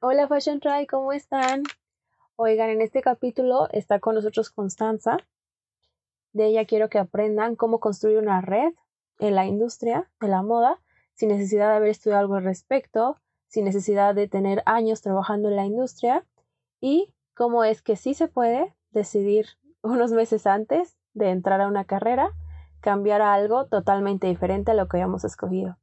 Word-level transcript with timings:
Hola 0.00 0.28
Fashion 0.28 0.60
Try, 0.60 0.86
¿cómo 0.86 1.12
están? 1.12 1.64
Oigan, 2.36 2.70
en 2.70 2.82
este 2.82 3.02
capítulo 3.02 3.66
está 3.72 3.98
con 3.98 4.14
nosotros 4.14 4.48
Constanza. 4.48 5.16
De 6.32 6.46
ella 6.46 6.66
quiero 6.66 6.88
que 6.88 7.00
aprendan 7.00 7.56
cómo 7.56 7.80
construir 7.80 8.18
una 8.18 8.40
red 8.40 8.74
en 9.18 9.34
la 9.34 9.46
industria 9.46 10.08
de 10.20 10.28
la 10.28 10.42
moda 10.42 10.80
sin 11.14 11.30
necesidad 11.30 11.70
de 11.70 11.76
haber 11.78 11.88
estudiado 11.88 12.20
algo 12.20 12.36
al 12.36 12.44
respecto, 12.44 13.16
sin 13.48 13.64
necesidad 13.64 14.14
de 14.14 14.28
tener 14.28 14.62
años 14.66 15.02
trabajando 15.02 15.48
en 15.48 15.56
la 15.56 15.66
industria 15.66 16.24
y 16.80 17.12
cómo 17.34 17.64
es 17.64 17.82
que 17.82 17.96
sí 17.96 18.14
se 18.14 18.28
puede 18.28 18.76
decidir 18.92 19.46
unos 19.82 20.12
meses 20.12 20.46
antes 20.46 20.96
de 21.12 21.30
entrar 21.30 21.60
a 21.60 21.66
una 21.66 21.86
carrera, 21.86 22.30
cambiar 22.78 23.20
a 23.20 23.34
algo 23.34 23.66
totalmente 23.66 24.28
diferente 24.28 24.70
a 24.70 24.74
lo 24.74 24.86
que 24.86 24.98
habíamos 24.98 25.24
escogido. 25.24 25.76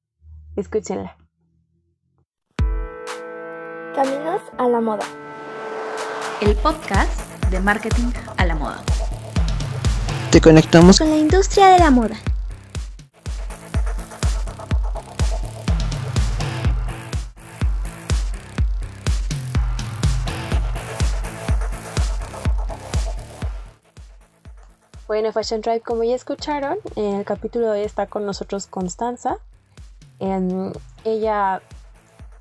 Escúchenla. 0.55 1.17
Caminos 3.95 4.41
a 4.57 4.67
la 4.67 4.81
moda. 4.81 5.05
El 6.41 6.53
podcast 6.57 7.17
de 7.49 7.61
marketing 7.61 8.11
a 8.35 8.45
la 8.45 8.53
moda. 8.53 8.83
Te 10.33 10.41
conectamos 10.41 10.99
con 10.99 11.09
la 11.09 11.15
industria 11.15 11.69
de 11.69 11.79
la 11.79 11.91
moda. 11.91 12.17
Bueno, 25.07 25.31
Fashion 25.31 25.61
Drive, 25.61 25.79
como 25.79 26.03
ya 26.03 26.15
escucharon, 26.15 26.79
en 26.97 27.15
el 27.15 27.23
capítulo 27.23 27.67
de 27.67 27.79
hoy 27.79 27.85
está 27.85 28.07
con 28.07 28.25
nosotros 28.25 28.67
Constanza. 28.67 29.37
Em, 30.19 30.73
ella 31.05 31.61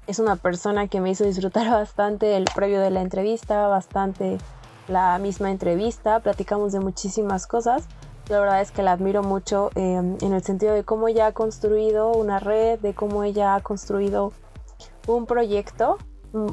es 0.06 0.18
una 0.18 0.36
persona 0.36 0.88
que 0.88 1.00
me 1.00 1.10
hizo 1.10 1.24
disfrutar 1.24 1.70
bastante 1.70 2.36
el 2.36 2.44
previo 2.54 2.80
de 2.80 2.90
la 2.90 3.00
entrevista, 3.00 3.66
bastante 3.68 4.38
la 4.88 5.18
misma 5.18 5.50
entrevista, 5.50 6.20
platicamos 6.20 6.72
de 6.72 6.80
muchísimas 6.80 7.46
cosas. 7.46 7.86
La 8.28 8.40
verdad 8.40 8.60
es 8.60 8.70
que 8.70 8.82
la 8.82 8.92
admiro 8.92 9.22
mucho 9.22 9.70
em, 9.74 10.16
en 10.20 10.32
el 10.32 10.42
sentido 10.42 10.74
de 10.74 10.84
cómo 10.84 11.08
ella 11.08 11.26
ha 11.26 11.32
construido 11.32 12.12
una 12.12 12.38
red, 12.38 12.78
de 12.78 12.94
cómo 12.94 13.22
ella 13.22 13.54
ha 13.54 13.60
construido 13.60 14.32
un 15.06 15.26
proyecto 15.26 15.98
mm, 16.32 16.46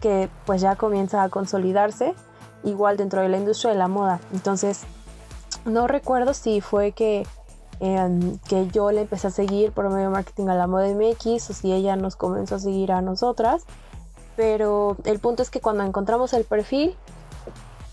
que 0.00 0.28
pues 0.44 0.60
ya 0.60 0.76
comienza 0.76 1.22
a 1.22 1.28
consolidarse 1.28 2.14
igual 2.62 2.96
dentro 2.96 3.22
de 3.22 3.28
la 3.28 3.38
industria 3.38 3.72
de 3.72 3.78
la 3.78 3.88
moda. 3.88 4.20
Entonces, 4.32 4.82
no 5.64 5.86
recuerdo 5.88 6.34
si 6.34 6.60
fue 6.60 6.92
que, 6.92 7.26
em, 7.80 8.38
que 8.48 8.68
yo 8.68 8.90
le 8.90 9.02
empecé 9.02 9.28
a 9.28 9.30
seguir 9.30 9.72
por 9.72 9.88
medio 9.88 10.04
de 10.04 10.08
marketing 10.10 10.48
a 10.48 10.54
la 10.54 10.66
moda 10.66 10.88
MX 10.88 11.50
o 11.50 11.52
si 11.52 11.72
ella 11.72 11.96
nos 11.96 12.16
comenzó 12.16 12.56
a 12.56 12.58
seguir 12.58 12.92
a 12.92 13.00
nosotras. 13.00 13.64
Pero 14.36 14.96
el 15.04 15.18
punto 15.18 15.42
es 15.42 15.50
que 15.50 15.60
cuando 15.60 15.82
encontramos 15.84 16.32
el 16.34 16.44
perfil, 16.44 16.94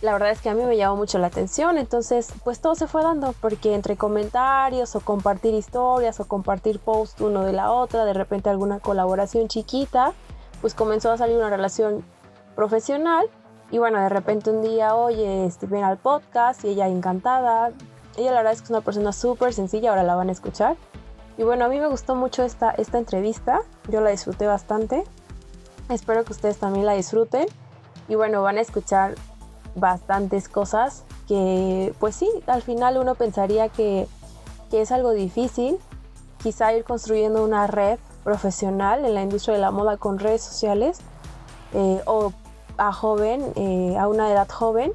la 0.02 0.12
verdad 0.12 0.32
es 0.32 0.42
que 0.42 0.50
a 0.50 0.54
mí 0.54 0.64
me 0.64 0.76
llamó 0.76 0.98
mucho 0.98 1.18
la 1.18 1.28
atención. 1.28 1.78
Entonces, 1.78 2.34
pues 2.44 2.60
todo 2.60 2.76
se 2.76 2.88
fue 2.88 3.04
dando 3.04 3.34
porque 3.40 3.74
entre 3.74 3.96
comentarios 3.96 4.96
o 4.96 5.00
compartir 5.00 5.54
historias 5.54 6.20
o 6.20 6.26
compartir 6.26 6.80
posts 6.80 7.22
uno 7.22 7.44
de 7.44 7.54
la 7.54 7.72
otra, 7.72 8.04
de 8.04 8.14
repente 8.14 8.50
alguna 8.50 8.80
colaboración 8.80 9.48
chiquita, 9.48 10.14
pues 10.62 10.74
comenzó 10.74 11.12
a 11.12 11.18
salir 11.18 11.38
una 11.38 11.50
relación 11.50 12.04
profesional 12.56 13.30
y 13.74 13.80
bueno, 13.80 14.00
de 14.00 14.10
repente 14.10 14.52
un 14.52 14.62
día, 14.62 14.96
oye, 14.96 15.46
este, 15.46 15.66
ven 15.66 15.84
al 15.84 15.98
podcast 15.98 16.64
y 16.64 16.70
ella 16.70 16.88
encantada. 16.88 17.72
Ella 18.18 18.32
la 18.32 18.38
verdad 18.38 18.54
es 18.54 18.62
que 18.62 18.66
es 18.66 18.70
una 18.70 18.82
persona 18.82 19.12
súper 19.12 19.54
sencilla, 19.54 19.90
ahora 19.90 20.04
la 20.04 20.16
van 20.16 20.30
a 20.30 20.32
escuchar. 20.32 20.76
Y 21.38 21.44
bueno, 21.44 21.66
a 21.66 21.68
mí 21.68 21.80
me 21.80 21.88
gustó 21.88 22.16
mucho 22.16 22.44
esta, 22.44 22.72
esta 22.72 23.00
entrevista, 23.00 23.62
yo 23.90 24.02
la 24.02 24.12
disfruté 24.12 24.46
bastante. 24.46 25.04
Espero 25.90 26.24
que 26.24 26.34
ustedes 26.34 26.58
también 26.58 26.86
la 26.86 26.94
disfruten. 26.94 27.48
Y 28.08 28.16
bueno, 28.16 28.42
van 28.42 28.58
a 28.58 28.62
escuchar 28.62 29.16
bastantes 29.76 30.50
cosas 30.50 31.04
que 31.28 31.94
pues 32.00 32.16
sí, 32.16 32.30
al 32.48 32.62
final 32.62 32.98
uno 32.98 33.16
pensaría 33.16 33.70
que, 33.70 34.08
que 34.70 34.82
es 34.82 34.92
algo 34.92 35.12
difícil. 35.12 35.80
Quizá 36.42 36.74
ir 36.74 36.84
construyendo 36.84 37.44
una 37.44 37.68
red 37.68 37.98
profesional 38.24 39.06
en 39.06 39.14
la 39.14 39.22
industria 39.22 39.56
de 39.56 39.62
la 39.62 39.72
moda 39.72 39.98
con 39.98 40.20
redes 40.20 40.42
sociales 40.42 41.00
eh, 41.74 42.02
o 42.06 42.34
a 42.78 42.92
joven, 42.92 43.54
eh, 43.56 43.98
a 43.98 44.08
una 44.08 44.32
edad 44.32 44.50
joven, 44.50 44.94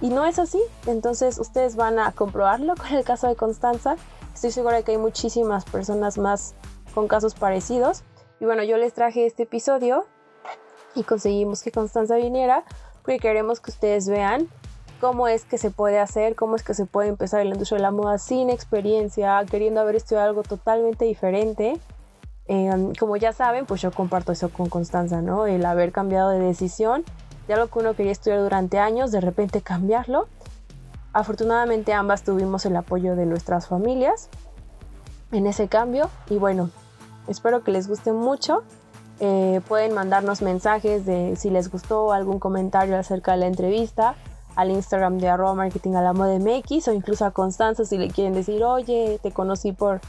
y 0.00 0.08
no 0.08 0.24
es 0.24 0.38
así. 0.38 0.60
Entonces 0.86 1.38
ustedes 1.38 1.76
van 1.76 1.98
a 1.98 2.12
comprobarlo 2.12 2.74
con 2.76 2.88
el 2.88 3.04
caso 3.04 3.28
de 3.28 3.36
Constanza. 3.36 3.96
Estoy 4.34 4.50
segura 4.50 4.76
de 4.76 4.82
que 4.82 4.92
hay 4.92 4.98
muchísimas 4.98 5.64
personas 5.64 6.18
más 6.18 6.54
con 6.94 7.08
casos 7.08 7.34
parecidos. 7.34 8.02
Y 8.40 8.44
bueno, 8.44 8.62
yo 8.62 8.76
les 8.76 8.92
traje 8.92 9.26
este 9.26 9.44
episodio 9.44 10.06
y 10.94 11.02
conseguimos 11.04 11.62
que 11.62 11.72
Constanza 11.72 12.16
viniera 12.16 12.64
porque 13.02 13.18
queremos 13.18 13.60
que 13.60 13.70
ustedes 13.70 14.08
vean 14.08 14.48
cómo 15.00 15.28
es 15.28 15.44
que 15.44 15.58
se 15.58 15.70
puede 15.70 15.98
hacer, 15.98 16.34
cómo 16.34 16.56
es 16.56 16.62
que 16.62 16.74
se 16.74 16.86
puede 16.86 17.08
empezar 17.08 17.40
en 17.40 17.50
la 17.50 17.56
de 17.56 17.78
la 17.78 17.90
moda 17.90 18.18
sin 18.18 18.50
experiencia, 18.50 19.44
queriendo 19.50 19.80
haber 19.80 19.96
estudiado 19.96 20.28
algo 20.28 20.42
totalmente 20.42 21.04
diferente 21.04 21.80
Em, 22.48 22.94
como 22.94 23.16
ya 23.16 23.32
saben, 23.32 23.66
pues 23.66 23.80
yo 23.80 23.90
comparto 23.90 24.32
eso 24.32 24.50
con 24.50 24.68
Constanza, 24.68 25.20
¿no? 25.20 25.46
El 25.46 25.64
haber 25.64 25.90
cambiado 25.90 26.30
de 26.30 26.38
decisión, 26.38 27.04
ya 27.48 27.56
lo 27.56 27.68
que 27.68 27.78
uno 27.78 27.94
quería 27.94 28.12
estudiar 28.12 28.40
durante 28.40 28.78
años, 28.78 29.12
de 29.12 29.20
repente 29.20 29.60
cambiarlo. 29.62 30.28
Afortunadamente 31.12 31.92
ambas 31.92 32.22
tuvimos 32.22 32.66
el 32.66 32.76
apoyo 32.76 33.16
de 33.16 33.26
nuestras 33.26 33.68
familias 33.68 34.28
en 35.32 35.46
ese 35.46 35.68
cambio 35.68 36.10
y 36.28 36.36
bueno, 36.36 36.70
espero 37.28 37.62
que 37.62 37.70
les 37.70 37.88
guste 37.88 38.12
mucho. 38.12 38.62
Eh, 39.18 39.62
pueden 39.66 39.94
mandarnos 39.94 40.42
mensajes 40.42 41.06
de 41.06 41.36
si 41.36 41.48
les 41.48 41.70
gustó 41.70 42.12
algún 42.12 42.38
comentario 42.38 42.98
acerca 42.98 43.32
de 43.32 43.38
la 43.38 43.46
entrevista 43.46 44.14
al 44.56 44.70
Instagram 44.70 45.18
de 45.18 45.28
arroba 45.28 45.54
marketing 45.54 45.94
a 45.94 46.02
la 46.02 46.12
moda 46.12 46.38
MX 46.38 46.88
o 46.88 46.92
incluso 46.92 47.24
a 47.24 47.30
Constanza 47.30 47.84
si 47.84 47.96
le 47.96 48.08
quieren 48.08 48.34
decir, 48.34 48.62
oye, 48.64 49.18
te 49.22 49.32
conocí 49.32 49.72
por 49.72 50.00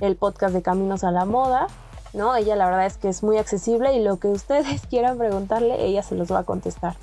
el 0.00 0.16
podcast 0.16 0.54
de 0.54 0.62
Caminos 0.62 1.04
a 1.04 1.10
la 1.10 1.24
Moda 1.24 1.66
¿no? 2.14 2.34
Ella 2.36 2.56
la 2.56 2.66
verdad 2.66 2.86
es 2.86 2.96
que 2.96 3.08
es 3.08 3.22
muy 3.22 3.36
accesible 3.36 3.94
y 3.94 4.02
lo 4.02 4.16
que 4.18 4.28
ustedes 4.28 4.86
quieran 4.90 5.18
preguntarle, 5.18 5.84
ella 5.84 6.02
se 6.02 6.14
los 6.14 6.32
va 6.32 6.40
a 6.40 6.44
contestar. 6.44 6.96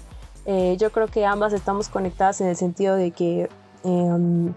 Eh, 0.45 0.75
yo 0.79 0.91
creo 0.91 1.07
que 1.07 1.25
ambas 1.25 1.53
estamos 1.53 1.89
conectadas 1.89 2.41
en 2.41 2.47
el 2.47 2.55
sentido 2.55 2.95
de 2.95 3.11
que 3.11 3.49
em, 3.83 4.53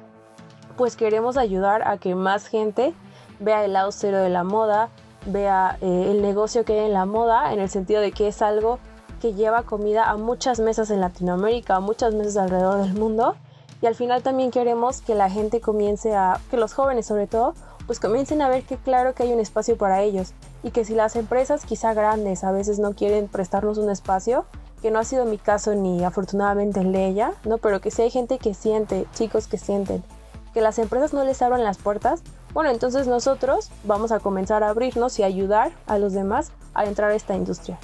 pues 0.76 0.96
queremos 0.96 1.36
ayudar 1.36 1.86
a 1.86 1.98
que 1.98 2.14
más 2.14 2.46
gente 2.46 2.94
vea 3.40 3.64
el 3.64 3.74
lado 3.74 3.92
cero 3.92 4.18
de 4.18 4.30
la 4.30 4.44
moda, 4.44 4.88
vea 5.26 5.76
eh, 5.80 6.08
el 6.10 6.22
negocio 6.22 6.64
que 6.64 6.72
hay 6.72 6.86
en 6.86 6.94
la 6.94 7.04
moda, 7.04 7.52
en 7.52 7.60
el 7.60 7.68
sentido 7.68 8.00
de 8.00 8.12
que 8.12 8.28
es 8.28 8.40
algo 8.40 8.78
que 9.20 9.34
lleva 9.34 9.62
comida 9.62 10.10
a 10.10 10.16
muchas 10.16 10.60
mesas 10.60 10.90
en 10.90 11.00
Latinoamérica, 11.00 11.76
a 11.76 11.80
muchas 11.80 12.14
mesas 12.14 12.36
alrededor 12.36 12.82
del 12.82 12.94
mundo. 12.94 13.36
Y 13.80 13.86
al 13.86 13.94
final 13.94 14.22
también 14.22 14.50
queremos 14.50 15.00
que 15.00 15.14
la 15.14 15.28
gente 15.28 15.60
comience 15.60 16.14
a, 16.14 16.40
que 16.50 16.56
los 16.56 16.72
jóvenes 16.72 17.06
sobre 17.06 17.26
todo, 17.26 17.54
pues 17.86 18.00
comiencen 18.00 18.42
a 18.42 18.48
ver 18.48 18.64
que 18.64 18.76
claro 18.76 19.14
que 19.14 19.24
hay 19.24 19.32
un 19.32 19.40
espacio 19.40 19.76
para 19.76 20.02
ellos 20.02 20.32
y 20.62 20.70
que 20.70 20.84
si 20.84 20.94
las 20.94 21.16
empresas 21.16 21.64
quizá 21.64 21.94
grandes 21.94 22.44
a 22.44 22.52
veces 22.52 22.78
no 22.78 22.94
quieren 22.94 23.28
prestarnos 23.28 23.78
un 23.78 23.90
espacio, 23.90 24.46
que 24.82 24.90
no 24.90 24.98
ha 24.98 25.04
sido 25.04 25.24
mi 25.24 25.38
caso 25.38 25.74
ni 25.74 26.04
afortunadamente 26.04 26.80
el 26.80 26.92
de 26.92 27.06
ella, 27.06 27.32
¿no? 27.44 27.58
Pero 27.58 27.80
que 27.80 27.90
si 27.90 28.02
hay 28.02 28.10
gente 28.10 28.38
que 28.38 28.52
siente, 28.52 29.06
chicos 29.14 29.46
que 29.46 29.56
sienten, 29.56 30.04
que 30.52 30.60
las 30.60 30.78
empresas 30.78 31.12
no 31.14 31.24
les 31.24 31.40
abran 31.42 31.64
las 31.64 31.78
puertas, 31.78 32.22
bueno, 32.52 32.70
entonces 32.70 33.06
nosotros 33.06 33.70
vamos 33.84 34.12
a 34.12 34.20
comenzar 34.20 34.62
a 34.62 34.68
abrirnos 34.68 35.18
y 35.18 35.22
ayudar 35.22 35.72
a 35.86 35.98
los 35.98 36.12
demás 36.12 36.52
a 36.74 36.84
entrar 36.84 37.10
a 37.10 37.14
esta 37.14 37.34
industria. 37.34 37.78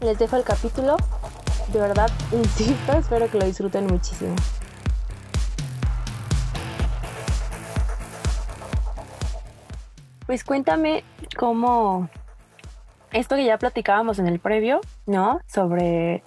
Les 0.00 0.18
dejo 0.18 0.36
el 0.36 0.42
capítulo, 0.42 0.96
de 1.72 1.78
verdad, 1.78 2.10
insisto, 2.32 2.92
espero 2.98 3.30
que 3.30 3.38
lo 3.38 3.46
disfruten 3.46 3.86
muchísimo. 3.86 4.34
Pues 10.26 10.44
cuéntame 10.44 11.04
cómo 11.36 12.08
esto 13.12 13.36
que 13.36 13.44
ya 13.44 13.58
platicábamos 13.58 14.18
en 14.18 14.26
el 14.26 14.38
previo, 14.38 14.80
¿no? 15.06 15.40
Sobre 15.46 16.22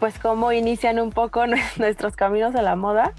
pues 0.00 0.18
cómo 0.18 0.52
inician 0.52 0.98
un 0.98 1.12
poco 1.12 1.44
nuestros 1.78 2.16
caminos 2.16 2.54
a 2.54 2.62
la 2.62 2.76
moda. 2.76 3.12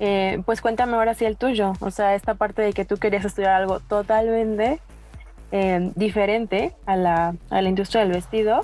Eh, 0.00 0.42
pues 0.46 0.60
cuéntame 0.60 0.94
ahora 0.94 1.14
sí 1.14 1.24
el 1.24 1.36
tuyo, 1.36 1.74
o 1.80 1.90
sea, 1.90 2.14
esta 2.14 2.34
parte 2.34 2.62
de 2.62 2.72
que 2.72 2.84
tú 2.84 2.96
querías 2.96 3.24
estudiar 3.24 3.52
algo 3.52 3.80
totalmente 3.80 4.80
eh, 5.52 5.92
diferente 5.94 6.72
a 6.86 6.96
la, 6.96 7.34
a 7.50 7.62
la, 7.62 7.68
industria 7.68 8.02
del 8.02 8.12
vestido. 8.12 8.62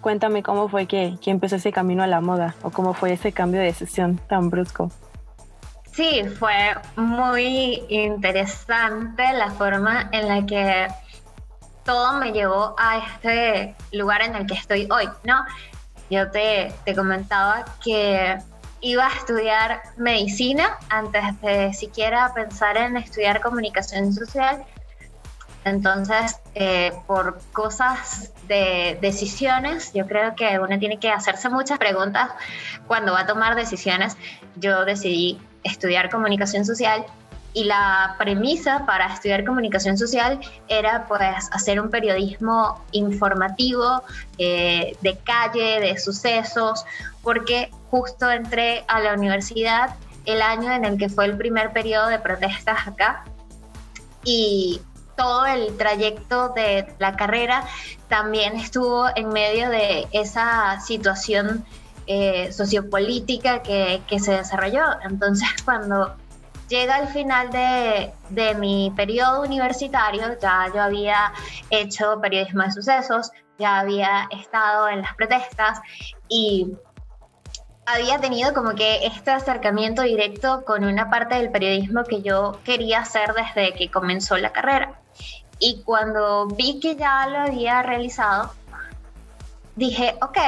Cuéntame 0.00 0.42
cómo 0.42 0.68
fue 0.68 0.86
que, 0.86 1.16
que 1.20 1.30
empezó 1.30 1.56
ese 1.56 1.72
camino 1.72 2.02
a 2.02 2.06
la 2.06 2.20
moda 2.20 2.54
o 2.62 2.70
cómo 2.70 2.94
fue 2.94 3.12
ese 3.12 3.32
cambio 3.32 3.60
de 3.60 3.66
decisión 3.66 4.18
tan 4.28 4.50
brusco. 4.50 4.90
Sí, 5.94 6.24
fue 6.40 6.74
muy 6.96 7.84
interesante 7.88 9.32
la 9.32 9.50
forma 9.52 10.08
en 10.10 10.28
la 10.28 10.44
que 10.44 10.88
todo 11.84 12.14
me 12.14 12.32
llevó 12.32 12.74
a 12.76 12.98
este 12.98 13.76
lugar 13.92 14.22
en 14.22 14.34
el 14.34 14.46
que 14.46 14.54
estoy 14.54 14.88
hoy, 14.90 15.08
¿no? 15.22 15.44
Yo 16.10 16.30
te, 16.32 16.74
te 16.84 16.96
comentaba 16.96 17.64
que 17.82 18.38
iba 18.80 19.06
a 19.06 19.14
estudiar 19.14 19.82
medicina 19.96 20.78
antes 20.88 21.40
de 21.40 21.72
siquiera 21.72 22.34
pensar 22.34 22.76
en 22.76 22.96
estudiar 22.96 23.40
comunicación 23.40 24.12
social 24.12 24.64
Entonces, 25.64 26.40
eh, 26.54 26.92
por 27.06 27.40
cosas 27.52 28.32
de 28.48 28.98
decisiones, 29.00 29.92
yo 29.94 30.06
creo 30.06 30.34
que 30.34 30.58
uno 30.58 30.78
tiene 30.78 30.98
que 30.98 31.10
hacerse 31.10 31.48
muchas 31.48 31.78
preguntas 31.78 32.30
cuando 32.86 33.12
va 33.12 33.20
a 33.20 33.26
tomar 33.26 33.54
decisiones. 33.54 34.16
Yo 34.56 34.84
decidí 34.84 35.40
estudiar 35.64 36.10
comunicación 36.10 36.64
social 36.64 37.04
y 37.54 37.64
la 37.64 38.16
premisa 38.18 38.84
para 38.84 39.12
estudiar 39.14 39.44
comunicación 39.44 39.96
social 39.96 40.40
era 40.68 41.06
pues 41.06 41.48
hacer 41.52 41.80
un 41.80 41.88
periodismo 41.88 42.84
informativo 42.90 44.02
eh, 44.38 44.96
de 45.00 45.16
calle, 45.18 45.80
de 45.80 45.98
sucesos, 45.98 46.84
porque 47.22 47.70
justo 47.90 48.30
entré 48.30 48.84
a 48.88 49.00
la 49.00 49.14
universidad 49.14 49.94
el 50.26 50.42
año 50.42 50.72
en 50.72 50.84
el 50.84 50.98
que 50.98 51.08
fue 51.08 51.26
el 51.26 51.36
primer 51.36 51.72
periodo 51.72 52.08
de 52.08 52.18
protestas 52.18 52.88
acá 52.88 53.24
y 54.24 54.80
todo 55.16 55.46
el 55.46 55.76
trayecto 55.76 56.48
de 56.50 56.92
la 56.98 57.14
carrera 57.14 57.64
también 58.08 58.56
estuvo 58.56 59.06
en 59.14 59.28
medio 59.28 59.68
de 59.70 60.08
esa 60.10 60.80
situación 60.80 61.64
eh, 62.06 62.52
sociopolítica 62.52 63.62
que, 63.62 64.02
que, 64.06 64.18
se 64.18 64.32
desarrolló. 64.32 64.84
Entonces, 65.02 65.48
cuando 65.64 66.14
llega 66.68 66.98
el 66.98 67.08
final 67.08 67.50
de, 67.50 68.12
de, 68.30 68.54
mi 68.54 68.92
periodo 68.96 69.42
universitario, 69.42 70.38
ya 70.40 70.70
yo 70.74 70.82
había 70.82 71.32
hecho 71.70 72.20
periodismo 72.20 72.62
de 72.62 72.72
sucesos, 72.72 73.30
ya 73.58 73.80
había 73.80 74.28
estado 74.30 74.88
en 74.88 75.02
las 75.02 75.14
protestas 75.14 75.80
y 76.28 76.76
había 77.86 78.18
tenido 78.18 78.54
como 78.54 78.74
que 78.74 79.06
este 79.06 79.30
acercamiento 79.30 80.02
directo 80.02 80.64
con 80.64 80.84
una 80.84 81.10
parte 81.10 81.36
del 81.36 81.50
periodismo 81.50 82.04
que 82.04 82.22
yo 82.22 82.58
quería 82.64 83.00
hacer 83.00 83.34
desde 83.34 83.74
que 83.74 83.90
comenzó 83.90 84.36
la 84.38 84.52
carrera. 84.52 85.00
Y 85.58 85.82
cuando 85.82 86.46
vi 86.46 86.80
que 86.80 86.96
ya 86.96 87.26
lo 87.26 87.38
había 87.38 87.82
realizado, 87.82 88.52
dije, 89.76 90.16
ok, 90.20 90.38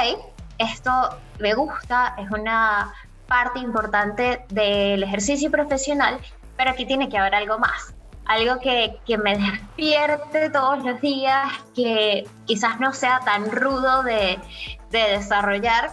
esto 0.57 0.91
me 1.39 1.53
gusta, 1.53 2.15
es 2.17 2.29
una 2.31 2.93
parte 3.27 3.59
importante 3.59 4.45
del 4.49 5.03
ejercicio 5.03 5.51
profesional, 5.51 6.19
pero 6.55 6.71
aquí 6.71 6.85
tiene 6.85 7.09
que 7.09 7.17
haber 7.17 7.35
algo 7.35 7.59
más, 7.59 7.93
algo 8.25 8.59
que, 8.59 8.97
que, 9.05 9.17
me 9.17 9.37
despierte 9.37 10.49
todos 10.49 10.83
los 10.83 10.99
días, 11.01 11.47
que 11.75 12.27
quizás 12.45 12.79
no 12.79 12.93
sea 12.93 13.19
tan 13.19 13.51
rudo 13.51 14.03
de, 14.03 14.39
de 14.89 14.99
desarrollar. 14.99 15.91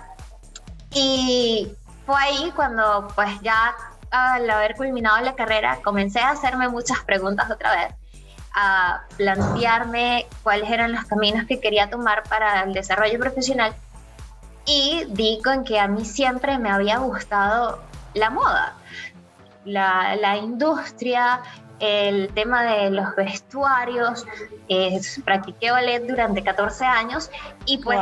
Y 0.93 1.73
fue 2.06 2.17
ahí 2.20 2.52
cuando 2.55 3.08
pues 3.14 3.41
ya 3.41 3.75
al 4.11 4.49
haber 4.49 4.76
culminado 4.76 5.20
la 5.20 5.35
carrera 5.35 5.79
comencé 5.82 6.20
a 6.20 6.31
hacerme 6.31 6.69
muchas 6.69 7.00
preguntas 7.00 7.50
otra 7.50 7.75
vez 7.75 7.94
a 8.55 9.02
plantearme 9.17 10.26
cuáles 10.44 10.70
eran 10.70 10.93
los 10.93 11.05
caminos 11.06 11.46
que 11.46 11.58
quería 11.58 11.91
tomar 11.91 12.23
para 12.23 12.62
el 12.62 12.73
desarrollo 12.73 13.19
profesional 13.19 13.75
y 14.66 15.05
di 15.08 15.40
con 15.43 15.64
que 15.64 15.78
a 15.78 15.88
mí 15.88 16.05
siempre 16.05 16.58
me 16.58 16.70
había 16.70 16.99
gustado 16.99 17.81
la 18.14 18.31
moda, 18.31 18.76
la, 19.64 20.16
la 20.16 20.37
industria, 20.37 21.43
el 21.81 22.32
tema 22.34 22.62
de 22.62 22.90
los 22.90 23.14
vestuarios, 23.16 24.26
eh, 24.69 25.00
practiqué 25.25 25.70
ballet 25.70 26.06
durante 26.06 26.43
14 26.43 26.84
años 26.84 27.31
y 27.66 27.78
pues 27.78 27.99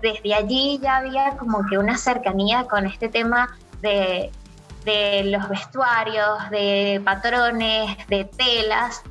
desde 0.00 0.34
allí 0.34 0.78
ya 0.82 0.98
había 0.98 1.36
como 1.36 1.66
que 1.68 1.78
una 1.78 1.98
cercanía 1.98 2.64
con 2.64 2.86
este 2.86 3.08
tema 3.08 3.56
de, 3.80 4.30
de 4.84 5.24
los 5.24 5.48
vestuarios, 5.48 6.50
de 6.50 7.02
patrones, 7.04 7.96
de 8.08 8.24
telas 8.24 9.02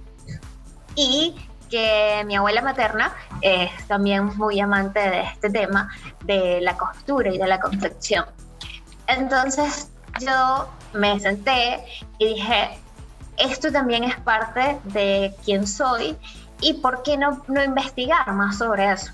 y 0.96 1.36
que 1.72 2.24
mi 2.28 2.36
abuela 2.36 2.62
materna 2.62 3.14
es 3.42 3.72
también 3.88 4.26
muy 4.38 4.60
amante 4.60 5.00
de 5.00 5.22
este 5.22 5.50
tema 5.50 5.90
de 6.26 6.62
la 6.62 6.78
costura 6.78 7.34
y 7.34 7.38
de 7.40 7.48
la 7.48 7.60
confección. 7.60 8.26
Entonces 9.08 9.90
yo 10.20 10.70
me 10.94 11.20
senté 11.20 11.84
y 12.20 12.36
dije, 12.36 12.80
esto 13.38 13.72
también 13.72 14.04
es 14.04 14.20
parte 14.20 14.80
de 14.84 15.34
quién 15.44 15.66
soy 15.66 16.16
y 16.60 16.74
por 16.74 17.02
qué 17.02 17.18
no, 17.18 17.42
no 17.48 17.64
investigar 17.64 18.32
más 18.34 18.58
sobre 18.58 18.92
eso. 18.92 19.12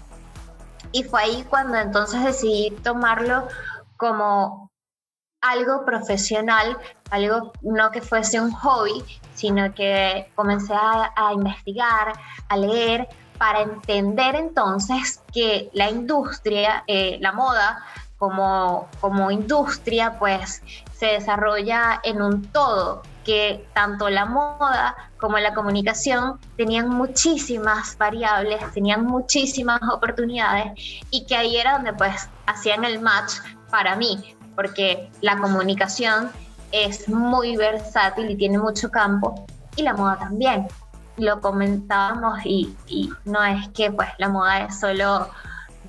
Y 0.91 1.03
fue 1.03 1.21
ahí 1.21 1.45
cuando 1.49 1.77
entonces 1.77 2.23
decidí 2.23 2.71
tomarlo 2.83 3.47
como 3.97 4.66
algo 5.41 5.85
profesional, 5.85 6.77
algo 7.11 7.53
no 7.61 7.91
que 7.91 8.01
fuese 8.01 8.39
un 8.39 8.51
hobby, 8.51 9.03
sino 9.33 9.73
que 9.73 10.31
comencé 10.35 10.73
a, 10.73 11.33
investigar, 11.33 12.13
a 12.49 12.57
leer, 12.57 13.07
para 13.37 13.61
entender 13.61 14.35
entonces 14.35 15.23
que 15.31 15.69
la 15.73 15.89
industria, 15.89 16.83
eh, 16.87 17.17
la 17.21 17.31
moda 17.31 17.85
como, 18.17 18.89
como 18.99 19.29
industria, 19.29 20.17
pues 20.17 20.63
se 20.91 21.05
desarrolla 21.05 22.01
en 22.03 22.21
un 22.21 22.51
todo, 22.51 23.03
que 23.23 23.67
tanto 23.73 24.09
la 24.09 24.25
moda 24.25 24.95
como 25.19 25.37
la 25.37 25.53
comunicación 25.53 26.39
tenían 26.55 26.89
muchísimas 26.89 27.95
variables, 27.97 28.59
tenían 28.73 29.05
muchísimas 29.05 29.81
oportunidades 29.91 30.71
y 31.11 31.25
que 31.27 31.35
ahí 31.35 31.57
era 31.57 31.73
donde 31.73 31.93
pues 31.93 32.27
hacían 32.47 32.85
el 32.85 32.99
match 33.01 33.33
para 33.69 33.95
mí, 33.95 34.36
porque 34.57 35.11
la 35.21 35.37
comunicación 35.37 36.31
es 36.71 37.07
muy 37.07 37.55
versátil 37.55 38.29
y 38.31 38.35
tiene 38.35 38.57
mucho 38.57 38.89
campo 38.89 39.45
y 39.75 39.83
la 39.83 39.93
moda 39.93 40.17
también. 40.17 40.67
Lo 41.15 41.39
comentábamos 41.41 42.39
y, 42.43 42.75
y 42.87 43.11
no 43.23 43.43
es 43.45 43.69
que 43.69 43.91
pues 43.91 44.09
la 44.17 44.29
moda 44.29 44.61
es 44.61 44.79
solo 44.79 45.29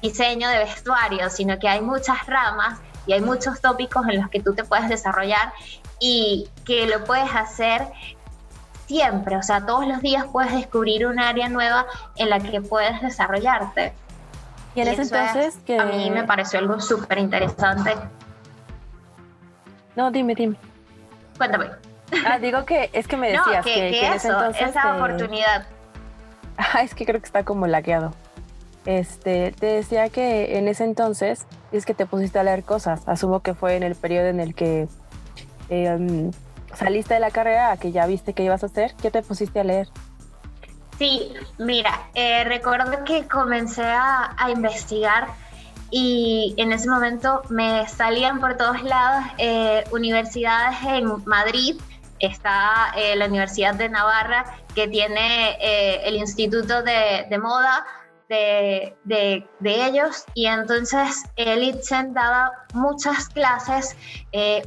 diseño 0.02 0.50
de 0.50 0.58
vestuario, 0.58 1.30
sino 1.30 1.58
que 1.58 1.66
hay 1.66 1.80
muchas 1.80 2.26
ramas 2.26 2.78
y 3.06 3.14
hay 3.14 3.22
muchos 3.22 3.58
tópicos 3.62 4.06
en 4.06 4.20
los 4.20 4.28
que 4.28 4.40
tú 4.40 4.54
te 4.54 4.64
puedes 4.64 4.88
desarrollar 4.90 5.52
y 5.98 6.48
que 6.66 6.86
lo 6.86 7.04
puedes 7.04 7.34
hacer 7.34 7.88
siempre, 8.86 9.36
o 9.36 9.42
sea, 9.42 9.64
todos 9.64 9.86
los 9.86 10.00
días 10.00 10.26
puedes 10.30 10.52
descubrir 10.52 11.06
un 11.06 11.18
área 11.18 11.48
nueva 11.48 11.86
en 12.16 12.28
la 12.28 12.38
que 12.38 12.60
puedes 12.60 13.00
desarrollarte. 13.00 13.94
Y 14.74 14.82
en 14.82 14.88
ese 14.88 15.02
entonces 15.02 15.58
que... 15.66 15.78
A 15.78 15.86
mí 15.86 16.10
me 16.10 16.24
pareció 16.24 16.58
algo 16.58 16.80
súper 16.80 17.18
interesante. 17.18 17.94
No, 19.98 20.12
dime, 20.12 20.36
dime. 20.36 20.56
Cuéntame. 21.36 21.70
Ah, 22.24 22.38
digo 22.38 22.64
que 22.64 22.88
es 22.92 23.08
que 23.08 23.16
me 23.16 23.30
decías 23.32 23.64
que, 23.64 23.88
en 23.88 24.12
ese 24.12 24.28
entonces 24.28 24.68
esa 24.68 24.94
oportunidad. 24.94 25.66
Ah, 26.56 26.82
es 26.84 26.94
que 26.94 27.04
creo 27.04 27.18
que 27.18 27.26
está 27.26 27.44
como 27.44 27.66
laqueado. 27.66 28.14
Este, 28.86 29.50
te 29.58 29.66
decía 29.66 30.08
que 30.08 30.56
en 30.56 30.68
ese 30.68 30.84
entonces 30.84 31.46
es 31.72 31.84
que 31.84 31.94
te 31.94 32.06
pusiste 32.06 32.38
a 32.38 32.44
leer 32.44 32.62
cosas. 32.62 33.08
Asumo 33.08 33.40
que 33.40 33.54
fue 33.54 33.74
en 33.74 33.82
el 33.82 33.96
periodo 33.96 34.28
en 34.28 34.38
el 34.38 34.54
que 34.54 34.86
em, 35.68 36.30
saliste 36.74 37.14
de 37.14 37.20
la 37.20 37.32
carrera, 37.32 37.76
que 37.76 37.90
ya 37.90 38.06
viste 38.06 38.34
que 38.34 38.44
ibas 38.44 38.62
a 38.62 38.66
hacer. 38.66 38.94
¿Qué 39.02 39.10
te 39.10 39.22
pusiste 39.22 39.58
a 39.58 39.64
leer? 39.64 39.88
Sí, 40.96 41.32
mira, 41.58 42.08
eh, 42.14 42.44
recuerdo 42.44 43.02
que 43.02 43.26
comencé 43.26 43.82
a, 43.82 44.32
a 44.36 44.50
investigar 44.52 45.26
y 45.90 46.54
en 46.58 46.72
ese 46.72 46.88
momento 46.88 47.42
me 47.48 47.88
salían 47.88 48.40
por 48.40 48.56
todos 48.56 48.82
lados 48.82 49.24
eh, 49.38 49.84
universidades 49.90 50.76
en 50.84 51.24
Madrid, 51.24 51.80
está 52.18 52.92
eh, 52.96 53.16
la 53.16 53.26
Universidad 53.26 53.74
de 53.74 53.88
Navarra 53.88 54.44
que 54.74 54.88
tiene 54.88 55.56
eh, 55.60 56.02
el 56.04 56.16
Instituto 56.16 56.82
de, 56.82 57.26
de 57.30 57.38
Moda 57.38 57.86
de, 58.28 58.94
de, 59.04 59.48
de, 59.60 59.86
ellos 59.86 60.24
y 60.34 60.46
entonces 60.46 61.24
el 61.36 61.62
ITSEN 61.62 62.12
daba 62.12 62.52
muchas 62.74 63.28
clases 63.30 63.96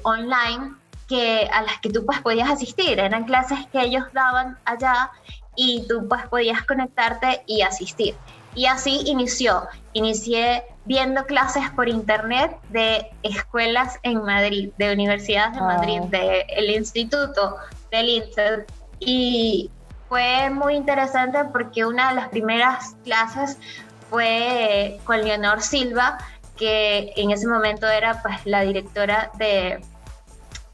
online 0.02 0.74
que, 1.08 1.48
a 1.52 1.62
las 1.62 1.80
que 1.82 1.90
tú 1.90 2.04
pues 2.04 2.20
podías 2.22 2.50
asistir, 2.50 2.98
eran 2.98 3.26
clases 3.26 3.60
que 3.72 3.82
ellos 3.82 4.06
daban 4.14 4.58
allá 4.66 5.12
y 5.56 5.86
tú 5.88 6.08
pues 6.08 6.26
podías 6.28 6.66
conectarte 6.66 7.44
y 7.46 7.62
asistir. 7.62 8.16
Y 8.56 8.66
así 8.66 9.02
inició. 9.06 9.68
Inicié 9.94 10.64
viendo 10.86 11.26
clases 11.26 11.70
por 11.72 11.88
internet 11.88 12.58
de 12.70 13.08
escuelas 13.24 14.00
en 14.04 14.24
Madrid, 14.24 14.72
de 14.78 14.94
universidades 14.94 15.54
de 15.54 15.62
Madrid, 15.62 16.02
del 16.10 16.70
instituto, 16.70 17.58
del 17.92 18.10
INSET. 18.10 18.72
Y 19.00 19.70
fue 20.10 20.50
muy 20.50 20.76
interesante 20.76 21.40
porque 21.52 21.86
una 21.86 22.10
de 22.10 22.16
las 22.16 22.30
primeras 22.30 22.96
clases 23.04 23.58
fue 24.10 25.00
con 25.06 25.22
Leonor 25.22 25.62
Silva, 25.62 26.18
que 26.58 27.14
en 27.16 27.32
ese 27.32 27.48
momento 27.48 27.88
era 27.88 28.22
pues 28.22 28.46
la 28.46 28.62
directora 28.62 29.32
de, 29.38 29.82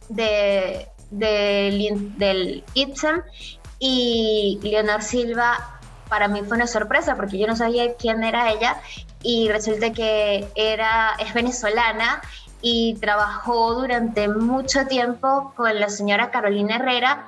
de, 0.09 0.87
del 1.11 2.63
ITSEM 2.73 3.21
y 3.79 4.59
Leonor 4.63 5.03
Silva 5.03 5.79
para 6.09 6.27
mí 6.27 6.41
fue 6.43 6.57
una 6.57 6.67
sorpresa 6.67 7.15
porque 7.15 7.37
yo 7.37 7.47
no 7.47 7.55
sabía 7.55 7.95
quién 7.95 8.23
era 8.23 8.51
ella 8.51 8.77
y 9.27 9.49
resulta 9.49 9.91
que 9.91 10.47
era, 10.55 11.11
es 11.19 11.33
venezolana 11.33 12.21
y 12.61 12.95
trabajó 13.01 13.73
durante 13.73 14.29
mucho 14.29 14.85
tiempo 14.85 15.51
con 15.57 15.77
la 15.77 15.89
señora 15.89 16.31
Carolina 16.31 16.77
Herrera 16.77 17.27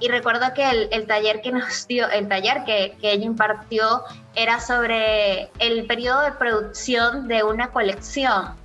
y 0.00 0.08
recuerdo 0.08 0.52
que 0.54 0.88
el, 0.90 1.06
taller 1.06 1.42
que 1.42 1.52
nos 1.52 1.86
dio, 1.86 2.10
el 2.10 2.28
taller 2.28 2.64
que, 2.64 2.98
que, 3.00 3.12
ella 3.12 3.26
impartió 3.26 4.02
era 4.34 4.58
sobre 4.58 5.48
el 5.60 5.86
periodo 5.86 6.22
de 6.22 6.32
producción 6.32 7.28
de 7.28 7.44
una 7.44 7.70
colección. 7.70 8.56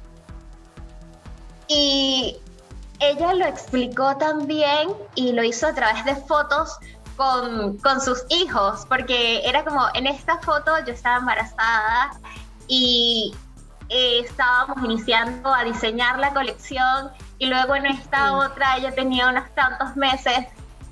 Y 1.68 2.38
ella 3.00 3.36
lo 3.36 3.46
explicó 3.46 4.18
también 4.18 4.90
y 5.14 5.34
lo 5.34 5.44
hizo 5.44 5.68
a 5.68 5.76
través 5.76 6.04
de 6.04 6.16
fotos 6.16 6.80
con, 7.16 7.78
con 7.78 8.02
sus 8.02 8.26
hijos, 8.30 8.88
porque 8.90 9.48
era 9.48 9.64
como, 9.64 9.86
en 9.94 10.08
esta 10.08 10.40
foto 10.40 10.72
yo 10.84 10.94
estaba 10.94 11.18
embarazada 11.18 12.20
y 12.68 13.34
eh, 13.90 14.20
estábamos 14.20 14.78
iniciando 14.84 15.54
a 15.54 15.64
diseñar 15.64 16.18
la 16.20 16.34
colección 16.34 17.12
y 17.38 17.48
luego 17.48 17.76
en 17.76 17.88
esta 17.88 18.34
otra 18.34 18.78
ella 18.78 18.94
tenía 18.94 19.30
unos 19.30 19.50
tantos 19.54 19.96
meses 19.98 20.48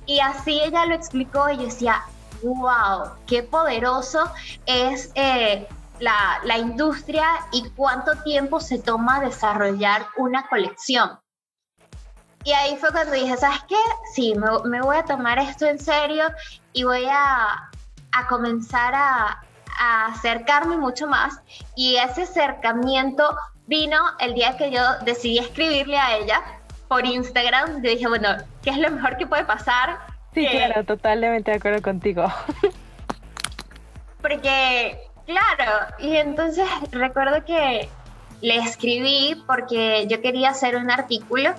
y 0.06 0.20
así 0.20 0.60
ella 0.60 0.86
lo 0.86 0.94
explicó 0.94 1.48
y 1.48 1.56
yo 1.56 1.62
decía, 1.64 2.02
wow, 2.42 3.10
qué 3.26 3.42
poderoso 3.42 4.30
es 4.66 5.10
eh, 5.14 5.66
la, 5.98 6.40
la, 6.44 6.58
industria 6.58 7.26
y 7.52 7.68
cuánto 7.70 8.20
tiempo 8.22 8.60
se 8.60 8.78
toma 8.78 9.20
desarrollar 9.20 10.06
una 10.16 10.46
colección. 10.48 11.18
Y 12.42 12.52
ahí 12.52 12.76
fue 12.76 12.90
cuando 12.90 13.12
dije, 13.12 13.36
¿sabes 13.36 13.62
qué? 13.68 13.76
Sí, 14.14 14.34
me, 14.34 14.48
me 14.64 14.80
voy 14.80 14.96
a 14.96 15.04
tomar 15.04 15.38
esto 15.38 15.66
en 15.66 15.78
serio 15.78 16.24
y 16.72 16.84
voy 16.84 17.06
a, 17.06 17.70
a 18.12 18.26
comenzar 18.28 18.94
a, 18.94 19.42
a 19.78 20.06
acercarme 20.06 20.76
mucho 20.76 21.06
más. 21.06 21.40
Y 21.76 21.96
ese 21.96 22.22
acercamiento 22.22 23.36
vino 23.66 23.98
el 24.18 24.34
día 24.34 24.56
que 24.56 24.70
yo 24.70 24.82
decidí 25.04 25.38
escribirle 25.38 25.98
a 25.98 26.16
ella 26.16 26.42
por 26.88 27.06
Instagram. 27.06 27.82
Yo 27.82 27.90
dije, 27.90 28.08
bueno, 28.08 28.36
¿qué 28.62 28.70
es 28.70 28.78
lo 28.78 28.90
mejor 28.90 29.16
que 29.16 29.26
puede 29.26 29.44
pasar? 29.44 30.00
Sí, 30.34 30.46
claro, 30.46 30.84
totalmente 30.84 31.50
de 31.50 31.56
acuerdo 31.56 31.82
contigo. 31.82 32.26
Porque, 34.20 35.00
claro, 35.26 35.94
y 35.98 36.16
entonces 36.16 36.68
recuerdo 36.90 37.44
que 37.44 37.88
le 38.40 38.56
escribí 38.56 39.42
porque 39.46 40.06
yo 40.08 40.20
quería 40.20 40.50
hacer 40.50 40.76
un 40.76 40.90
artículo. 40.90 41.54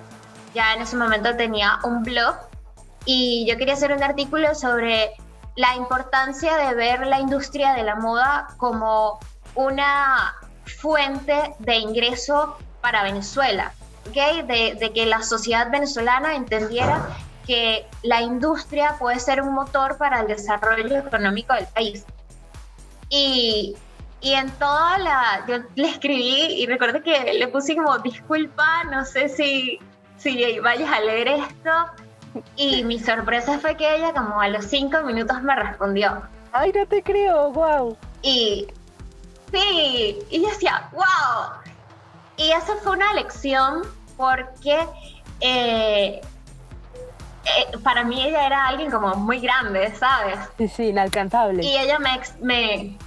Ya 0.54 0.74
en 0.74 0.82
ese 0.82 0.96
momento 0.96 1.34
tenía 1.36 1.78
un 1.82 2.02
blog 2.02 2.34
y 3.04 3.46
yo 3.48 3.56
quería 3.56 3.74
hacer 3.74 3.92
un 3.92 4.02
artículo 4.02 4.54
sobre 4.54 5.12
la 5.56 5.74
importancia 5.76 6.56
de 6.56 6.74
ver 6.74 7.06
la 7.06 7.20
industria 7.20 7.74
de 7.74 7.82
la 7.82 7.96
moda 7.96 8.48
como 8.56 9.20
una 9.54 10.34
fuente 10.64 11.54
de 11.58 11.76
ingreso 11.76 12.56
para 12.80 13.02
Venezuela, 13.02 13.72
¿okay? 14.08 14.42
de, 14.42 14.92
que 14.92 15.06
la 15.06 15.22
sociedad 15.22 15.70
venezolana 15.70 16.34
entendiera 16.34 17.06
que 17.46 17.86
la 18.02 18.22
industria 18.22 18.96
puede 18.98 19.18
ser 19.18 19.42
un 19.42 19.52
motor 19.52 19.98
para 19.98 20.20
el 20.20 20.28
desarrollo 20.28 20.98
económico 20.98 21.54
del 21.54 21.66
país. 21.66 22.04
Y, 23.08 23.76
y 24.20 24.32
en 24.32 24.50
toda 24.52 24.98
la, 24.98 25.44
yo 25.48 25.58
le 25.74 25.88
escribí 25.88 26.62
y 26.62 26.66
recuerdo 26.66 27.02
que 27.02 27.34
le 27.34 27.48
puse 27.48 27.76
como 27.76 27.98
disculpa, 27.98 28.84
no 28.84 29.04
sé 29.04 29.28
si, 29.28 29.80
si 30.16 30.60
vayas 30.60 30.90
a 30.90 31.00
leer 31.00 31.28
esto. 31.28 31.70
Y 32.56 32.84
mi 32.84 32.98
sorpresa 32.98 33.58
fue 33.58 33.76
que 33.76 33.96
ella 33.96 34.12
como 34.12 34.40
a 34.40 34.48
los 34.48 34.64
cinco 34.66 35.02
minutos 35.02 35.42
me 35.42 35.54
respondió. 35.54 36.22
Ay, 36.52 36.72
no 36.74 36.86
te 36.86 37.02
creo, 37.02 37.50
wow. 37.52 37.96
Y 38.22 38.66
Sí, 39.52 40.18
y 40.30 40.42
yo 40.42 40.48
decía, 40.48 40.88
wow. 40.92 41.72
Y 42.36 42.50
eso 42.52 42.74
fue 42.82 42.92
una 42.92 43.12
lección 43.12 43.82
porque 44.16 44.78
eh, 45.40 46.20
eh, 47.44 47.78
para 47.84 48.02
mí 48.02 48.22
ella 48.22 48.46
era 48.46 48.66
alguien 48.68 48.90
como 48.90 49.14
muy 49.14 49.40
grande, 49.40 49.94
¿sabes? 49.94 50.38
Sí, 50.56 50.68
sí, 50.68 50.84
inalcanzable. 50.88 51.62
Y 51.62 51.76
ella 51.76 51.98
me, 51.98 52.20
me... 52.40 52.98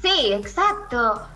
Sí, 0.00 0.32
exacto. 0.32 1.26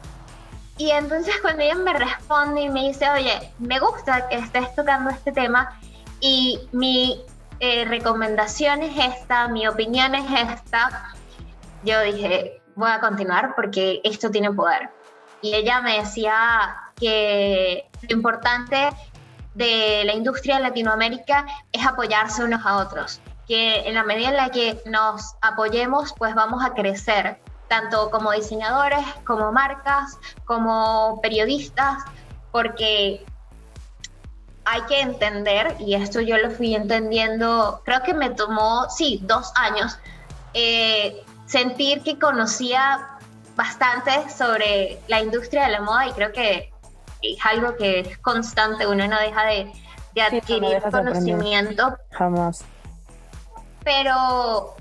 Y 0.79 0.91
entonces 0.91 1.35
cuando 1.43 1.63
ella 1.63 1.75
me 1.75 1.93
responde 1.95 2.63
y 2.63 2.69
me 2.69 2.89
dice, 2.89 3.11
oye, 3.11 3.53
me 3.59 3.81
gusta 3.81 4.29
que 4.29 4.37
estés 4.37 4.75
tocando 4.77 5.11
este 5.11 5.33
tema 5.33 5.79
y 6.21 6.61
mi 6.71 7.21
eh, 7.63 7.85
recomendación 7.85 8.83
es 8.83 8.99
esta, 8.99 9.47
mi 9.47 9.69
opinión 9.69 10.17
es 10.17 10.27
esta, 10.51 11.15
yo 11.85 12.01
dije, 12.01 12.61
voy 12.75 12.91
a 12.91 12.99
continuar 12.99 13.55
porque 13.55 14.01
esto 14.03 14.33
tiene 14.33 14.51
poder. 14.51 14.91
Y 15.43 15.55
ella 15.55 15.81
me 15.81 15.99
decía 15.99 16.77
que 16.97 17.89
lo 18.09 18.17
importante 18.17 18.89
de 19.55 20.03
la 20.05 20.13
industria 20.13 20.57
de 20.57 20.63
Latinoamérica 20.63 21.47
es 21.71 21.87
apoyarse 21.87 22.43
unos 22.43 22.67
a 22.67 22.79
otros, 22.79 23.21
que 23.47 23.87
en 23.87 23.95
la 23.95 24.03
medida 24.03 24.31
en 24.31 24.37
la 24.39 24.51
que 24.51 24.83
nos 24.87 25.37
apoyemos, 25.41 26.13
pues 26.19 26.35
vamos 26.35 26.65
a 26.65 26.75
crecer, 26.75 27.39
tanto 27.69 28.11
como 28.11 28.33
diseñadores, 28.33 29.07
como 29.25 29.53
marcas, 29.53 30.19
como 30.47 31.21
periodistas, 31.23 32.03
porque 32.51 33.25
hay 34.65 34.83
que 34.83 35.01
entender, 35.01 35.77
y 35.79 35.95
esto 35.95 36.21
yo 36.21 36.37
lo 36.39 36.51
fui 36.51 36.75
entendiendo, 36.75 37.83
creo 37.85 38.03
que 38.03 38.15
me 38.15 38.31
tomó, 38.31 38.89
sí, 38.91 39.21
dos 39.23 39.53
años, 39.57 39.99
eh, 40.55 41.25
sentir 41.47 42.03
que 42.03 42.19
conocía 42.19 43.19
bastante 43.57 44.31
sobre 44.31 45.01
la 45.09 45.21
industria 45.21 45.65
de 45.65 45.73
la 45.73 45.81
moda 45.81 46.07
y 46.07 46.13
creo 46.13 46.33
que 46.33 46.73
es 47.23 47.47
algo 47.47 47.77
que 47.77 48.01
es 48.01 48.19
constante, 48.19 48.87
uno 48.87 49.07
no 49.07 49.19
deja 49.19 49.45
de, 49.45 49.73
adquirir 50.21 50.83
conocimiento. 50.91 51.97
Jamás. 52.11 52.65
Pero 53.83 54.77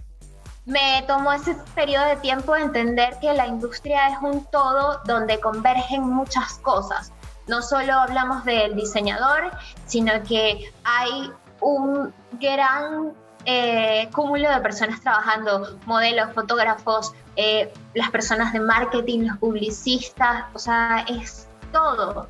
me 0.65 1.03
tomó 1.07 1.31
ese 1.33 1.55
periodo 1.73 2.05
de 2.05 2.17
tiempo 2.17 2.53
de 2.53 2.61
entender 2.61 3.17
que 3.19 3.33
la 3.33 3.47
industria 3.47 4.09
es 4.09 4.17
un 4.21 4.45
todo 4.45 4.99
donde 5.05 5.39
convergen 5.39 6.03
muchas 6.03 6.53
cosas. 6.59 7.11
No 7.51 7.61
solo 7.61 7.91
hablamos 7.95 8.45
del 8.45 8.77
diseñador, 8.77 9.51
sino 9.85 10.13
que 10.23 10.71
hay 10.85 11.29
un 11.59 12.13
gran 12.39 13.11
eh, 13.43 14.07
cúmulo 14.13 14.49
de 14.49 14.61
personas 14.61 15.01
trabajando, 15.01 15.77
modelos, 15.85 16.33
fotógrafos, 16.33 17.11
eh, 17.35 17.73
las 17.93 18.09
personas 18.09 18.53
de 18.53 18.61
marketing, 18.61 19.27
los 19.27 19.37
publicistas, 19.37 20.45
o 20.53 20.59
sea, 20.59 21.03
es 21.09 21.49
todo. 21.73 22.29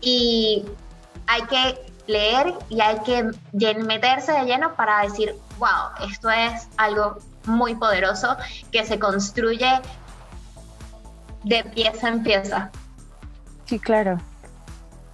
Y 0.00 0.64
hay 1.26 1.42
que 1.46 1.92
leer 2.06 2.54
y 2.68 2.80
hay 2.80 3.00
que 3.00 3.32
meterse 3.82 4.30
de 4.30 4.44
lleno 4.44 4.76
para 4.76 5.02
decir, 5.02 5.34
wow, 5.58 6.08
esto 6.08 6.30
es 6.30 6.68
algo 6.76 7.18
muy 7.46 7.74
poderoso 7.74 8.36
que 8.70 8.86
se 8.86 8.96
construye 9.00 9.80
de 11.42 11.64
pieza 11.64 12.10
en 12.10 12.22
pieza. 12.22 12.70
Sí, 13.64 13.80
claro. 13.80 14.20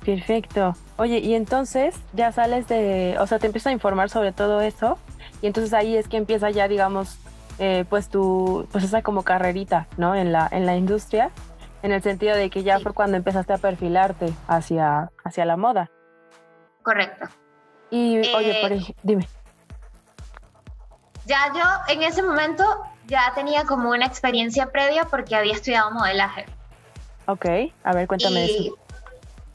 Perfecto. 0.04 0.74
Oye, 0.96 1.18
y 1.18 1.34
entonces 1.34 1.94
ya 2.12 2.32
sales 2.32 2.68
de, 2.68 3.16
o 3.20 3.26
sea, 3.26 3.38
te 3.38 3.46
empiezas 3.46 3.70
a 3.70 3.72
informar 3.72 4.10
sobre 4.10 4.32
todo 4.32 4.60
eso 4.60 4.98
y 5.42 5.46
entonces 5.46 5.72
ahí 5.74 5.96
es 5.96 6.08
que 6.08 6.16
empieza 6.16 6.50
ya, 6.50 6.68
digamos, 6.68 7.18
eh, 7.58 7.84
pues 7.88 8.08
tu, 8.08 8.66
pues 8.72 8.84
esa 8.84 9.02
como 9.02 9.22
carrerita, 9.22 9.86
¿no? 9.96 10.14
En 10.14 10.32
la, 10.32 10.48
en 10.50 10.66
la 10.66 10.76
industria, 10.76 11.30
en 11.82 11.92
el 11.92 12.02
sentido 12.02 12.36
de 12.36 12.50
que 12.50 12.62
ya 12.62 12.80
fue 12.80 12.92
cuando 12.92 13.16
empezaste 13.16 13.52
a 13.52 13.58
perfilarte 13.58 14.32
hacia, 14.46 15.10
hacia 15.24 15.44
la 15.44 15.56
moda. 15.56 15.90
Correcto. 16.82 17.26
Y, 17.90 18.18
oye, 18.34 18.58
por 18.60 18.72
ejemplo, 18.72 18.94
dime. 19.02 19.28
Ya 21.26 21.52
yo 21.54 21.92
en 21.92 22.02
ese 22.02 22.22
momento 22.22 22.64
ya 23.06 23.32
tenía 23.34 23.64
como 23.64 23.90
una 23.90 24.06
experiencia 24.06 24.70
previa 24.70 25.04
porque 25.04 25.36
había 25.36 25.52
estudiado 25.52 25.90
modelaje. 25.90 26.46
Ok, 27.26 27.44
a 27.84 27.92
ver, 27.92 28.06
cuéntame 28.06 28.46
y 28.46 28.72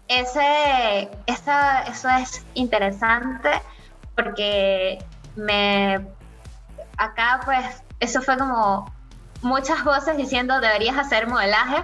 Ese, 0.08 1.10
esa, 1.26 1.84
eso 1.84 2.10
es 2.10 2.46
interesante 2.54 3.50
porque 4.16 5.04
me 5.36 6.06
acá 6.98 7.42
pues 7.46 7.84
eso 8.00 8.22
fue 8.22 8.38
como 8.38 8.94
muchas 9.42 9.84
voces 9.84 10.16
diciendo 10.18 10.60
deberías 10.60 10.98
hacer 10.98 11.28
modelaje 11.28 11.84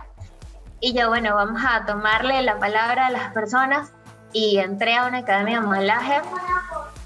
y 0.80 0.94
yo 0.94 1.10
bueno 1.10 1.36
vamos 1.36 1.62
a 1.68 1.86
tomarle 1.86 2.42
la 2.44 2.60
palabra 2.60 3.08
a 3.08 3.12
las 3.12 3.34
personas 3.34 3.92
y 4.34 4.60
entré 4.60 4.96
a 4.96 5.08
una 5.08 5.20
academia 5.20 5.62
de 5.62 5.66
modelaje 5.66 6.22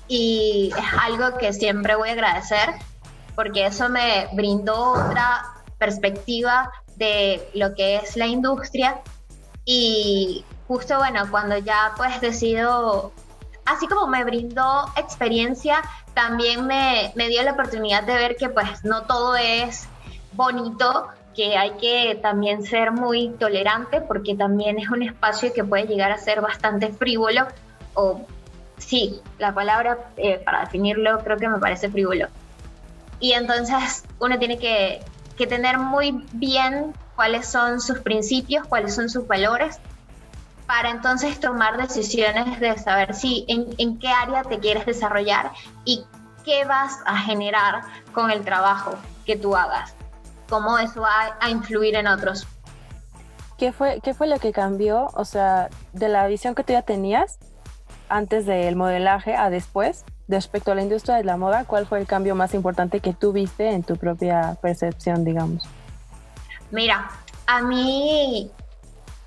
y 0.07 0.71
es 0.77 1.01
algo 1.01 1.37
que 1.37 1.53
siempre 1.53 1.95
voy 1.95 2.09
a 2.09 2.13
agradecer 2.13 2.69
porque 3.35 3.65
eso 3.65 3.89
me 3.89 4.27
brindó 4.33 4.91
otra 4.91 5.45
perspectiva 5.77 6.71
de 6.97 7.49
lo 7.53 7.73
que 7.73 7.95
es 7.95 8.15
la 8.15 8.27
industria 8.27 9.01
y 9.65 10.45
justo 10.73 10.97
bueno 10.97 11.29
cuando 11.29 11.55
ya 11.59 11.93
pues 11.97 12.19
decido 12.19 13.11
así 13.63 13.85
como 13.87 14.07
me 14.07 14.23
brindó 14.23 14.91
experiencia 14.97 15.83
también 16.15 16.65
me, 16.65 17.13
dio 17.15 17.43
la 17.43 17.51
oportunidad 17.51 18.01
de 18.03 18.15
ver 18.15 18.35
que 18.35 18.49
pues 18.49 18.83
no 18.83 19.03
todo 19.03 19.35
es 19.35 19.87
bonito, 20.33 21.07
que 21.35 21.57
hay 21.57 21.71
que 21.77 22.19
también 22.21 22.63
ser 22.63 22.91
muy 22.91 23.29
tolerante 23.39 24.01
porque 24.01 24.35
también 24.35 24.79
es 24.79 24.89
un 24.89 25.03
espacio 25.03 25.53
que 25.53 25.63
puede 25.63 25.85
llegar 25.85 26.11
a 26.11 26.17
ser 26.17 26.41
bastante 26.41 26.89
frívolo 26.89 27.47
o 27.93 28.25
sí, 28.77 29.21
la 29.37 29.53
palabra 29.53 29.99
eh, 30.17 30.41
para 30.43 30.61
definirlo 30.61 31.19
creo 31.23 31.37
que 31.37 31.47
me 31.47 31.59
parece 31.59 31.89
frívolo. 31.89 32.27
Y 33.19 33.33
entonces 33.33 34.03
uno 34.19 34.39
tiene 34.39 34.57
que, 34.57 35.01
que 35.37 35.45
tener 35.45 35.77
muy 35.77 36.25
bien 36.33 36.93
cuáles 37.15 37.47
son 37.47 37.79
sus 37.79 37.99
principios, 37.99 38.67
cuáles 38.67 38.95
son 38.95 39.07
sus 39.07 39.27
valores, 39.27 39.79
para 40.73 40.89
entonces 40.89 41.39
tomar 41.39 41.77
decisiones 41.77 42.59
de 42.59 42.75
saber 42.79 43.13
si 43.13 43.45
en, 43.47 43.75
en, 43.77 43.99
qué 43.99 44.07
área 44.07 44.41
te 44.41 44.57
quieres 44.57 44.87
desarrollar 44.87 45.51
y 45.85 46.03
qué 46.43 46.65
vas 46.65 46.97
a 47.05 47.15
generar 47.15 47.83
con 48.11 48.31
el 48.31 48.43
trabajo 48.43 48.95
que 49.23 49.35
tú 49.35 49.55
hagas, 49.55 49.93
cómo 50.49 50.79
eso 50.79 51.01
va 51.01 51.37
a 51.39 51.51
influir 51.51 51.93
en 51.93 52.07
otros. 52.07 52.47
¿Qué 53.59 53.71
fue, 53.71 53.99
qué 54.01 54.15
fue 54.15 54.25
lo 54.25 54.39
que 54.39 54.51
cambió, 54.51 55.11
o 55.13 55.25
sea, 55.25 55.69
de 55.91 56.09
la 56.09 56.25
visión 56.25 56.55
que 56.55 56.63
tú 56.63 56.73
ya 56.73 56.81
tenías 56.81 57.37
antes 58.09 58.47
del 58.47 58.75
modelaje 58.75 59.35
a 59.35 59.51
después, 59.51 60.03
respecto 60.27 60.71
a 60.71 60.75
la 60.75 60.81
industria 60.81 61.17
de 61.17 61.23
la 61.23 61.37
moda, 61.37 61.65
cuál 61.65 61.85
fue 61.85 61.99
el 61.99 62.07
cambio 62.07 62.33
más 62.33 62.55
importante 62.55 62.99
que 62.99 63.13
tú 63.13 63.31
viste 63.31 63.69
en 63.69 63.83
tu 63.83 63.95
propia 63.97 64.57
percepción, 64.59 65.23
digamos? 65.23 65.69
Mira, 66.71 67.11
a 67.45 67.61
mí 67.61 68.49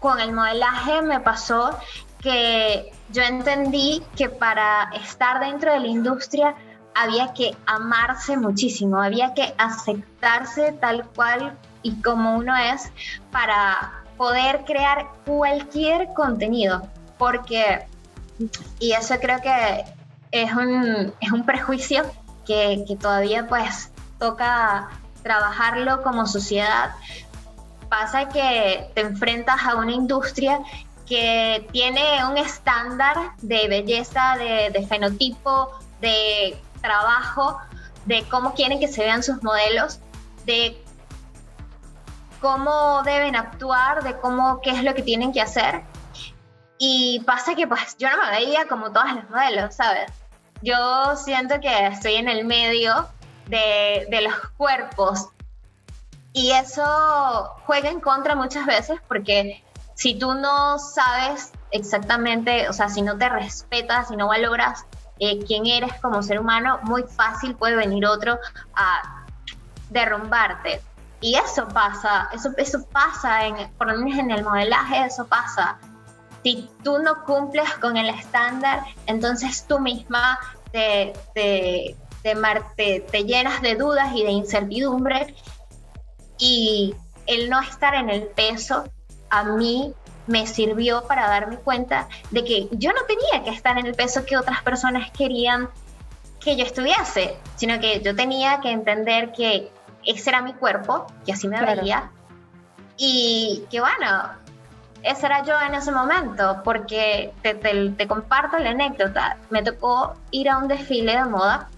con 0.00 0.20
el 0.20 0.32
modelaje 0.32 1.02
me 1.02 1.20
pasó 1.20 1.78
que 2.20 2.92
yo 3.10 3.22
entendí 3.22 4.02
que 4.16 4.28
para 4.28 4.90
estar 4.94 5.40
dentro 5.40 5.72
de 5.72 5.80
la 5.80 5.86
industria 5.86 6.54
había 6.94 7.32
que 7.34 7.54
amarse 7.66 8.36
muchísimo, 8.36 9.00
había 9.00 9.34
que 9.34 9.54
aceptarse 9.58 10.72
tal 10.72 11.06
cual 11.08 11.56
y 11.82 12.00
como 12.02 12.36
uno 12.36 12.56
es 12.56 12.90
para 13.30 14.02
poder 14.16 14.64
crear 14.64 15.08
cualquier 15.26 16.14
contenido, 16.14 16.88
porque, 17.18 17.86
y 18.80 18.92
eso 18.92 19.14
creo 19.20 19.40
que 19.42 19.84
es 20.32 20.52
un, 20.52 21.12
es 21.20 21.32
un 21.32 21.44
prejuicio 21.44 22.02
que, 22.46 22.84
que 22.88 22.96
todavía 22.96 23.46
pues 23.46 23.92
toca 24.18 24.88
trabajarlo 25.22 26.02
como 26.02 26.26
sociedad, 26.26 26.92
pasa 27.88 28.28
que 28.28 28.90
te 28.95 29.00
enfrentas 29.00 29.62
a 29.64 29.76
una 29.76 29.93
industria 29.93 30.61
que 31.07 31.66
tiene 31.73 32.25
un 32.28 32.37
estándar 32.37 33.16
de 33.40 33.69
belleza, 33.69 34.37
de, 34.37 34.87
fenotipo, 34.87 35.71
de 36.00 36.61
trabajo, 36.81 37.59
de 38.05 38.25
cómo 38.25 38.55
quieren 38.55 38.81
que 38.81 38.88
se 38.88 39.05
vean 39.05 39.23
sus 39.23 39.43
modelos, 39.43 40.00
de 40.45 40.83
cómo 42.40 43.02
deben 43.05 43.37
actuar, 43.37 44.02
de 44.02 44.16
cómo, 44.19 44.61
qué 44.61 44.71
es 44.71 44.83
lo 44.83 44.95
que 44.95 45.02
tienen 45.02 45.33
que 45.33 45.40
hacer. 45.40 45.83
Y 46.78 47.21
pasa 47.25 47.55
que 47.55 47.66
pues 47.66 47.97
yo 47.99 48.11
no 48.11 48.16
me 48.19 48.31
veía 48.31 48.66
como 48.69 48.93
todas 48.93 49.14
las 49.14 49.31
modelos, 49.31 49.76
¿sabes? 49.76 50.12
Yo 50.62 51.16
siento 51.16 51.61
que 51.61 51.87
estoy 51.87 52.14
en 52.14 52.28
el 52.28 52.45
medio 52.45 53.09
de, 53.47 54.07
de 54.11 54.21
los 54.23 54.35
cuerpos 54.57 55.28
y 56.37 56.52
eso 56.52 56.85
juega 57.64 57.88
en 57.88 57.99
contra 57.99 58.35
muchas 58.35 58.66
veces 58.66 59.00
porque 59.09 59.64
si 59.95 60.19
tú 60.19 60.35
no 60.35 60.78
sabes 60.78 61.50
exactamente, 61.71 62.69
o 62.69 62.75
sea, 62.75 62.90
si 62.90 63.00
no 63.00 63.16
te 63.16 63.26
respetas, 63.31 64.09
si 64.09 64.16
no 64.16 64.28
valoras 64.28 64.85
eh, 65.19 65.43
quién 65.47 65.64
eres 65.64 65.95
como 66.02 66.23
ser 66.23 66.38
humano, 66.38 66.78
muy 66.83 67.05
fácil 67.05 67.55
puede 67.55 67.76
venir 67.76 68.05
otro 68.05 68.38
a 68.75 69.25
derrumbarte. 69.88 70.83
Y 71.23 71.37
eso 71.37 71.66
pasa, 71.69 72.28
eso, 72.35 72.50
eso 72.59 72.87
pasa, 72.93 73.47
en, 73.47 73.73
por 73.78 73.90
lo 73.90 73.97
menos 73.97 74.19
en 74.19 74.31
el 74.31 74.45
modelaje, 74.45 75.07
eso 75.07 75.26
pasa. 75.26 75.78
Si 76.43 76.69
tú 76.85 76.99
no 76.99 77.25
cumples 77.25 77.73
con 77.81 77.97
el 77.97 78.11
estándar, 78.11 78.83
entonces 79.07 79.64
tú 79.66 79.78
misma 79.78 80.38
te, 80.71 81.14
te, 81.33 81.97
te, 82.76 83.00
te 83.00 83.25
llenas 83.25 83.62
de 83.62 83.75
dudas 83.75 84.14
y 84.14 84.23
de 84.23 84.33
incertidumbre 84.33 85.35
y 86.38 86.95
el 87.26 87.50
no 87.50 87.61
estar 87.61 87.95
en 87.95 88.11
el 88.11 88.23
peso 88.23 88.85
a 89.31 89.45
mí 89.45 89.93
me 90.26 90.47
sirvió 90.47 91.07
para 91.07 91.28
darme 91.28 91.57
cuenta 91.59 92.09
de 92.31 92.45
que 92.45 92.69
yo 92.73 92.93
no 92.93 93.02
tenía 93.07 93.45
que 93.45 93.50
estar 93.50 93.78
en 93.78 93.87
el 93.87 93.95
peso 93.95 94.25
que 94.25 94.37
otras 94.37 94.62
personas 94.62 95.11
querían 95.11 95.68
que 96.40 96.57
yo 96.57 96.64
estuviese, 96.64 97.37
sino 97.57 97.81
que 97.81 98.01
yo 98.01 98.14
tenía 98.14 98.61
que 98.61 98.70
entender 98.70 99.33
que 99.33 99.70
ese 100.05 100.31
era 100.31 100.42
mi 100.42 100.55
cuerpo, 100.55 101.07
que 101.25 101.33
así 101.33 101.49
me 101.49 101.61
veía, 101.61 102.11
y 102.96 103.64
que 103.70 103.81
bueno, 103.81 104.31
ese 105.03 105.27
era 105.27 105.44
yo 105.44 105.55
en 105.61 105.75
ese 105.75 105.90
momento, 105.90 106.61
porque 106.64 107.33
te, 107.42 107.55
te 107.55 108.07
comparto 108.07 108.59
la 108.59 108.70
anécdota, 108.70 109.38
me 109.51 109.62
tocó 109.62 110.14
ir 110.31 110.49
a 110.49 110.59
un 110.59 110.68
desfile 110.68 111.16
de 111.16 111.25
moda 111.25 111.68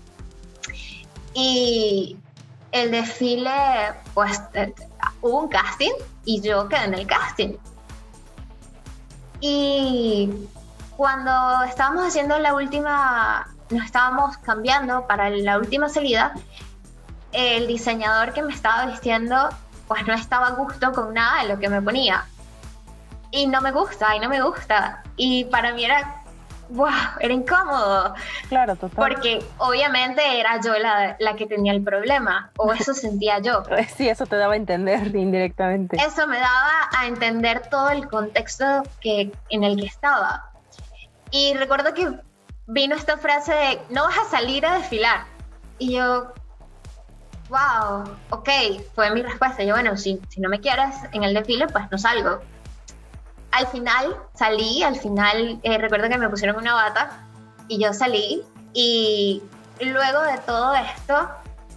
y 1.33 2.18
el 2.72 2.90
desfile, 2.90 3.94
pues 4.14 4.40
eh, 4.54 4.72
hubo 5.20 5.40
un 5.40 5.48
casting 5.48 5.92
y 6.24 6.40
yo 6.40 6.68
quedé 6.68 6.85
en 6.85 6.94
el 6.94 7.07
casting. 7.07 7.57
Y 9.40 10.31
cuando 10.96 11.62
estábamos 11.62 12.07
haciendo 12.07 12.38
la 12.38 12.54
última, 12.54 13.48
nos 13.70 13.85
estábamos 13.85 14.37
cambiando 14.38 15.07
para 15.07 15.31
la 15.31 15.59
última 15.59 15.88
salida, 15.88 16.35
el 17.33 17.66
diseñador 17.66 18.33
que 18.33 18.42
me 18.42 18.52
estaba 18.52 18.87
vistiendo, 18.87 19.48
pues 19.87 20.07
no 20.07 20.14
estaba 20.14 20.48
a 20.48 20.50
gusto 20.52 20.92
con 20.92 21.14
nada 21.14 21.42
de 21.42 21.48
lo 21.48 21.59
que 21.59 21.68
me 21.68 21.81
ponía. 21.81 22.26
Y 23.31 23.46
no 23.46 23.61
me 23.61 23.72
gusta, 23.72 24.16
y 24.16 24.20
no 24.20 24.28
me 24.28 24.42
gusta. 24.42 25.02
Y 25.16 25.44
para 25.44 25.72
mí 25.74 25.85
era 25.85 26.24
wow, 26.70 26.88
era 27.20 27.33
incómodo. 27.33 28.14
Claro, 28.48 28.76
total. 28.76 28.96
Porque 28.96 29.44
obviamente 29.59 30.22
era 30.38 30.61
yo 30.61 30.78
la, 30.78 31.16
la, 31.18 31.37
que 31.37 31.46
tenía 31.46 31.72
el 31.72 31.83
problema, 31.83 32.50
o 32.57 32.72
eso 32.72 32.94
sentía 32.94 33.38
yo. 33.40 33.62
Sí, 33.96 34.09
eso 34.09 34.26
te 34.26 34.37
daba 34.37 34.54
a 34.54 34.57
entender 34.57 35.14
indirectamente. 35.14 35.96
Eso 35.96 36.26
me 36.26 36.38
daba 36.38 36.88
a 36.96 37.07
entender 37.07 37.68
todo 37.68 37.90
el 37.90 38.09
contexto 38.09 38.83
que, 39.00 39.33
en 39.50 39.64
el 39.64 39.76
que 39.76 39.87
estaba. 39.87 40.50
Y 41.31 41.54
recuerdo 41.54 41.94
que 41.94 42.09
vino 42.66 42.94
esta 42.94 43.16
frase 43.16 43.52
de, 43.52 43.81
no 43.90 44.04
vas 44.04 44.18
a 44.18 44.24
salir 44.24 44.64
a 44.66 44.74
desfilar. 44.74 45.24
Y 45.78 45.94
yo, 45.94 46.33
wow, 47.48 48.04
ok, 48.31 48.48
fue 48.94 49.11
mi 49.11 49.22
respuesta. 49.22 49.62
Yo, 49.64 49.74
bueno, 49.74 49.96
si, 49.96 50.20
si 50.28 50.40
no 50.40 50.48
me 50.48 50.61
quieres 50.61 50.94
en 51.12 51.24
el 51.24 51.35
desfile, 51.35 51.66
pues 51.68 51.90
no 51.90 51.98
salgo 51.98 52.40
al 53.50 53.66
final 53.68 54.16
salí, 54.34 54.82
al 54.82 54.96
final 54.96 55.61
eh, 55.62 55.78
recuerdo 55.78 56.08
que 56.08 56.18
me 56.18 56.28
pusieron 56.28 56.56
una 56.56 56.74
bata 56.74 57.26
y 57.68 57.82
yo 57.82 57.92
salí 57.92 58.42
y 58.72 59.42
luego 59.80 60.22
de 60.22 60.38
todo 60.38 60.74
esto 60.74 61.28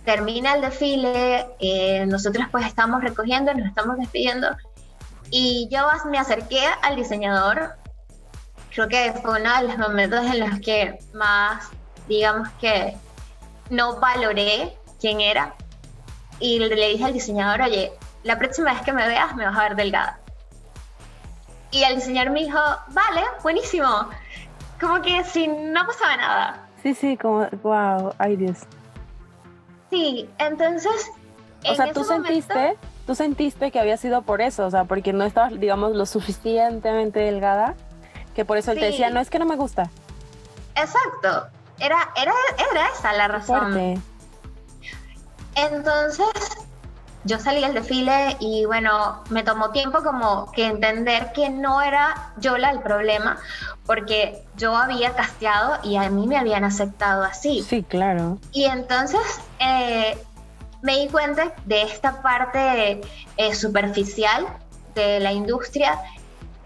termina 0.05 0.55
el 0.55 0.61
desfile, 0.61 1.47
eh, 1.59 2.05
nosotros 2.07 2.47
pues 2.51 2.65
estamos 2.65 3.01
recogiendo, 3.01 3.53
nos 3.53 3.67
estamos 3.67 3.97
despidiendo 3.97 4.49
y 5.29 5.69
yo 5.71 5.87
me 6.09 6.17
acerqué 6.17 6.61
al 6.81 6.95
diseñador, 6.95 7.75
creo 8.73 8.87
que 8.87 9.13
fue 9.21 9.39
uno 9.39 9.55
de 9.57 9.67
los 9.67 9.77
momentos 9.77 10.25
en 10.25 10.39
los 10.39 10.59
que 10.59 10.99
más, 11.13 11.69
digamos 12.07 12.49
que 12.59 12.97
no 13.69 13.99
valoré 13.99 14.77
quién 14.99 15.21
era 15.21 15.53
y 16.39 16.59
le 16.59 16.89
dije 16.89 17.05
al 17.05 17.13
diseñador, 17.13 17.61
oye, 17.61 17.93
la 18.23 18.37
próxima 18.37 18.73
vez 18.73 18.81
que 18.81 18.91
me 18.91 19.07
veas 19.07 19.35
me 19.35 19.45
vas 19.45 19.57
a 19.57 19.63
ver 19.63 19.75
delgada. 19.75 20.20
Y 21.71 21.83
el 21.83 21.95
diseñador 21.95 22.31
me 22.31 22.41
dijo, 22.41 22.59
vale, 22.89 23.23
buenísimo. 23.41 23.87
Como 24.79 25.01
que 25.01 25.23
si 25.23 25.47
no 25.47 25.85
pasaba 25.85 26.17
nada. 26.17 26.67
Sí, 26.83 26.93
sí, 26.93 27.17
como, 27.17 27.47
wow, 27.63 28.13
ay 28.17 28.35
Dios. 28.35 28.59
Sí, 29.89 30.29
entonces... 30.37 31.11
O 31.69 31.75
sea, 31.75 31.93
tú 31.93 32.03
sentiste, 32.03 32.75
tú 33.05 33.13
sentiste 33.13 33.69
que 33.69 33.79
había 33.79 33.95
sido 33.95 34.23
por 34.23 34.41
eso, 34.41 34.65
o 34.65 34.71
sea, 34.71 34.85
porque 34.85 35.13
no 35.13 35.23
estabas, 35.23 35.59
digamos, 35.59 35.95
lo 35.95 36.07
suficientemente 36.07 37.19
delgada, 37.19 37.75
que 38.33 38.45
por 38.45 38.57
eso 38.57 38.71
él 38.71 38.79
te 38.79 38.85
decía, 38.85 39.11
no 39.11 39.19
es 39.19 39.29
que 39.29 39.37
no 39.37 39.45
me 39.45 39.55
gusta. 39.55 39.89
Exacto, 40.75 41.47
era, 41.77 42.09
era, 42.15 42.33
era 42.71 42.87
esa 42.87 43.13
la 43.13 43.27
razón. 43.27 44.01
Entonces, 45.55 46.25
yo 47.23 47.39
salí 47.39 47.63
al 47.63 47.73
desfile 47.73 48.35
y 48.39 48.65
bueno, 48.65 49.23
me 49.29 49.43
tomó 49.43 49.69
tiempo 49.71 50.01
como 50.03 50.51
que 50.51 50.65
entender 50.65 51.31
que 51.33 51.49
no 51.49 51.81
era 51.81 52.33
yo 52.37 52.57
la 52.57 52.71
el 52.71 52.79
problema, 52.79 53.37
porque 53.85 54.43
yo 54.57 54.75
había 54.75 55.13
casteado 55.13 55.77
y 55.83 55.97
a 55.97 56.09
mí 56.09 56.27
me 56.27 56.37
habían 56.37 56.63
aceptado 56.63 57.23
así. 57.23 57.61
Sí, 57.61 57.83
claro. 57.83 58.39
Y 58.51 58.65
entonces 58.65 59.21
eh, 59.59 60.17
me 60.81 60.99
di 60.99 61.07
cuenta 61.09 61.53
de 61.65 61.83
esta 61.83 62.21
parte 62.21 63.01
eh, 63.37 63.55
superficial 63.55 64.47
de 64.95 65.19
la 65.19 65.31
industria, 65.31 65.99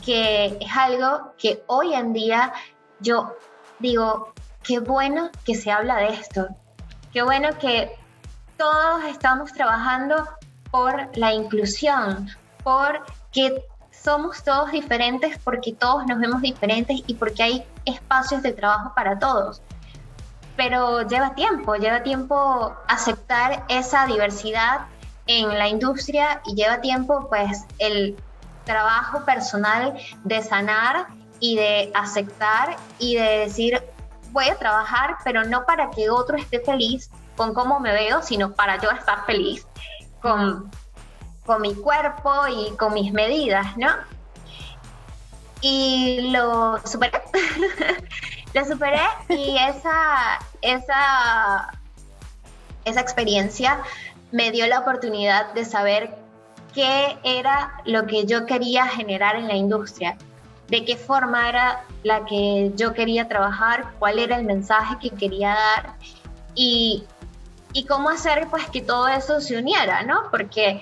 que 0.03 0.57
es 0.59 0.77
algo 0.77 1.33
que 1.37 1.63
hoy 1.67 1.93
en 1.93 2.13
día 2.13 2.53
yo 3.01 3.35
digo, 3.79 4.33
qué 4.63 4.79
bueno 4.79 5.29
que 5.43 5.55
se 5.55 5.69
habla 5.69 5.97
de 5.97 6.09
esto, 6.09 6.47
qué 7.11 7.23
bueno 7.23 7.49
que 7.59 7.91
todos 8.57 9.03
estamos 9.05 9.51
trabajando 9.51 10.25
por 10.75 11.17
la 11.17 11.31
inclusión, 11.31 12.29
porque 12.61 13.63
somos 13.91 14.43
todos 14.43 14.73
diferentes, 14.73 15.37
porque 15.41 15.71
todos 15.71 16.05
nos 16.05 16.19
vemos 16.19 16.41
diferentes 16.41 16.99
y 17.07 17.13
porque 17.13 17.43
hay 17.43 17.65
espacios 17.85 18.43
de 18.43 18.51
trabajo 18.51 18.91
para 18.93 19.17
todos. 19.17 19.61
pero 20.57 21.07
lleva 21.07 21.33
tiempo, 21.33 21.75
lleva 21.75 22.03
tiempo 22.03 22.75
aceptar 22.87 23.63
esa 23.69 24.05
diversidad 24.05 24.81
en 25.27 25.47
la 25.57 25.67
industria 25.69 26.41
y 26.45 26.55
lleva 26.55 26.81
tiempo 26.81 27.27
pues 27.29 27.63
el 27.79 28.17
trabajo 28.65 29.23
personal 29.23 29.93
de 30.25 30.41
sanar 30.41 31.07
y 31.39 31.55
de 31.55 31.91
aceptar 31.93 32.75
y 32.99 33.15
de 33.15 33.39
decir 33.45 33.81
voy 34.31 34.49
a 34.49 34.55
trabajar, 34.55 35.17
pero 35.23 35.45
no 35.45 35.65
para 35.65 35.89
que 35.89 36.09
otro 36.09 36.35
esté 36.37 36.59
feliz 36.59 37.09
con 37.37 37.53
cómo 37.53 37.79
me 37.79 37.93
veo, 37.93 38.21
sino 38.21 38.53
para 38.53 38.81
yo 38.81 38.91
estar 38.91 39.25
feliz 39.25 39.65
con, 40.25 40.71
con 41.45 41.61
mi 41.61 41.75
cuerpo 41.75 42.31
y 42.47 42.75
con 42.77 42.95
mis 42.95 43.13
medidas, 43.13 43.77
¿no? 43.77 43.89
Y 45.61 46.31
lo 46.31 46.79
superé. 46.83 47.21
lo 48.53 48.65
superé 48.65 49.01
y 49.29 49.55
esa, 49.55 50.39
esa, 50.63 51.79
esa 52.85 52.99
experiencia 52.99 53.83
me 54.31 54.49
dio 54.49 54.65
la 54.65 54.79
oportunidad 54.79 55.53
de 55.53 55.63
saber 55.63 56.17
qué 56.73 57.19
era 57.23 57.75
lo 57.85 58.07
que 58.07 58.25
yo 58.25 58.47
quería 58.47 58.87
generar 58.87 59.35
en 59.35 59.47
la 59.47 59.55
industria, 59.55 60.17
de 60.69 60.83
qué 60.85 60.97
forma 60.97 61.49
era 61.49 61.83
la 62.01 62.25
que 62.25 62.71
yo 62.75 62.93
quería 62.93 63.27
trabajar, 63.27 63.93
cuál 63.99 64.17
era 64.17 64.37
el 64.37 64.45
mensaje 64.45 64.97
que 64.99 65.11
quería 65.11 65.49
dar 65.49 65.95
y, 66.55 67.03
y 67.75 67.85
cómo 67.85 68.09
hacer 68.09 68.47
pues 68.49 68.69
que 68.69 68.81
todo 68.81 69.09
eso 69.09 69.41
se 69.41 69.57
uniera, 69.57 70.01
¿no? 70.03 70.31
Porque 70.31 70.81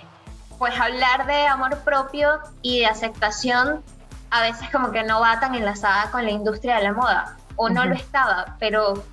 pues 0.59 0.79
hablar 0.79 1.25
de 1.25 1.47
amor 1.47 1.79
propio 1.79 2.39
y 2.61 2.81
de 2.81 2.85
aceptación 2.85 3.83
a 4.29 4.41
veces 4.41 4.69
como 4.69 4.91
que 4.91 5.03
no 5.03 5.19
va 5.19 5.39
tan 5.39 5.55
enlazada 5.55 6.11
con 6.11 6.23
la 6.23 6.29
industria 6.29 6.75
de 6.75 6.83
la 6.83 6.93
moda, 6.93 7.35
o 7.55 7.67
no 7.67 7.85
lo 7.85 7.95
estaba, 7.95 8.57
pero 8.59 9.03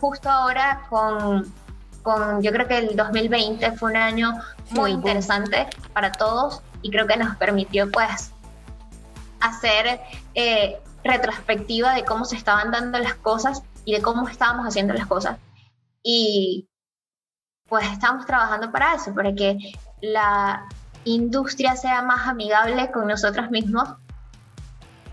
justo 0.00 0.28
ahora 0.28 0.82
con, 0.90 1.50
con, 2.02 2.42
yo 2.42 2.52
creo 2.52 2.68
que 2.68 2.76
el 2.76 2.94
2020 2.94 3.72
fue 3.72 3.92
un 3.92 3.96
año 3.96 4.34
muy 4.70 4.90
interesante 4.90 5.66
para 5.94 6.12
todos 6.12 6.60
y 6.82 6.90
creo 6.90 7.06
que 7.06 7.16
nos 7.16 7.36
permitió 7.36 7.90
pues 7.90 8.32
hacer 9.40 9.98
eh, 10.34 10.78
retrospectiva 11.02 11.94
de 11.94 12.04
cómo 12.04 12.26
se 12.26 12.36
estaban 12.36 12.70
dando 12.70 12.98
las 12.98 13.14
cosas 13.14 13.62
y 13.86 13.94
de 13.94 14.02
cómo 14.02 14.28
estábamos 14.28 14.66
haciendo 14.66 14.92
las 14.92 15.06
cosas. 15.06 15.38
Y 16.02 16.68
pues 17.68 17.86
estamos 17.90 18.26
trabajando 18.26 18.70
para 18.70 18.94
eso, 18.94 19.14
para 19.14 19.34
que 19.34 19.58
la 20.00 20.66
industria 21.04 21.76
sea 21.76 22.02
más 22.02 22.26
amigable 22.26 22.90
con 22.90 23.06
nosotros 23.06 23.50
mismos 23.50 23.94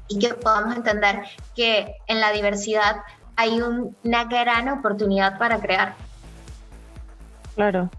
y 0.08 0.20
que 0.20 0.34
podamos 0.34 0.76
entender 0.76 1.24
que 1.56 1.96
en 2.08 2.20
la 2.20 2.32
diversidad 2.32 2.98
hay 3.36 3.62
una 3.62 4.26
gran 4.26 4.70
oportunidad 4.70 5.38
para 5.38 5.60
crear. 5.60 5.96
Claro. 7.56 7.90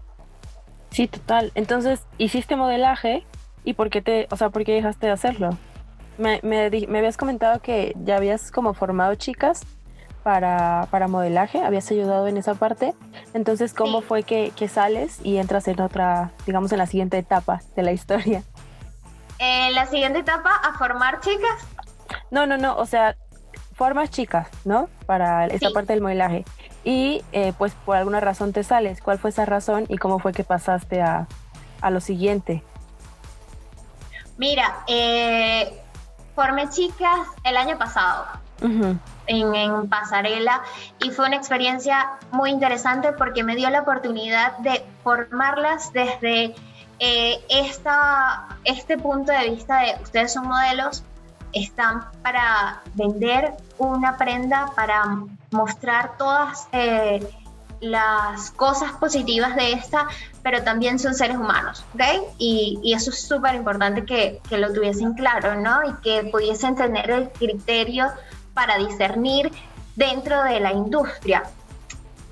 Sí, 0.91 1.07
total. 1.07 1.51
Entonces, 1.55 2.03
hiciste 2.19 2.55
modelaje 2.55 3.25
y 3.63 3.73
por 3.73 3.89
qué 3.89 4.01
te, 4.01 4.27
o 4.29 4.37
sea, 4.37 4.49
por 4.49 4.63
qué 4.63 4.73
dejaste 4.73 5.07
de 5.07 5.11
hacerlo? 5.11 5.57
Me, 6.19 6.39
me, 6.43 6.69
me 6.69 6.99
habías 6.99 7.17
comentado 7.17 7.59
que 7.59 7.95
ya 8.03 8.17
habías 8.17 8.51
como 8.51 8.75
formado 8.75 9.15
chicas 9.15 9.65
para, 10.23 10.87
para 10.89 11.07
modelaje, 11.07 11.61
habías 11.63 11.89
ayudado 11.91 12.27
en 12.27 12.37
esa 12.37 12.55
parte. 12.55 12.93
Entonces, 13.33 13.73
¿cómo 13.73 14.01
fue 14.01 14.23
que, 14.23 14.51
que, 14.55 14.67
sales 14.67 15.19
y 15.23 15.37
entras 15.37 15.67
en 15.67 15.81
otra, 15.81 16.31
digamos, 16.45 16.71
en 16.71 16.79
la 16.79 16.87
siguiente 16.87 17.17
etapa 17.17 17.61
de 17.75 17.83
la 17.83 17.91
historia? 17.91 18.43
En 19.39 19.75
la 19.75 19.85
siguiente 19.85 20.19
etapa, 20.19 20.49
a 20.63 20.77
formar 20.77 21.19
chicas. 21.19 21.67
No, 22.31 22.47
no, 22.47 22.57
no, 22.57 22.77
o 22.77 22.85
sea, 22.85 23.17
formas 23.73 24.09
chicas, 24.09 24.47
¿no? 24.63 24.87
Para 25.05 25.47
esa 25.47 25.69
parte 25.71 25.93
del 25.93 26.01
modelaje. 26.01 26.45
Y 26.85 27.23
eh, 27.31 27.53
pues 27.57 27.73
por 27.85 27.97
alguna 27.97 28.19
razón 28.19 28.53
te 28.53 28.63
sales. 28.63 29.01
¿Cuál 29.01 29.19
fue 29.19 29.29
esa 29.29 29.45
razón 29.45 29.85
y 29.89 29.97
cómo 29.97 30.19
fue 30.19 30.31
que 30.31 30.43
pasaste 30.43 31.01
a, 31.01 31.27
a 31.81 31.89
lo 31.89 31.99
siguiente? 31.99 32.63
Mira, 34.37 34.83
eh, 34.87 35.81
formé 36.35 36.69
chicas 36.69 37.27
el 37.43 37.57
año 37.57 37.77
pasado 37.77 38.25
en, 38.63 39.55
en, 39.55 39.89
Pasarela 39.89 40.63
y 40.99 41.11
fue 41.11 41.27
una 41.27 41.35
experiencia 41.35 42.11
muy 42.31 42.49
interesante 42.49 43.11
porque 43.11 43.43
me 43.43 43.55
dio 43.55 43.69
la 43.69 43.81
oportunidad 43.81 44.57
de 44.59 44.83
formarlas 45.03 45.91
desde 45.93 46.55
eh, 46.99 47.43
esta, 47.49 48.47
este 48.63 48.97
punto 48.97 49.31
de 49.31 49.49
vista 49.49 49.79
de 49.79 50.01
ustedes 50.01 50.33
son 50.33 50.47
modelos, 50.47 51.03
están 51.51 52.05
para 52.21 52.81
vender 52.95 53.53
una 53.77 54.17
prenda, 54.17 54.71
para 54.75 55.03
mostrar 55.51 56.17
todas 56.17 56.67
eh, 56.71 57.27
las 57.81 58.51
cosas 58.51 58.93
positivas 58.93 59.55
de 59.55 59.73
esta, 59.73 60.07
pero 60.41 60.63
también 60.63 60.97
son 60.97 61.13
seres 61.13 61.37
humanos, 61.37 61.83
¿ok? 61.93 62.01
Y, 62.37 62.79
y 62.81 62.93
eso 62.93 63.09
es 63.09 63.27
súper 63.27 63.55
importante 63.55 64.05
que, 64.05 64.41
que, 64.49 64.57
lo 64.57 64.71
tuviesen 64.71 65.13
claro, 65.13 65.55
¿no? 65.55 65.83
Y 65.83 65.93
que 66.01 66.29
pudiesen 66.31 66.75
tener 66.75 67.11
el 67.11 67.29
criterio 67.31 68.07
para 68.53 68.77
discernir 68.77 69.51
dentro 69.95 70.43
de 70.43 70.59
la 70.59 70.71
industria. 70.71 71.43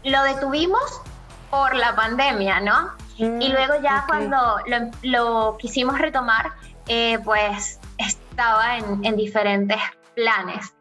Lo 0.04 0.24
detuvimos 0.24 1.02
por 1.50 1.76
la 1.76 1.96
pandemia, 1.96 2.60
¿no? 2.60 3.02
y 3.18 3.26
Mm, 3.26 3.52
luego 3.52 3.74
ya 3.84 4.06
cuando 4.08 4.58
lo, 4.66 4.92
lo, 5.04 5.58
quisimos 5.58 6.00
retomar, 6.00 6.54
eh, 6.88 7.20
pues 7.24 7.80
estaba 7.98 8.78
en, 8.78 9.06
en, 9.06 9.16
diferentes 9.16 9.80
planes. 10.16 10.74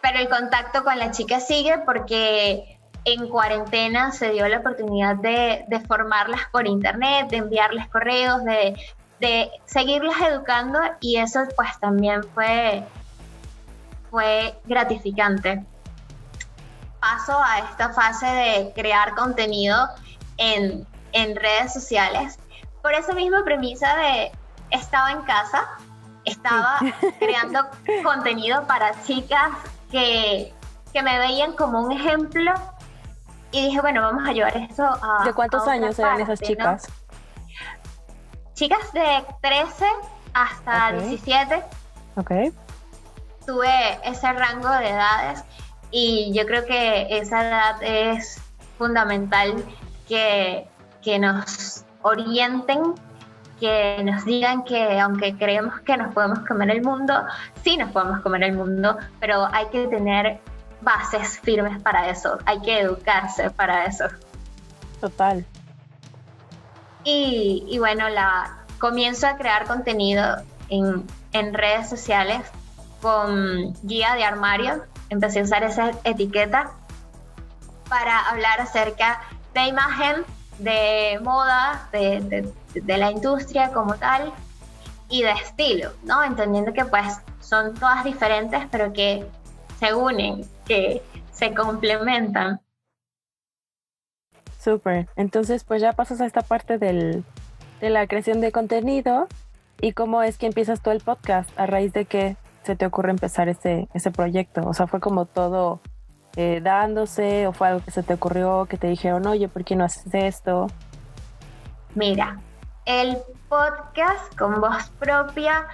Pero 0.00 0.18
el 0.18 0.28
contacto 0.28 0.82
con 0.82 0.98
la 0.98 1.10
chica 1.10 1.40
sigue 1.40 1.78
porque 1.84 2.78
en 3.04 3.28
cuarentena 3.28 4.12
se 4.12 4.30
dio 4.30 4.48
la 4.48 4.58
oportunidad 4.58 5.16
de, 5.16 5.64
de 5.68 5.80
formarlas 5.80 6.40
por 6.50 6.66
internet, 6.66 7.28
de 7.28 7.38
enviarles 7.38 7.88
correos, 7.88 8.42
de, 8.44 8.74
de, 9.20 9.50
seguirlas 9.66 10.20
educando 10.22 10.78
y 11.00 11.16
eso 11.16 11.40
pues 11.56 11.78
también 11.80 12.22
fue, 12.34 12.84
fue 14.10 14.58
gratificante. 14.64 15.64
Paso 17.00 17.38
a 17.42 17.60
esta 17.60 17.92
fase 17.92 18.26
de 18.26 18.72
crear 18.74 19.14
contenido 19.14 19.88
en, 20.36 20.86
en 21.12 21.36
redes 21.36 21.72
sociales 21.72 22.38
por 22.82 22.94
esa 22.94 23.12
misma 23.12 23.44
premisa 23.44 23.96
de 23.96 24.32
estaba 24.70 25.12
en 25.12 25.22
casa, 25.22 25.68
estaba 26.24 26.78
sí. 26.78 26.92
creando 27.18 27.66
contenido 28.02 28.66
para 28.66 29.00
chicas 29.04 29.50
que, 29.90 30.52
que, 30.92 31.02
me 31.02 31.18
veían 31.18 31.54
como 31.54 31.80
un 31.80 31.92
ejemplo 31.92 32.52
y 33.52 33.66
dije, 33.66 33.80
bueno, 33.80 34.02
vamos 34.02 34.28
a 34.28 34.32
llevar 34.32 34.56
esto 34.56 34.84
a... 34.84 35.24
¿De 35.24 35.32
cuántos 35.32 35.66
a 35.66 35.72
años 35.72 35.98
eran 35.98 36.20
esas 36.20 36.40
chicas? 36.40 36.88
¿no? 36.88 36.94
Chicas 38.54 38.92
de 38.92 39.24
13 39.42 39.86
hasta 40.34 40.88
okay. 40.88 41.08
17. 41.08 41.64
Ok. 42.16 42.30
Tuve 43.50 43.98
ese 44.04 44.32
rango 44.32 44.70
de 44.70 44.90
edades 44.90 45.42
y 45.90 46.32
yo 46.32 46.46
creo 46.46 46.64
que 46.66 47.18
esa 47.18 47.48
edad 47.48 47.82
es 47.82 48.40
fundamental 48.78 49.64
que, 50.06 50.68
que 51.02 51.18
nos 51.18 51.84
orienten 52.02 52.94
que 53.58 54.00
nos 54.04 54.24
digan 54.24 54.62
que 54.62 55.00
aunque 55.00 55.36
creemos 55.36 55.80
que 55.80 55.96
nos 55.96 56.14
podemos 56.14 56.46
comer 56.46 56.70
el 56.70 56.82
mundo, 56.82 57.24
sí 57.64 57.76
nos 57.76 57.90
podemos 57.90 58.20
comer 58.20 58.44
el 58.44 58.52
mundo, 58.52 58.96
pero 59.18 59.48
hay 59.52 59.66
que 59.66 59.88
tener 59.88 60.38
bases 60.80 61.40
firmes 61.40 61.82
para 61.82 62.08
eso, 62.08 62.38
hay 62.46 62.60
que 62.60 62.78
educarse 62.78 63.50
para 63.50 63.84
eso. 63.86 64.04
Total. 65.00 65.44
Y, 67.02 67.66
y 67.68 67.80
bueno, 67.80 68.08
la, 68.10 68.64
comienzo 68.78 69.26
a 69.26 69.36
crear 69.36 69.66
contenido 69.66 70.36
en, 70.68 71.04
en 71.32 71.52
redes 71.52 71.90
sociales 71.90 72.42
con 73.00 73.72
guía 73.82 74.14
de 74.14 74.24
armario, 74.24 74.84
empecé 75.08 75.40
a 75.40 75.42
usar 75.42 75.64
esa 75.64 75.90
etiqueta 76.04 76.72
para 77.88 78.28
hablar 78.28 78.60
acerca 78.60 79.20
de 79.54 79.62
imagen, 79.62 80.24
de 80.58 81.18
moda, 81.22 81.88
de, 81.92 82.52
de, 82.74 82.98
la 82.98 83.10
industria 83.10 83.72
como 83.72 83.94
tal 83.96 84.32
y 85.08 85.22
de 85.22 85.32
estilo, 85.32 85.90
¿no? 86.04 86.22
Entendiendo 86.22 86.72
que 86.72 86.84
pues 86.84 87.06
son 87.40 87.74
todas 87.74 88.04
diferentes, 88.04 88.62
pero 88.70 88.92
que 88.92 89.26
se 89.80 89.94
unen, 89.94 90.44
que 90.66 91.02
se 91.32 91.52
complementan. 91.54 92.60
Súper. 94.58 95.08
Entonces, 95.16 95.64
pues 95.64 95.80
ya 95.80 95.94
pasas 95.94 96.20
a 96.20 96.26
esta 96.26 96.42
parte 96.42 96.78
del, 96.78 97.24
de 97.80 97.90
la 97.90 98.06
creación 98.06 98.40
de 98.40 98.52
contenido 98.52 99.26
y 99.80 99.92
cómo 99.92 100.22
es 100.22 100.36
que 100.36 100.46
empiezas 100.46 100.82
todo 100.82 100.92
el 100.92 101.00
podcast, 101.00 101.50
a 101.58 101.66
raíz 101.66 101.92
de 101.92 102.04
que 102.04 102.36
se 102.62 102.76
te 102.76 102.86
ocurre 102.86 103.10
empezar 103.10 103.48
ese, 103.48 103.88
ese 103.94 104.10
proyecto. 104.10 104.62
O 104.66 104.74
sea, 104.74 104.86
fue 104.86 105.00
como 105.00 105.26
todo 105.26 105.80
eh, 106.36 106.60
dándose 106.62 107.46
o 107.46 107.52
fue 107.52 107.68
algo 107.68 107.84
que 107.84 107.90
se 107.90 108.02
te 108.02 108.14
ocurrió, 108.14 108.66
que 108.66 108.76
te 108.76 108.86
dijeron, 108.86 109.26
oye, 109.26 109.48
¿por 109.48 109.64
qué 109.64 109.76
no 109.76 109.84
haces 109.84 110.12
esto? 110.12 110.68
Mira, 111.94 112.38
el 112.84 113.18
podcast 113.48 114.36
con 114.38 114.60
voz 114.60 114.90
propia 114.98 115.66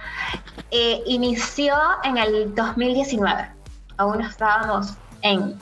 eh, 0.71 1.01
inició 1.05 1.75
en 2.03 2.17
el 2.17 2.55
2019. 2.55 3.49
Aún 3.97 4.19
no 4.19 4.27
estábamos 4.27 4.95
en 5.21 5.57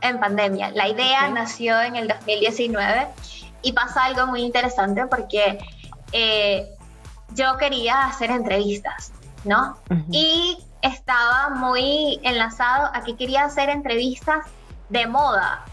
en 0.00 0.20
pandemia. 0.20 0.70
La 0.70 0.88
idea 0.88 1.28
nació 1.30 1.80
en 1.80 1.96
el 1.96 2.08
2019 2.08 3.08
y 3.62 3.72
pasa 3.72 4.04
algo 4.04 4.26
muy 4.26 4.42
interesante 4.42 5.06
porque 5.06 5.58
eh, 6.12 6.68
yo 7.34 7.56
quería 7.58 8.06
hacer 8.06 8.30
entrevistas, 8.30 9.12
¿no? 9.44 9.76
Y 10.10 10.58
estaba 10.82 11.50
muy 11.50 12.20
enlazado 12.22 12.90
a 12.92 13.02
que 13.02 13.16
quería 13.16 13.44
hacer 13.44 13.68
entrevistas 13.68 14.46
de 14.88 15.06
moda. 15.06 15.64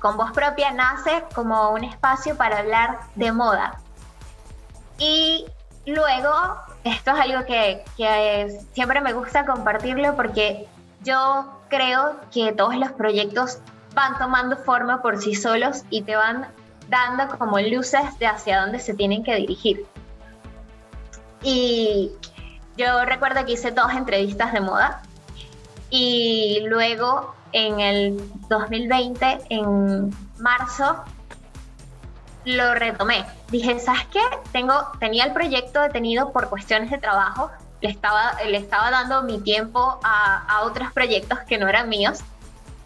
Con 0.00 0.16
voz 0.16 0.32
propia 0.32 0.72
nace 0.72 1.24
como 1.34 1.70
un 1.70 1.84
espacio 1.84 2.36
para 2.36 2.58
hablar 2.58 3.00
de 3.14 3.32
moda. 3.32 3.78
Y 4.98 5.46
luego, 5.86 6.32
esto 6.84 7.10
es 7.12 7.20
algo 7.20 7.44
que, 7.46 7.84
que 7.96 8.60
siempre 8.72 9.00
me 9.00 9.12
gusta 9.12 9.44
compartirlo 9.44 10.16
porque 10.16 10.66
yo 11.02 11.60
creo 11.68 12.16
que 12.30 12.52
todos 12.52 12.76
los 12.76 12.92
proyectos 12.92 13.58
van 13.94 14.18
tomando 14.18 14.56
forma 14.56 15.02
por 15.02 15.20
sí 15.20 15.34
solos 15.34 15.84
y 15.90 16.02
te 16.02 16.16
van 16.16 16.48
dando 16.88 17.38
como 17.38 17.58
luces 17.60 18.18
de 18.18 18.26
hacia 18.26 18.60
dónde 18.60 18.80
se 18.80 18.94
tienen 18.94 19.22
que 19.22 19.34
dirigir. 19.36 19.86
Y 21.42 22.12
yo 22.76 23.04
recuerdo 23.04 23.44
que 23.44 23.52
hice 23.52 23.70
dos 23.70 23.92
entrevistas 23.92 24.52
de 24.52 24.60
moda 24.60 25.02
y 25.90 26.60
luego 26.66 27.34
en 27.52 27.80
el 27.80 28.30
2020, 28.48 29.40
en 29.50 30.14
marzo, 30.38 31.04
lo 32.44 32.74
retomé. 32.74 33.24
Dije, 33.50 33.78
¿sabes 33.80 34.06
qué? 34.12 34.22
Tengo, 34.52 34.74
tenía 34.98 35.24
el 35.24 35.32
proyecto 35.32 35.80
detenido 35.82 36.32
por 36.32 36.48
cuestiones 36.48 36.90
de 36.90 36.98
trabajo, 36.98 37.50
le 37.80 37.90
estaba, 37.90 38.34
le 38.46 38.56
estaba 38.56 38.90
dando 38.90 39.22
mi 39.22 39.40
tiempo 39.40 39.98
a, 40.02 40.44
a 40.48 40.62
otros 40.62 40.92
proyectos 40.92 41.40
que 41.40 41.58
no 41.58 41.68
eran 41.68 41.88
míos. 41.88 42.20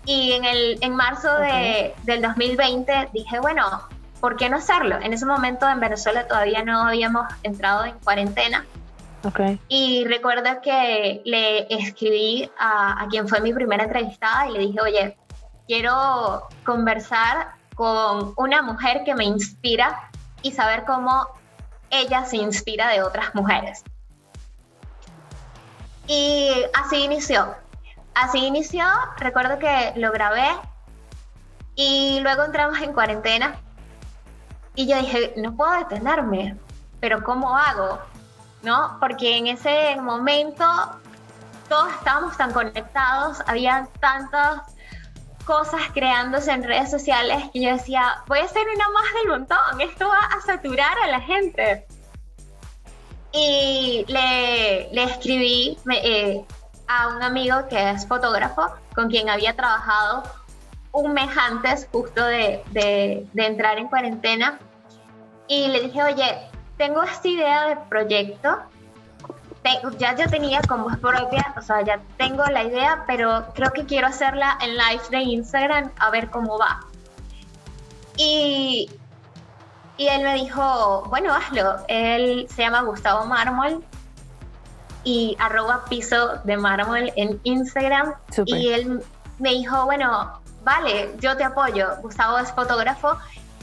Y 0.07 0.33
en, 0.33 0.44
el, 0.44 0.79
en 0.81 0.94
marzo 0.94 1.35
de, 1.38 1.94
del 2.03 2.20
2020 2.20 3.11
dije, 3.12 3.40
bueno, 3.40 3.83
¿por 4.20 4.37
qué 4.37 4.49
no 4.49 4.59
hacerlo? 4.59 4.99
En 5.01 5.12
ese 5.12 5.25
momento 5.25 5.68
en 5.68 5.81
Venezuela 5.81 6.27
todavía 6.27 6.62
no 6.62 6.83
habíamos 6.83 7.27
entrado 7.42 7.85
en 7.85 7.94
cuarentena. 7.99 8.64
Okay. 9.24 9.58
Y 9.68 10.04
recuerdo 10.06 10.60
que 10.62 11.22
le 11.24 11.66
escribí 11.74 12.50
a, 12.58 13.02
a, 13.02 13.08
quien 13.08 13.26
fue 13.26 13.40
mi 13.40 13.54
primera 13.54 13.84
entrevistada 13.84 14.48
y 14.48 14.52
le 14.52 14.58
dije, 14.58 14.80
oye, 14.80 15.16
quiero 15.66 16.48
conversar 16.64 17.54
con 17.74 18.34
una 18.37 18.62
mujer 18.62 19.02
que 19.04 19.14
me 19.14 19.24
inspira 19.24 20.10
y 20.42 20.52
saber 20.52 20.84
cómo 20.84 21.26
ella 21.90 22.24
se 22.24 22.37
inspira 22.37 22.88
de 22.88 23.02
otras 23.02 23.34
mujeres. 23.34 23.82
Y 26.06 26.50
así 26.74 27.04
inició. 27.04 27.54
Así 28.14 28.46
inició, 28.46 28.84
recuerdo 29.18 29.58
que 29.58 29.92
lo 29.96 30.12
grabé 30.12 30.46
y 31.74 32.20
luego 32.20 32.44
entramos 32.44 32.80
en 32.80 32.92
cuarentena 32.92 33.56
y 34.76 34.87
yo 34.87 34.96
dije, 34.98 35.34
no 35.37 35.56
puedo 35.56 35.72
detenerme, 35.78 36.56
pero 37.00 37.24
¿cómo 37.24 37.56
hago? 37.56 37.98
¿No? 38.64 38.96
Porque 38.98 39.37
en 39.37 39.46
ese 39.46 39.96
momento 40.00 40.64
todos 41.68 41.92
estábamos 41.92 42.37
tan 42.37 42.53
conectados, 42.53 43.38
había 43.46 43.88
tantas 44.00 44.62
cosas 45.44 45.83
creándose 45.92 46.50
en 46.50 46.62
redes 46.62 46.90
sociales 46.90 47.44
que 47.53 47.61
yo 47.61 47.72
decía, 47.72 48.22
voy 48.27 48.38
a 48.38 48.48
ser 48.48 48.66
una 48.74 48.88
más 48.88 49.05
del 49.14 49.29
montón, 49.29 49.81
esto 49.81 50.09
va 50.09 50.18
a 50.18 50.40
saturar 50.40 50.96
a 50.98 51.07
la 51.09 51.20
gente. 51.20 51.87
Y 53.33 54.05
le, 54.09 54.88
le 54.92 55.05
escribí 55.05 55.77
eh, 55.92 56.44
a 56.87 57.09
un 57.09 57.22
amigo 57.22 57.66
que 57.68 57.90
es 57.90 58.07
fotógrafo, 58.07 58.70
con 58.94 59.11
quien 59.11 59.29
había 59.29 59.55
trabajado 59.55 60.22
un 60.92 61.12
mes 61.12 61.37
antes 61.37 61.88
justo 61.90 62.24
de, 62.24 62.62
de, 62.70 63.27
de 63.33 63.46
entrar 63.46 63.79
en 63.79 63.88
cuarentena. 63.88 64.59
Y 65.48 65.68
le 65.68 65.81
dije, 65.81 66.03
oye, 66.03 66.48
tengo 66.76 67.02
esta 67.02 67.28
idea 67.28 67.68
de 67.68 67.76
proyecto 67.88 68.58
ya 69.98 70.14
yo 70.14 70.28
tenía 70.28 70.60
con 70.62 70.84
voz 70.84 70.96
propia, 70.98 71.54
o 71.56 71.62
sea, 71.62 71.82
ya 71.82 72.00
tengo 72.18 72.44
la 72.44 72.64
idea, 72.64 73.04
pero 73.06 73.46
creo 73.54 73.72
que 73.72 73.84
quiero 73.84 74.06
hacerla 74.06 74.58
en 74.60 74.76
live 74.76 75.02
de 75.10 75.18
Instagram 75.22 75.90
a 75.98 76.10
ver 76.10 76.30
cómo 76.30 76.58
va. 76.58 76.80
Y, 78.16 78.90
y 79.96 80.06
él 80.06 80.22
me 80.22 80.34
dijo, 80.34 81.04
bueno, 81.08 81.34
hazlo. 81.34 81.78
Él 81.88 82.46
se 82.54 82.62
llama 82.62 82.82
Gustavo 82.82 83.24
Mármol 83.24 83.82
y 85.02 85.37
arroba 85.40 85.84
piso 85.87 86.37
de 86.44 86.56
mármol 86.56 87.12
en 87.16 87.40
Instagram. 87.44 88.14
Y 88.44 88.68
él 88.68 89.02
me 89.38 89.50
dijo, 89.50 89.84
bueno, 89.87 90.40
vale, 90.62 91.14
yo 91.20 91.37
te 91.37 91.44
apoyo. 91.44 91.96
Gustavo 92.02 92.38
es 92.38 92.52
fotógrafo 92.52 93.16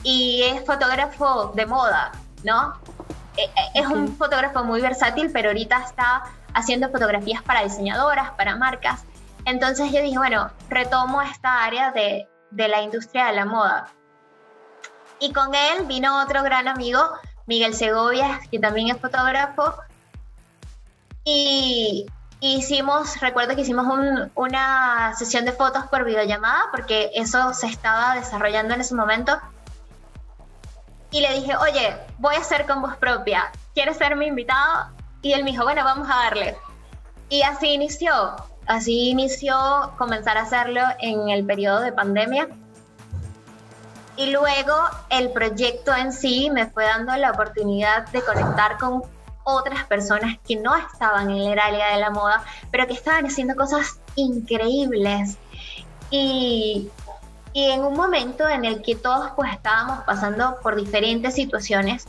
y 0.04 0.42
es 0.44 0.66
fotógrafo 0.66 1.52
de 1.56 1.66
moda, 1.68 2.12
¿no? 2.44 2.74
Eh, 3.38 3.44
eh, 3.44 3.70
es 3.76 3.88
un 3.88 4.16
fotógrafo 4.16 4.64
muy 4.64 4.82
versátil, 4.82 5.32
pero 5.32 5.50
ahorita 5.50 5.80
está 5.80 6.24
haciendo 6.54 6.90
fotografías 6.90 7.42
para 7.42 7.64
diseñadoras, 7.64 8.32
para 8.32 8.56
marcas. 8.56 9.04
Entonces 9.46 9.92
yo 9.92 10.02
dije, 10.02 10.18
bueno, 10.18 10.52
retomo 10.70 11.22
esta 11.22 11.64
área 11.64 11.92
de, 11.92 12.28
de 12.52 12.68
la 12.68 12.82
industria 12.82 13.28
de 13.28 13.34
la 13.34 13.46
moda. 13.46 13.88
Y 15.20 15.34
con 15.34 15.54
él 15.56 15.86
vino 15.86 16.22
otro 16.22 16.44
gran 16.44 16.68
amigo, 16.68 17.00
Miguel 17.46 17.74
Segovia, 17.74 18.40
que 18.50 18.60
también 18.60 18.90
es 18.90 18.98
fotógrafo. 19.00 19.76
Y 21.24 22.08
hicimos, 22.40 23.20
recuerdo 23.20 23.56
que 23.56 23.62
hicimos 23.62 23.86
un, 23.86 24.32
una 24.36 25.14
sesión 25.16 25.46
de 25.46 25.52
fotos 25.52 25.86
por 25.86 26.04
videollamada, 26.04 26.66
porque 26.72 27.12
eso 27.14 27.54
se 27.54 27.68
estaba 27.68 28.16
desarrollando 28.16 28.74
en 28.74 28.82
ese 28.82 28.96
momento 28.96 29.40
y 31.12 31.20
le 31.20 31.34
dije, 31.34 31.56
oye, 31.58 31.96
voy 32.18 32.36
a 32.36 32.40
hacer 32.40 32.66
con 32.66 32.82
voz 32.82 32.96
propia, 32.98 33.52
¿quieres 33.74 33.98
ser 33.98 34.16
mi 34.16 34.28
invitado? 34.28 34.90
Y 35.22 35.34
él 35.34 35.44
me 35.44 35.52
dijo, 35.52 35.64
bueno, 35.64 35.84
vamos 35.84 36.10
a 36.10 36.16
darle. 36.24 36.58
Y 37.30 37.44
así 37.44 37.74
inició, 37.74 38.36
así 38.66 39.10
inició 39.10 39.94
comenzar 39.98 40.38
a 40.38 40.44
hacerlo 40.44 40.82
en 41.00 41.30
el 41.30 41.46
periodo 41.46 41.82
de 41.82 41.92
pandemia. 41.92 42.48
Y 44.16 44.32
luego 44.32 44.76
el 45.10 45.32
proyecto 45.32 45.96
en 45.96 46.14
sí 46.14 46.50
me 46.50 46.68
fue 46.68 46.86
dando 46.86 47.16
la 47.18 47.32
oportunidad 47.32 48.08
de 48.08 48.22
conectar 48.22 48.78
con 48.78 49.04
otras 49.44 49.86
personas 49.86 50.38
que 50.48 50.56
no 50.56 50.76
estaban 50.76 51.30
en 51.30 51.52
el 51.52 51.60
área 51.60 51.94
de 51.94 52.00
la 52.00 52.10
moda, 52.10 52.44
pero 52.72 52.88
que 52.88 52.94
estaban 52.94 53.26
haciendo 53.26 53.56
cosas 53.56 54.00
increíbles. 54.16 55.38
Y 56.10 56.90
y 57.54 57.70
en 57.72 57.84
un 57.84 57.96
momento 57.96 58.48
en 58.48 58.66
el 58.66 58.82
que 58.82 58.96
todos 58.96 59.32
pues 59.36 59.52
estábamos 59.52 60.04
pasando 60.06 60.58
por 60.62 60.76
diferentes 60.76 61.36
situaciones, 61.36 62.06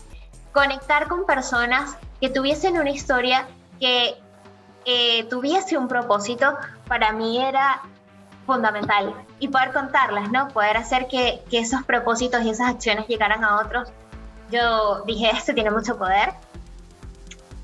conectar 0.52 1.09
con 1.09 1.26
personas 1.26 1.96
que 2.20 2.31
tuviesen 2.31 2.78
una 2.78 2.90
historia 2.90 3.48
que 3.81 4.16
eh, 4.85 5.24
tuviese 5.24 5.76
un 5.76 5.88
propósito, 5.88 6.57
para 6.87 7.12
mí 7.12 7.42
era 7.42 7.83
fundamental. 8.46 9.14
Y 9.38 9.48
poder 9.48 9.72
contarlas, 9.72 10.31
¿no? 10.31 10.48
Poder 10.48 10.76
hacer 10.76 11.09
que, 11.09 11.42
que 11.50 11.59
esos 11.59 11.83
propósitos 11.85 12.42
y 12.42 12.50
esas 12.50 12.70
acciones 12.70 13.09
llegaran 13.09 13.42
a 13.44 13.61
otros. 13.61 13.88
Yo 14.50 15.02
dije, 15.05 15.31
esto 15.31 15.55
tiene 15.55 15.70
mucho 15.70 15.98
poder. 15.98 16.31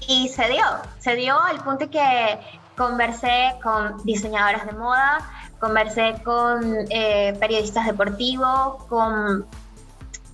Y 0.09 0.29
se 0.29 0.49
dio, 0.49 0.65
se 0.99 1.15
dio 1.15 1.41
al 1.41 1.59
punto 1.59 1.91
que 1.91 2.39
conversé 2.77 3.55
con 3.63 4.03
diseñadoras 4.05 4.67
de 4.67 4.73
moda, 4.73 5.19
conversé 5.59 6.15
con 6.25 6.87
eh, 6.91 7.37
periodistas 7.39 7.87
deportivos, 7.87 8.85
con 8.85 9.47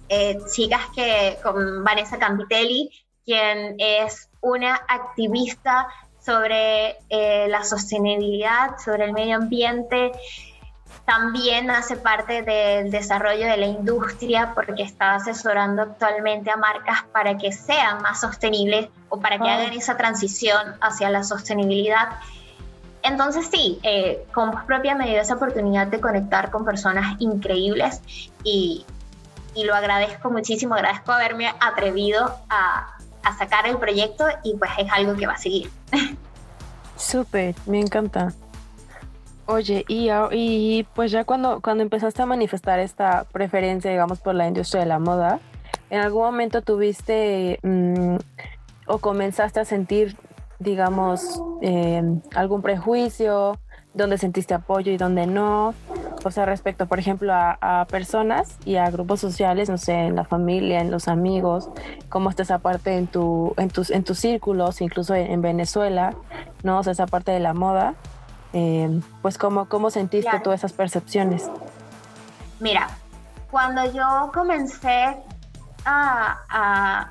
eh, 0.08 0.38
chicas 0.52 0.82
que, 0.94 1.38
con 1.42 1.82
Vanessa 1.82 2.18
Campitelli, 2.18 2.90
quien 3.24 3.76
es 3.78 4.28
una 4.40 4.74
activista 4.88 5.88
sobre 6.24 6.96
eh, 7.08 7.46
la 7.48 7.64
sostenibilidad, 7.64 8.78
sobre 8.82 9.04
el 9.04 9.12
medio 9.12 9.36
ambiente. 9.36 10.12
También 11.04 11.70
hace 11.70 11.96
parte 11.96 12.42
del 12.42 12.90
desarrollo 12.90 13.46
de 13.46 13.56
la 13.56 13.66
industria 13.66 14.52
porque 14.54 14.82
está 14.82 15.16
asesorando 15.16 15.82
actualmente 15.82 16.50
a 16.50 16.56
marcas 16.56 17.04
para 17.12 17.36
que 17.36 17.52
sean 17.52 18.00
más 18.00 18.20
sostenibles 18.20 18.88
o 19.10 19.20
para 19.20 19.38
que 19.38 19.50
hagan 19.50 19.72
esa 19.74 19.96
transición 19.96 20.76
hacia 20.80 21.10
la 21.10 21.22
sostenibilidad. 21.24 22.20
Entonces 23.04 23.46
sí, 23.52 23.78
eh, 23.82 24.26
con 24.32 24.50
propia 24.66 24.94
me 24.94 25.06
dio 25.06 25.20
esa 25.20 25.34
oportunidad 25.34 25.86
de 25.86 26.00
conectar 26.00 26.50
con 26.50 26.64
personas 26.64 27.16
increíbles 27.20 28.00
y, 28.42 28.84
lo 29.62 29.74
agradezco 29.74 30.30
muchísimo, 30.30 30.74
agradezco 30.74 31.12
haberme 31.12 31.52
atrevido 31.60 32.34
a, 32.48 32.90
sacar 33.38 33.66
el 33.66 33.78
proyecto 33.78 34.26
y 34.42 34.56
pues 34.56 34.70
es 34.78 34.90
algo 34.90 35.14
que 35.14 35.26
va 35.26 35.34
a 35.34 35.38
seguir. 35.38 35.70
Súper, 36.96 37.54
me 37.66 37.80
encanta. 37.80 38.32
Oye, 39.46 39.84
y, 39.86 40.84
pues 40.94 41.10
ya 41.10 41.24
cuando, 41.24 41.60
cuando 41.60 41.82
empezaste 41.82 42.22
a 42.22 42.26
manifestar 42.26 42.80
esta 42.80 43.24
preferencia, 43.24 43.90
digamos, 43.90 44.20
por 44.20 44.34
la 44.34 44.48
industria 44.48 44.80
de 44.80 44.86
la 44.86 44.98
moda, 44.98 45.40
¿en 45.90 46.00
algún 46.00 46.22
momento 46.22 46.62
tuviste 46.62 47.58
mmm, 47.62 48.16
o 48.86 48.98
comenzaste 48.98 49.60
a 49.60 49.64
sentir 49.64 50.16
digamos, 50.58 51.42
eh, 51.62 52.02
algún 52.34 52.62
prejuicio, 52.62 53.58
dónde 53.94 54.18
sentiste 54.18 54.54
apoyo 54.54 54.92
y 54.92 54.96
dónde 54.96 55.26
no, 55.26 55.74
o 56.24 56.30
sea, 56.30 56.46
respecto, 56.46 56.86
por 56.86 56.98
ejemplo, 56.98 57.32
a, 57.34 57.86
personas 57.88 58.58
y 58.64 58.76
a 58.76 58.90
grupos 58.90 59.20
sociales, 59.20 59.68
no 59.68 59.78
sé, 59.78 59.92
en 59.92 60.16
la 60.16 60.24
familia, 60.24 60.80
en 60.80 60.90
los 60.90 61.06
amigos, 61.06 61.68
cómo 62.08 62.30
está 62.30 62.42
esa 62.42 62.58
parte 62.58 62.96
en, 62.96 63.06
tu, 63.06 63.54
en, 63.56 63.68
tus, 63.68 63.90
en 63.90 64.04
tus 64.04 64.18
círculos, 64.18 64.80
incluso 64.80 65.14
en, 65.14 65.42
Venezuela, 65.42 66.14
¿no? 66.62 66.78
O 66.78 66.82
sea, 66.82 66.92
esa 66.92 67.06
parte 67.06 67.30
de 67.30 67.40
la 67.40 67.52
moda, 67.52 67.94
eh, 68.52 69.00
pues 69.22 69.38
cómo, 69.38 69.68
cómo 69.68 69.90
sentiste 69.90 70.40
todas 70.40 70.60
esas 70.60 70.72
percepciones. 70.72 71.50
Mira, 72.58 72.88
cuando 73.50 73.84
yo 73.92 74.30
comencé 74.32 75.16
a, 75.84 76.38
a 76.48 77.10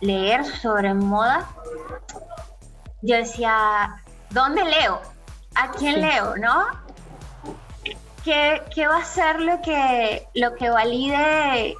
leer 0.00 0.44
sobre 0.44 0.94
moda, 0.94 1.46
yo 3.06 3.16
decía, 3.16 4.02
¿dónde 4.30 4.64
leo? 4.64 5.00
¿A 5.54 5.70
quién 5.70 6.00
leo? 6.00 6.36
¿No? 6.36 6.66
¿Qué, 8.24 8.60
¿Qué, 8.74 8.88
va 8.88 8.98
a 8.98 9.04
ser 9.04 9.40
lo 9.40 9.62
que, 9.62 10.26
lo 10.34 10.54
que 10.56 10.68
valide 10.68 11.76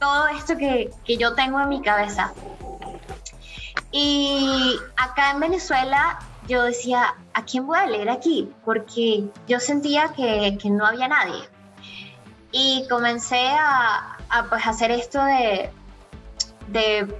todo 0.00 0.26
esto 0.26 0.56
que, 0.56 0.90
que 1.04 1.16
yo 1.16 1.34
tengo 1.34 1.60
en 1.60 1.68
mi 1.68 1.80
cabeza? 1.80 2.32
Y 3.92 4.76
acá 4.96 5.30
en 5.30 5.40
Venezuela 5.40 6.18
yo 6.48 6.64
decía, 6.64 7.14
¿a 7.34 7.44
quién 7.44 7.66
voy 7.66 7.78
a 7.78 7.86
leer 7.86 8.10
aquí? 8.10 8.52
Porque 8.64 9.24
yo 9.46 9.60
sentía 9.60 10.08
que, 10.08 10.58
que 10.60 10.70
no 10.70 10.84
había 10.84 11.06
nadie. 11.06 11.48
Y 12.50 12.86
comencé 12.90 13.48
a, 13.48 14.16
a 14.28 14.44
pues, 14.48 14.66
hacer 14.66 14.90
esto 14.90 15.24
de, 15.24 15.70
de 16.66 17.16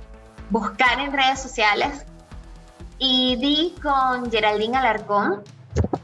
buscar 0.50 0.98
en 0.98 1.12
redes 1.12 1.40
sociales 1.40 2.04
y 3.04 3.34
di 3.34 3.74
con 3.82 4.30
Geraldine 4.30 4.78
Alarcón. 4.78 5.42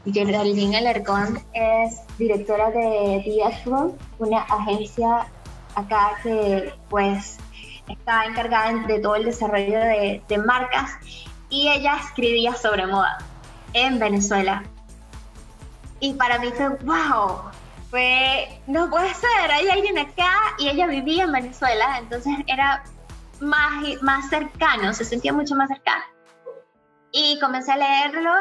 Geraldine 0.05 0.79
Alarcón 0.79 1.41
es 1.53 2.01
directora 2.17 2.71
de 2.71 3.23
The 3.23 3.95
una 4.17 4.41
agencia 4.41 5.25
acá 5.75 6.19
que 6.21 6.73
pues 6.89 7.37
está 7.87 8.25
encargada 8.25 8.85
de 8.85 8.99
todo 8.99 9.15
el 9.15 9.23
desarrollo 9.23 9.79
de, 9.79 10.21
de 10.27 10.37
marcas 10.39 10.91
y 11.49 11.69
ella 11.69 11.95
escribía 12.03 12.53
sobre 12.55 12.85
moda 12.85 13.17
en 13.71 13.97
Venezuela. 13.97 14.63
Y 16.01 16.15
para 16.15 16.37
mí 16.37 16.51
fue, 16.51 16.67
wow, 16.83 17.43
fue, 17.89 18.61
no 18.67 18.89
puede 18.89 19.13
ser, 19.13 19.49
hay 19.49 19.69
alguien 19.69 19.97
acá 19.99 20.33
y 20.57 20.67
ella 20.67 20.85
vivía 20.85 21.23
en 21.23 21.31
Venezuela, 21.31 21.97
entonces 21.97 22.33
era 22.45 22.83
más, 23.39 23.85
más 24.01 24.29
cercano, 24.29 24.93
se 24.93 25.05
sentía 25.05 25.31
mucho 25.31 25.55
más 25.55 25.69
cercano. 25.69 26.03
Y 27.11 27.39
comencé 27.39 27.71
a 27.71 27.77
leerlo 27.77 28.31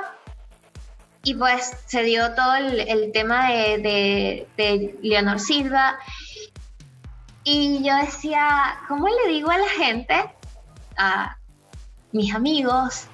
y 1.23 1.35
pues 1.35 1.77
se 1.87 2.03
dio 2.05 2.35
todo 2.35 2.55
el, 2.55 3.13
tema 3.13 3.51
de, 3.51 4.47
de, 4.57 4.99
Leonor 5.03 5.39
Silva. 5.39 5.99
Y 7.45 7.83
yo 7.83 7.97
decía, 7.97 8.79
¿cómo 8.89 9.09
le 9.09 9.33
digo 9.33 9.51
a 9.51 9.59
la 9.59 9.69
gente, 9.69 10.31
a 10.97 11.37
mis 12.13 12.35
amigos, 12.35 13.07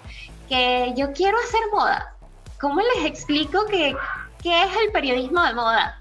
que 0.48 0.92
yo 0.96 1.12
quiero 1.12 1.38
hacer 1.38 1.60
moda? 1.72 2.14
¿Cómo 2.60 2.80
les 2.80 3.06
explico 3.06 3.66
que, 3.66 3.96
qué 4.42 4.62
es 4.62 4.76
el 4.84 4.92
periodismo 4.92 5.42
de 5.42 5.54
moda? 5.54 6.00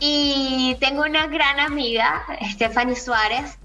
Y 0.00 0.76
tengo 0.80 1.02
una 1.02 1.26
gran 1.26 1.60
amiga, 1.60 2.24
Stephanie 2.52 2.96
Suárez, 2.96 3.58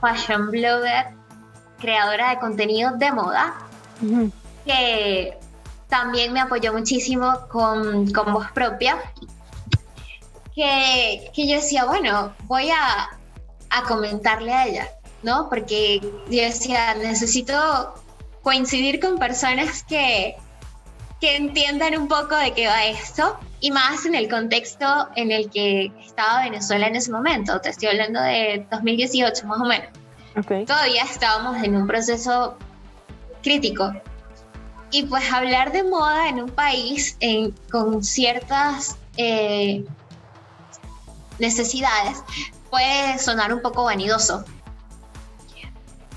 fashion 0.00 0.50
blogger, 0.50 1.17
creadora 1.78 2.30
de 2.30 2.38
contenido 2.38 2.92
de 2.96 3.12
moda, 3.12 3.54
que 4.64 5.38
también 5.88 6.32
me 6.32 6.40
apoyó 6.40 6.72
muchísimo 6.72 7.46
con, 7.48 8.10
con 8.12 8.32
voz 8.32 8.50
propia, 8.52 8.98
que, 10.54 11.30
que, 11.34 11.48
yo 11.48 11.56
decía, 11.56 11.84
bueno, 11.84 12.34
voy 12.44 12.70
a, 12.70 13.08
a 13.70 13.82
comentarle 13.84 14.52
a 14.52 14.66
ella, 14.66 14.88
¿no? 15.22 15.48
Porque 15.48 16.00
yo 16.00 16.42
decía, 16.42 16.94
necesito 16.94 17.94
coincidir 18.42 19.00
con 19.00 19.18
personas 19.18 19.82
que, 19.84 20.36
que 21.20 21.36
entiendan 21.36 21.96
un 21.98 22.08
poco 22.08 22.36
de 22.36 22.52
qué 22.52 22.66
va 22.66 22.86
esto 22.86 23.38
y 23.60 23.70
más 23.70 24.06
en 24.06 24.14
el 24.14 24.28
contexto 24.28 25.08
en 25.16 25.30
el 25.32 25.50
que 25.50 25.92
estaba 26.04 26.42
Venezuela 26.42 26.86
en 26.86 26.96
ese 26.96 27.10
momento. 27.10 27.60
Te 27.60 27.70
estoy 27.70 27.88
hablando 27.88 28.20
de 28.20 28.66
2018 28.70 29.46
más 29.46 29.60
o 29.60 29.64
menos. 29.64 29.88
Todavía 30.42 31.02
estábamos 31.04 31.62
en 31.62 31.76
un 31.76 31.86
proceso 31.86 32.56
crítico. 33.42 33.92
Y 34.90 35.04
pues 35.04 35.30
hablar 35.32 35.72
de 35.72 35.82
moda 35.84 36.28
en 36.28 36.40
un 36.40 36.50
país 36.50 37.18
con 37.70 38.02
ciertas 38.02 38.96
eh, 39.16 39.84
necesidades 41.38 42.22
puede 42.70 43.18
sonar 43.18 43.52
un 43.52 43.60
poco 43.60 43.84
vanidoso. 43.84 44.44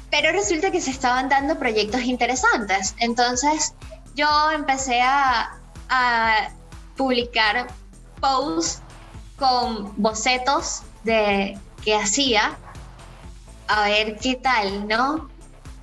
Pero 0.10 0.32
resulta 0.32 0.72
que 0.72 0.82
se 0.82 0.92
estaban 0.92 1.30
dando 1.30 1.58
proyectos 1.58 2.04
interesantes. 2.04 2.96
Entonces 3.00 3.74
yo 4.16 4.28
empecé 4.52 5.02
a, 5.02 5.58
a 5.90 6.50
publicar 6.96 7.68
posts 8.20 8.82
con 9.38 9.94
bocetos 10.02 10.84
de 11.04 11.58
que 11.84 11.96
hacía 11.96 12.58
a 13.72 13.88
ver 13.88 14.18
qué 14.18 14.36
tal, 14.36 14.88
¿no? 14.88 15.30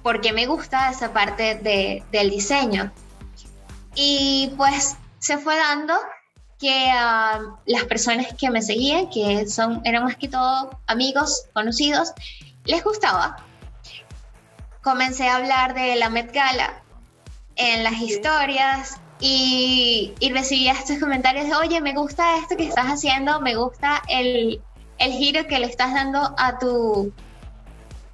Porque 0.03 0.33
me 0.33 0.47
gusta 0.47 0.91
esa 0.91 1.13
parte 1.13 1.55
de, 1.55 2.05
del 2.13 2.31
diseño. 2.31 2.93
Y 3.95 4.53
pues 4.57 4.97
se 5.19 5.39
fue 5.39 5.57
dando 5.57 5.95
que 6.59 6.91
a 6.91 7.41
las 7.67 7.85
personas 7.85 8.27
que 8.35 8.51
me 8.51 8.61
seguían, 8.61 9.09
que 9.09 9.49
son, 9.49 9.81
eran 9.85 10.05
más 10.05 10.17
que 10.17 10.29
todo 10.29 10.79
amigos, 10.87 11.47
conocidos, 11.55 12.13
les 12.65 12.85
gustaba. 12.85 13.37
Comencé 14.83 15.29
a 15.29 15.37
hablar 15.37 15.75
de 15.75 15.97
la 15.97 16.11
Met 16.11 16.33
Gala 16.33 16.83
en 17.57 17.85
las 17.85 17.95
historias 17.95 19.01
y, 19.21 20.13
y 20.21 20.33
recibía 20.33 20.73
estos 20.73 20.99
comentarios 20.99 21.47
de, 21.47 21.55
oye, 21.55 21.81
me 21.81 21.95
gusta 21.95 22.37
esto 22.37 22.57
que 22.57 22.69
estás 22.69 22.87
haciendo, 22.87 23.41
me 23.41 23.57
gusta 23.57 24.03
el, 24.09 24.61
el 24.99 25.13
giro 25.13 25.47
que 25.47 25.59
le 25.59 25.67
estás 25.67 25.95
dando 25.95 26.35
a 26.37 26.59
tu, 26.59 27.13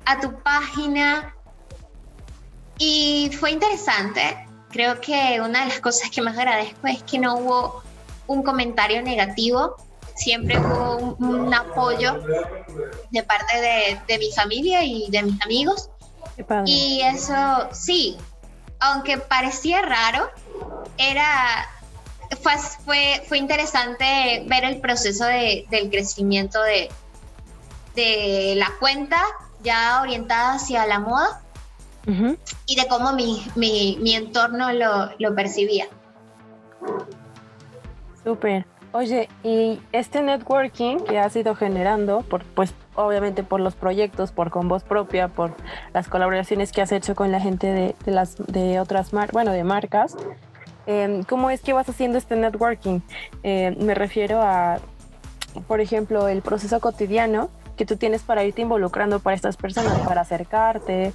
a 0.07 0.21
tu 0.21 0.39
página 0.43 1.35
y 2.79 3.31
fue 3.39 3.53
interesante. 3.53 4.47
Creo 4.71 5.01
que 5.01 5.41
una 5.41 5.63
de 5.63 5.69
las 5.69 5.81
cosas 5.81 6.11
que 6.11 6.21
más 6.21 6.37
agradezco 6.37 6.87
es 6.87 7.03
que 7.05 7.19
no 7.19 7.37
hubo 7.37 7.83
un 8.27 8.43
comentario 8.43 9.03
negativo, 9.03 9.77
siempre 10.17 10.59
hubo 10.59 11.17
un, 11.19 11.53
apoyo 11.55 12.21
de 13.11 13.23
parte 13.23 13.61
de, 13.61 14.01
de, 14.09 14.19
mi 14.19 14.33
familia 14.33 14.83
y 14.85 15.11
de 15.11 15.23
mis 15.23 15.41
amigos. 15.43 15.91
Y 16.67 17.01
eso, 17.03 17.69
sí, 17.73 18.17
aunque 18.81 19.19
parecía 19.19 19.83
raro, 19.83 20.29
era, 20.99 21.69
fue, 22.43 22.53
fue, 22.85 23.23
fue 23.29 23.39
interesante 23.39 24.45
ver 24.47 24.65
el 24.65 24.81
proceso 24.81 25.25
de, 25.25 25.67
del 25.71 25.91
crecimiento 25.91 26.61
de, 26.63 26.91
de 27.95 28.55
la 28.57 28.73
cuenta 28.81 29.23
ya 29.65 30.01
orientada 30.03 30.55
hacia 30.55 30.87
la 30.87 31.01
moda 31.01 31.41
y 32.67 32.77
de 32.77 32.87
cómo 32.89 33.15
mi, 33.15 33.45
mi, 33.57 33.99
mi 34.01 34.15
entorno 34.15 34.73
lo, 34.73 35.11
lo 35.19 35.35
percibía. 35.35 35.87
Súper. 38.23 38.67
Oye, 38.93 39.29
y 39.43 39.81
este 39.91 40.23
networking 40.23 40.99
que 40.99 41.19
has 41.19 41.35
ido 41.35 41.57
generando, 41.57 42.21
por, 42.21 42.45
pues 42.45 42.75
obviamente 42.95 43.43
por 43.43 43.59
los 43.59 43.75
proyectos, 43.75 44.31
por 44.31 44.51
con 44.51 44.69
voz 44.69 44.85
propia, 44.85 45.27
por 45.27 45.55
las 45.93 46.07
colaboraciones 46.07 46.71
que 46.71 46.81
has 46.81 46.93
hecho 46.93 47.17
con 47.17 47.33
la 47.33 47.41
gente 47.41 47.67
de, 47.67 47.97
de 48.05 48.13
las 48.13 48.37
de 48.37 48.79
otras 48.79 49.13
mar 49.13 49.31
bueno, 49.33 49.51
de 49.51 49.65
marcas, 49.65 50.17
em, 50.87 51.25
¿cómo 51.25 51.51
es 51.51 51.61
que 51.61 51.73
vas 51.73 51.89
haciendo 51.89 52.19
este 52.19 52.37
networking? 52.37 53.01
Eh, 53.43 53.77
me 53.81 53.95
refiero 53.95 54.41
a, 54.41 54.79
por 55.67 55.81
ejemplo, 55.81 56.29
el 56.29 56.41
proceso 56.43 56.79
cotidiano 56.79 57.51
que 57.77 57.87
tú 57.87 57.97
tienes 57.97 58.23
para 58.23 58.45
irte 58.45 58.63
involucrando 58.63 59.21
para 59.21 59.37
estas 59.37 59.57
personas, 59.57 59.99
para 60.01 60.23
acercarte, 60.23 61.13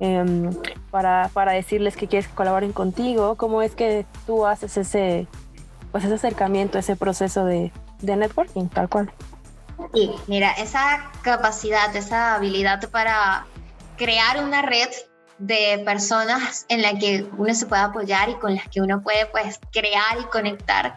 em, 0.00 0.50
para, 0.90 1.30
para, 1.32 1.52
decirles 1.52 1.96
que 1.96 2.08
quieres 2.08 2.28
que 2.28 2.34
colaboren 2.34 2.72
contigo? 2.72 3.36
¿Cómo 3.36 3.62
es 3.62 3.74
que 3.74 4.06
tú 4.26 4.46
haces 4.46 4.76
ese, 4.76 5.26
pues 5.92 6.04
ese 6.04 6.14
acercamiento, 6.14 6.78
ese 6.78 6.96
proceso 6.96 7.44
de, 7.44 7.72
de 8.00 8.16
networking, 8.16 8.68
tal 8.68 8.88
cual? 8.88 9.12
Sí, 9.94 10.10
mira, 10.26 10.52
esa 10.52 11.10
capacidad, 11.22 11.94
esa 11.96 12.34
habilidad 12.34 12.88
para 12.90 13.46
crear 13.96 14.42
una 14.42 14.62
red 14.62 14.88
de 15.38 15.82
personas 15.84 16.66
en 16.68 16.82
la 16.82 16.98
que 16.98 17.26
uno 17.38 17.54
se 17.54 17.66
puede 17.66 17.82
apoyar 17.82 18.28
y 18.28 18.34
con 18.34 18.54
las 18.54 18.68
que 18.68 18.80
uno 18.82 19.02
puede 19.02 19.26
pues 19.26 19.58
crear 19.72 20.20
y 20.20 20.24
conectar, 20.24 20.94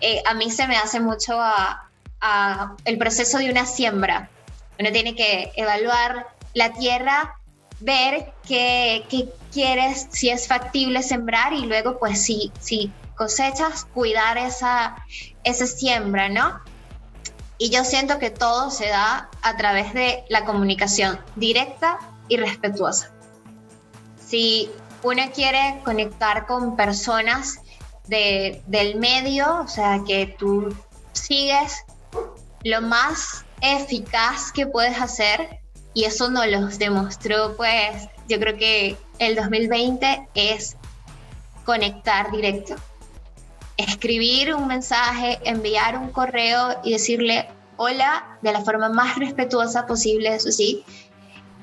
eh, 0.00 0.22
a 0.26 0.34
mí 0.34 0.50
se 0.50 0.68
me 0.68 0.76
hace 0.76 1.00
mucho 1.00 1.40
a, 1.40 1.88
a 2.20 2.76
el 2.84 2.98
proceso 2.98 3.38
de 3.38 3.50
una 3.50 3.64
siembra. 3.64 4.30
Uno 4.78 4.92
tiene 4.92 5.14
que 5.14 5.52
evaluar 5.56 6.28
la 6.54 6.72
tierra, 6.72 7.38
ver 7.80 8.32
qué, 8.46 9.04
qué, 9.08 9.28
quieres, 9.52 10.08
si 10.10 10.28
es 10.28 10.46
factible 10.46 11.02
sembrar 11.02 11.52
y 11.52 11.66
luego 11.66 11.98
pues 11.98 12.22
si, 12.22 12.52
si 12.60 12.92
cosechas, 13.14 13.86
cuidar 13.86 14.36
esa, 14.38 14.96
esa 15.44 15.66
siembra, 15.66 16.28
¿no? 16.28 16.60
Y 17.58 17.70
yo 17.70 17.84
siento 17.84 18.18
que 18.18 18.30
todo 18.30 18.70
se 18.70 18.88
da 18.88 19.30
a 19.42 19.56
través 19.56 19.94
de 19.94 20.24
la 20.28 20.44
comunicación 20.44 21.18
directa 21.36 21.98
y 22.28 22.36
respetuosa. 22.36 23.10
Si 24.18 24.70
uno 25.02 25.22
quiere 25.34 25.80
conectar 25.84 26.46
con 26.46 26.76
personas 26.76 27.60
de, 28.08 28.62
del 28.66 28.96
medio, 28.96 29.60
o 29.60 29.68
sea, 29.68 30.02
que 30.06 30.36
tú 30.38 30.76
sigues 31.12 31.84
lo 32.62 32.82
más 32.82 33.45
eficaz 33.60 34.52
que 34.52 34.66
puedes 34.66 35.00
hacer, 35.00 35.60
y 35.94 36.04
eso 36.04 36.30
nos 36.30 36.46
lo 36.46 36.66
demostró, 36.66 37.56
pues, 37.56 38.08
yo 38.28 38.38
creo 38.38 38.56
que 38.56 38.96
el 39.18 39.36
2020 39.36 40.28
es 40.34 40.76
conectar 41.64 42.30
directo. 42.30 42.74
Escribir 43.76 44.54
un 44.54 44.66
mensaje, 44.66 45.38
enviar 45.44 45.98
un 45.98 46.10
correo 46.10 46.80
y 46.84 46.92
decirle 46.92 47.48
hola 47.76 48.38
de 48.42 48.52
la 48.52 48.62
forma 48.62 48.88
más 48.88 49.16
respetuosa 49.18 49.86
posible, 49.86 50.34
eso 50.34 50.50
sí, 50.50 50.84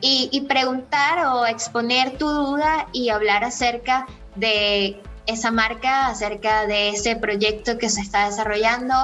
y, 0.06 0.42
preguntar 0.50 1.26
o 1.28 1.46
exponer 1.46 2.18
tu 2.18 2.28
duda 2.28 2.90
y 2.92 3.08
hablar 3.08 3.46
acerca 3.46 4.06
de 4.36 5.02
esa 5.28 5.50
marca, 5.50 6.08
acerca 6.08 6.68
de 6.68 6.90
ese 6.90 7.16
proyecto 7.16 7.78
que 7.78 7.90
se 7.90 8.02
está 8.02 8.26
desarrollando, 8.26 8.96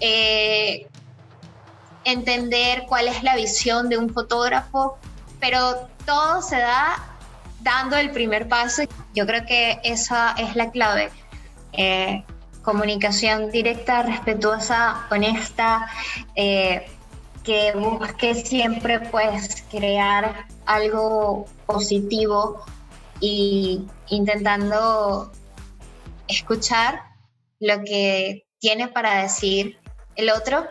eh, 0.00 0.88
entender 2.06 2.84
cuál 2.88 3.08
es 3.08 3.22
la 3.24 3.34
visión 3.34 3.88
de 3.88 3.98
un 3.98 4.08
fotógrafo, 4.08 4.96
pero 5.40 5.88
todo 6.06 6.40
se 6.40 6.56
da 6.56 7.18
dando 7.60 7.96
el 7.96 8.12
primer 8.12 8.48
paso. 8.48 8.84
Yo 9.12 9.26
creo 9.26 9.44
que 9.44 9.80
esa 9.82 10.34
es 10.38 10.54
la 10.54 10.70
clave. 10.70 11.10
Eh, 11.72 12.24
comunicación 12.62 13.50
directa, 13.50 14.02
respetuosa, 14.02 15.06
honesta, 15.10 15.88
eh, 16.36 16.86
que 17.42 17.72
busque 17.72 18.34
siempre 18.34 19.00
pues 19.00 19.64
crear 19.70 20.46
algo 20.64 21.46
positivo 21.66 22.64
y 23.20 23.84
intentando 24.08 25.32
escuchar 26.28 27.02
lo 27.58 27.82
que 27.84 28.46
tiene 28.58 28.88
para 28.88 29.22
decir 29.22 29.78
el 30.16 30.30
otro 30.30 30.66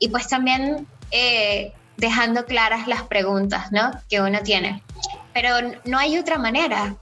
y 0.00 0.08
pues 0.08 0.26
también 0.26 0.88
eh, 1.12 1.72
dejando 1.96 2.44
claras 2.46 2.88
las 2.88 3.04
preguntas 3.04 3.70
¿no? 3.70 3.92
que 4.08 4.20
uno 4.20 4.40
tiene. 4.42 4.82
Pero 5.32 5.54
no 5.84 5.98
hay 5.98 6.18
otra 6.18 6.38
manera, 6.38 6.96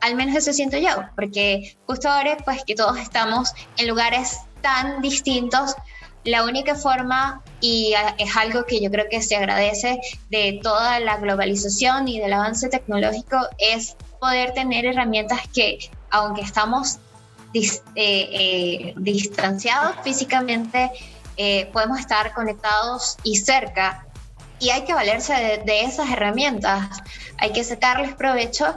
al 0.00 0.16
menos 0.16 0.34
eso 0.34 0.52
siento 0.52 0.76
yo, 0.78 1.04
porque 1.14 1.76
justo 1.86 2.08
ahora 2.08 2.36
pues 2.44 2.64
que 2.64 2.74
todos 2.74 2.98
estamos 2.98 3.52
en 3.76 3.86
lugares 3.86 4.38
tan 4.60 5.00
distintos, 5.00 5.76
la 6.24 6.44
única 6.44 6.74
forma, 6.74 7.42
y 7.60 7.94
es 8.18 8.36
algo 8.36 8.66
que 8.66 8.80
yo 8.80 8.90
creo 8.90 9.06
que 9.08 9.22
se 9.22 9.36
agradece 9.36 10.00
de 10.30 10.58
toda 10.62 10.98
la 11.00 11.16
globalización 11.18 12.08
y 12.08 12.18
del 12.18 12.32
avance 12.32 12.68
tecnológico, 12.68 13.38
es 13.58 13.96
poder 14.18 14.52
tener 14.52 14.84
herramientas 14.84 15.40
que, 15.54 15.78
aunque 16.10 16.42
estamos 16.42 16.98
eh, 17.54 17.80
eh, 17.94 18.94
distanciados 18.96 19.96
físicamente, 20.02 20.90
eh, 21.42 21.70
podemos 21.72 21.98
estar 21.98 22.34
conectados 22.34 23.16
y 23.22 23.36
cerca. 23.36 24.06
Y 24.58 24.68
hay 24.68 24.82
que 24.82 24.92
valerse 24.92 25.32
de, 25.32 25.56
de 25.64 25.84
esas 25.84 26.10
herramientas, 26.10 26.98
hay 27.38 27.50
que 27.52 27.64
sacarles 27.64 28.14
provecho, 28.14 28.74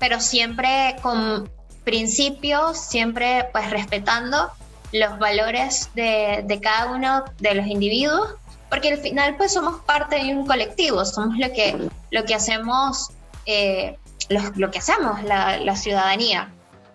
pero 0.00 0.18
siempre 0.18 0.96
con 1.00 1.48
principios, 1.84 2.76
siempre 2.76 3.48
pues 3.52 3.70
respetando 3.70 4.50
los 4.90 5.16
valores 5.20 5.90
de, 5.94 6.42
de, 6.44 6.60
cada 6.60 6.90
uno 6.90 7.24
de 7.38 7.54
los 7.54 7.68
individuos, 7.68 8.34
porque 8.68 8.88
al 8.88 8.98
final 8.98 9.36
pues 9.36 9.52
somos 9.52 9.80
parte 9.82 10.16
de 10.16 10.34
un 10.34 10.44
colectivo, 10.44 11.04
somos 11.04 11.38
lo 11.38 11.52
que, 11.52 11.88
lo 12.10 12.24
que 12.24 12.34
hacemos, 12.34 13.10
eh, 13.46 13.96
lo, 14.28 14.72
que 14.72 14.78
hacemos 14.80 15.22
la, 15.22 15.58
la, 15.58 15.76
ciudadanía. 15.76 16.52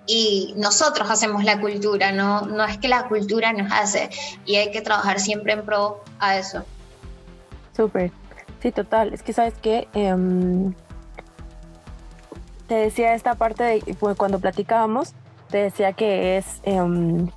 Y 0.07 0.53
nosotros 0.57 1.09
hacemos 1.11 1.43
la 1.43 1.59
cultura, 1.59 2.11
no, 2.11 2.41
no 2.41 2.63
es 2.65 2.77
que 2.77 2.87
la 2.87 3.07
cultura 3.07 3.51
nos 3.53 3.71
hace 3.71 4.09
y 4.45 4.55
hay 4.55 4.71
que 4.71 4.81
trabajar 4.81 5.19
siempre 5.19 5.53
en 5.53 5.65
pro 5.65 6.01
a 6.19 6.37
eso. 6.37 6.63
Súper, 7.75 8.11
sí, 8.61 8.71
total. 8.71 9.13
Es 9.13 9.21
que 9.21 9.33
sabes 9.33 9.53
que 9.61 9.87
em, 9.93 10.73
te 12.67 12.75
decía 12.75 13.13
esta 13.13 13.35
parte 13.35 13.63
de 13.63 13.95
pues, 13.99 14.15
cuando 14.17 14.39
platicábamos, 14.39 15.13
te 15.49 15.57
decía 15.57 15.93
que 15.93 16.37
es 16.37 16.45
em, 16.63 17.29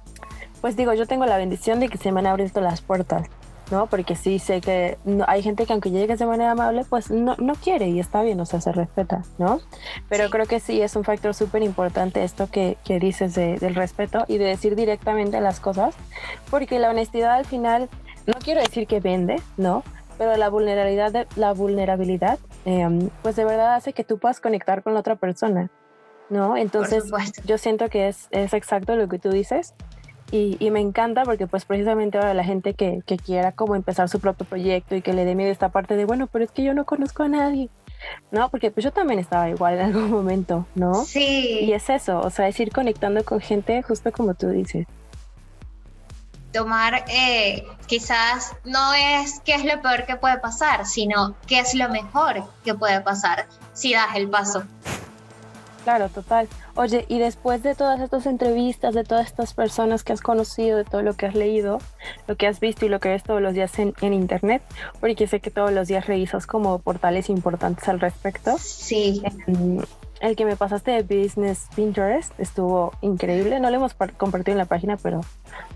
pues 0.60 0.76
digo, 0.76 0.92
yo 0.92 1.06
tengo 1.06 1.26
la 1.26 1.38
bendición 1.38 1.80
de 1.80 1.88
que 1.88 1.98
se 1.98 2.12
me 2.12 2.20
han 2.20 2.26
abierto 2.26 2.60
las 2.60 2.82
puertas, 2.82 3.26
¿no? 3.70 3.86
Porque 3.86 4.16
sí 4.16 4.38
sé 4.38 4.60
que 4.60 4.98
hay 5.26 5.42
gente 5.42 5.66
que 5.66 5.72
aunque 5.72 5.90
llegue 5.90 6.16
de 6.16 6.26
manera 6.26 6.52
amable, 6.52 6.84
pues 6.88 7.10
no, 7.10 7.36
no 7.38 7.54
quiere 7.54 7.88
y 7.88 8.00
está 8.00 8.22
bien, 8.22 8.40
o 8.40 8.46
sea, 8.46 8.60
se 8.60 8.72
respeta, 8.72 9.22
¿no? 9.38 9.60
Pero 10.08 10.28
creo 10.30 10.46
que 10.46 10.60
sí 10.60 10.80
es 10.82 10.96
un 10.96 11.04
factor 11.04 11.34
súper 11.34 11.62
importante 11.62 12.24
esto 12.24 12.48
que, 12.50 12.76
que 12.84 12.98
dices 12.98 13.34
del 13.34 13.74
respeto 13.74 14.24
y 14.28 14.38
de 14.38 14.46
decir 14.46 14.76
directamente 14.76 15.40
las 15.40 15.60
cosas, 15.60 15.94
porque 16.50 16.78
la 16.78 16.90
honestidad 16.90 17.34
al 17.34 17.44
final, 17.44 17.88
no 18.26 18.34
quiero 18.42 18.60
decir 18.60 18.86
que 18.86 19.00
vende, 19.00 19.40
¿no? 19.56 19.82
Pero 20.18 20.36
la 20.36 20.50
vulnerabilidad, 20.50 21.12
de, 21.12 21.26
la 21.36 21.52
vulnerabilidad 21.52 22.38
em, 22.64 23.08
pues 23.22 23.36
de 23.36 23.44
verdad 23.44 23.74
hace 23.74 23.92
que 23.92 24.04
tú 24.04 24.18
puedas 24.18 24.40
conectar 24.40 24.82
con 24.82 24.94
la 24.94 25.00
otra 25.00 25.16
persona, 25.16 25.70
¿no? 26.28 26.56
Entonces, 26.56 27.04
yo 27.44 27.56
siento 27.56 27.88
que 27.88 28.08
es, 28.08 28.28
es 28.30 28.52
exacto 28.52 28.96
lo 28.96 29.08
que 29.08 29.18
tú 29.18 29.30
dices 29.30 29.74
y, 30.32 30.70
me 30.70 30.80
encanta 30.80 31.24
porque 31.24 31.46
pues 31.46 31.64
precisamente 31.64 32.18
ahora 32.18 32.34
la 32.34 32.44
gente 32.44 32.74
que, 32.74 33.02
que, 33.06 33.16
quiera 33.16 33.52
como 33.52 33.74
empezar 33.74 34.08
su 34.08 34.20
propio 34.20 34.46
proyecto 34.46 34.94
y 34.94 35.02
que 35.02 35.12
le 35.12 35.24
dé 35.24 35.34
miedo 35.34 35.50
esta 35.50 35.70
parte 35.70 35.96
de, 35.96 36.04
bueno, 36.04 36.28
pero 36.28 36.44
es 36.44 36.50
que 36.50 36.62
yo 36.62 36.74
no 36.74 36.84
conozco 36.84 37.24
a 37.24 37.28
nadie. 37.28 37.68
No, 38.30 38.48
porque 38.48 38.70
pues 38.70 38.84
yo 38.84 38.92
también 38.92 39.18
estaba 39.18 39.48
igual 39.48 39.74
en 39.74 39.86
algún 39.86 40.10
momento, 40.10 40.66
¿no? 40.74 41.04
Sí. 41.04 41.60
Y 41.62 41.72
es 41.72 41.90
eso, 41.90 42.20
o 42.20 42.30
sea, 42.30 42.48
es 42.48 42.58
ir 42.60 42.70
conectando 42.70 43.24
con 43.24 43.40
gente 43.40 43.82
justo 43.82 44.12
como 44.12 44.34
tú 44.34 44.48
dices. 44.48 44.86
Tomar, 46.52 47.04
eh, 47.08 47.64
quizás 47.86 48.56
no 48.64 48.92
es 48.94 49.40
qué 49.44 49.54
es 49.54 49.64
lo 49.64 49.80
peor 49.82 50.04
que 50.04 50.16
puede 50.16 50.38
pasar, 50.38 50.84
sino 50.86 51.36
qué 51.46 51.60
es 51.60 51.74
lo 51.74 51.88
mejor 51.88 52.44
que 52.64 52.74
puede 52.74 53.00
pasar 53.00 53.46
si 53.72 53.92
das 53.92 54.16
el 54.16 54.28
paso. 54.28 54.64
Claro, 55.84 56.08
total. 56.08 56.48
Oye, 56.74 57.04
y 57.08 57.18
después 57.18 57.62
de 57.62 57.74
todas 57.74 58.00
estas 58.00 58.26
entrevistas, 58.26 58.94
de 58.94 59.04
todas 59.04 59.26
estas 59.26 59.54
personas 59.54 60.04
que 60.04 60.12
has 60.12 60.20
conocido, 60.20 60.78
de 60.78 60.84
todo 60.84 61.02
lo 61.02 61.14
que 61.14 61.26
has 61.26 61.34
leído, 61.34 61.78
lo 62.26 62.36
que 62.36 62.46
has 62.46 62.60
visto 62.60 62.86
y 62.86 62.88
lo 62.88 63.00
que 63.00 63.08
ves 63.08 63.22
todos 63.22 63.40
los 63.40 63.54
días 63.54 63.78
en, 63.78 63.94
internet, 64.12 64.62
porque 65.00 65.26
sé 65.26 65.40
que 65.40 65.50
todos 65.50 65.72
los 65.72 65.88
días 65.88 66.06
revisas 66.06 66.46
como 66.46 66.78
portales 66.78 67.30
importantes 67.30 67.88
al 67.88 68.00
respecto. 68.00 68.56
Sí. 68.58 69.22
Em, 69.46 69.80
el 70.20 70.36
que 70.36 70.44
me 70.44 70.54
pasaste 70.54 70.90
de 70.90 71.02
Business 71.02 71.68
Pinterest 71.74 72.38
estuvo 72.38 72.92
increíble. 73.00 73.58
No 73.58 73.70
lo 73.70 73.76
hemos 73.76 73.94
compartido 73.94 74.52
en 74.52 74.58
la 74.58 74.66
página, 74.66 74.98
pero 74.98 75.22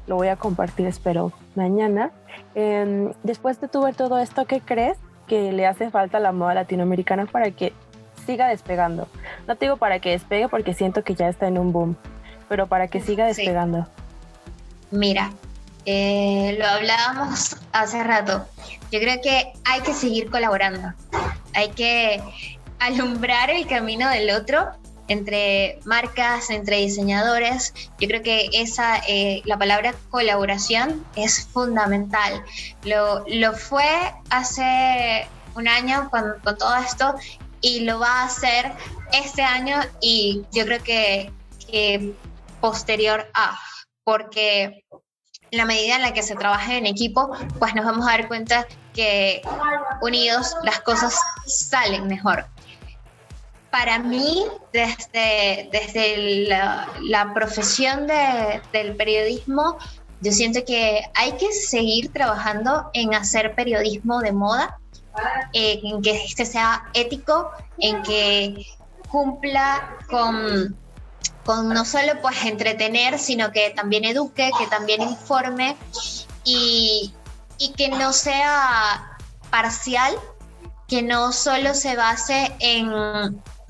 lo 0.07 0.17
voy 0.17 0.29
a 0.29 0.37
compartir, 0.37 0.87
espero, 0.87 1.33
mañana. 1.55 2.13
Em, 2.55 3.13
después 3.23 3.61
de 3.61 3.69
tu 3.69 3.83
ver 3.83 3.95
todo 3.95 4.19
esto, 4.19 4.45
¿qué 4.45 4.61
crees 4.61 4.99
que 5.27 5.53
le 5.53 5.67
hace 5.67 5.91
falta 5.91 6.19
a 6.19 6.21
la 6.21 6.33
moda 6.33 6.55
latinoamericana 6.55 7.27
para 7.27 7.51
que 7.51 7.73
siga 8.25 8.49
despegando. 8.49 9.09
No 9.47 9.57
te 9.57 9.67
digo 9.67 9.77
para 9.77 10.01
que 10.01 10.11
despegue 10.11 10.49
porque 10.49 10.75
siento 10.75 11.05
que 11.05 11.15
ya 11.15 11.29
está 11.29 11.47
en 11.47 11.59
un 11.59 11.73
boom, 11.73 11.97
pero 12.49 12.67
para 12.67 12.89
que 12.89 13.01
siga 13.01 13.27
despegando. 13.27 13.87
Mira, 14.91 15.33
eh, 15.87 16.57
lo 16.59 16.67
hablábamos 16.67 17.57
hace 17.73 18.03
rato. 18.03 18.47
Yo 18.91 19.01
creo 19.01 19.21
que 19.23 19.53
hay 19.65 19.81
que 19.83 19.93
seguir 19.93 20.31
colaborando. 20.31 20.93
Hay 21.55 21.71
que 21.71 22.23
alumbrar 22.79 23.51
el 23.51 23.67
camino 23.67 24.09
del 24.09 24.31
otro 24.31 24.73
entre 25.09 25.81
marcas, 25.85 26.51
entre 26.51 26.79
diseñadores. 26.79 27.75
Yo 27.99 28.09
creo 28.09 28.23
que 28.23 28.49
esa, 28.53 28.99
eh, 29.09 29.43
la 29.45 29.59
palabra 29.59 29.95
colaboración 30.11 31.05
es 31.17 31.47
fundamental. 31.47 32.43
Lo, 32.85 33.25
lo 33.29 33.53
fue 33.53 33.87
hace 34.31 35.27
un 35.55 35.69
año 35.69 36.09
con, 36.11 36.35
con 36.43 36.57
todo 36.57 36.75
esto 36.77 37.15
y 37.65 37.81
lo 37.81 37.99
va 37.99 38.21
a 38.21 38.25
hacer 38.27 38.73
este 39.13 39.43
año 39.43 39.77
y 40.03 40.43
yo 40.53 40.67
creo 40.67 40.83
que, 40.85 41.33
posterior 42.61 43.27
a, 43.35 43.59
porque 44.05 44.85
en 45.51 45.59
la 45.59 45.65
medida 45.65 45.97
en 45.97 46.03
la 46.03 46.13
que 46.13 46.23
se 46.23 46.37
trabaje 46.37 46.77
en 46.77 46.87
equipo, 46.87 47.35
pues 47.59 47.75
nos 47.75 47.87
vamos 47.87 48.07
a 48.07 48.11
dar 48.11 48.29
cuenta 48.29 48.67
que 48.93 49.41
unidos 50.03 50.55
las 50.63 50.81
cosas 50.81 51.19
salen 51.47 52.07
mejor. 52.07 52.47
Para 53.71 53.99
mí, 53.99 54.45
desde, 54.73 55.69
desde 55.73 56.47
la, 56.47 57.33
profesión 57.35 58.07
del 58.07 58.95
periodismo, 58.95 59.79
yo 60.21 60.33
siento 60.33 60.65
que 60.67 61.03
hay 61.15 61.33
que 61.33 61.51
seguir 61.51 62.13
trabajando 62.13 62.91
en 62.93 63.15
hacer 63.15 63.55
periodismo 63.55 64.21
de 64.21 64.33
moda, 64.33 64.79
en 65.53 66.03
que 66.03 66.25
este 66.25 66.45
sea 66.45 66.85
ético, 66.95 67.51
en 67.79 68.03
que 68.03 68.67
cumpla 69.09 69.97
con, 70.11 70.77
con 71.45 71.69
no 71.69 71.85
solo 71.85 72.21
pues 72.21 72.45
entretener, 72.45 73.19
sino 73.19 73.53
que 73.53 73.71
también 73.71 74.05
eduque, 74.05 74.51
que 74.59 74.67
también 74.67 75.03
informe 75.03 75.77
y, 76.45 77.13
y 77.59 77.73
que 77.73 77.89
no 77.89 78.13
sea 78.13 79.19
parcial, 79.51 80.15
que 80.89 81.03
no 81.03 81.33
solo 81.33 81.75
se 81.75 81.97
base 81.97 82.53
en 82.59 82.91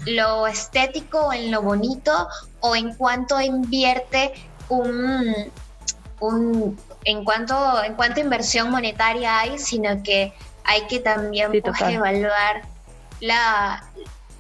lo 0.07 0.47
estético, 0.47 1.33
en 1.33 1.51
lo 1.51 1.63
bonito 1.63 2.29
o 2.61 2.75
en 2.77 2.95
cuanto 2.95 3.41
invierte 3.41 4.33
un, 4.69 5.51
un 6.21 6.79
en 7.05 7.25
cuanto 7.25 7.85
en 7.85 7.95
cuánto 7.95 8.21
inversión 8.21 8.71
monetaria 8.71 9.41
hay, 9.41 9.59
sino 9.59 10.03
que 10.03 10.33
hay 10.65 10.87
que 10.87 11.01
también 11.01 11.51
pues, 11.63 11.81
evaluar 11.81 12.63
la, 13.21 13.85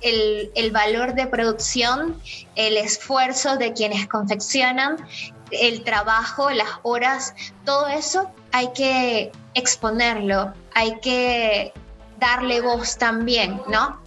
el, 0.00 0.50
el, 0.54 0.70
valor 0.70 1.14
de 1.14 1.26
producción, 1.26 2.20
el 2.56 2.76
esfuerzo 2.76 3.56
de 3.56 3.72
quienes 3.72 4.06
confeccionan, 4.08 4.96
el 5.50 5.84
trabajo, 5.84 6.50
las 6.50 6.68
horas, 6.82 7.34
todo 7.64 7.86
eso 7.88 8.30
hay 8.52 8.72
que 8.72 9.32
exponerlo, 9.54 10.52
hay 10.74 10.98
que 11.00 11.72
darle 12.18 12.60
voz 12.60 12.96
también, 12.96 13.60
¿no? 13.68 14.00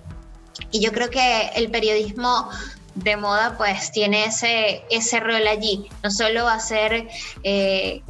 Y 0.71 0.81
yo 0.81 0.91
creo 0.91 1.09
que 1.09 1.49
el 1.55 1.69
periodismo 1.69 2.49
de 2.95 3.15
moda 3.15 3.55
pues 3.57 3.91
tiene 3.91 4.25
ese, 4.25 4.83
ese 4.89 5.19
rol 5.19 5.47
allí, 5.47 5.87
no 6.03 6.09
solo 6.09 6.47
hacer 6.47 7.07
eh, 7.43 8.01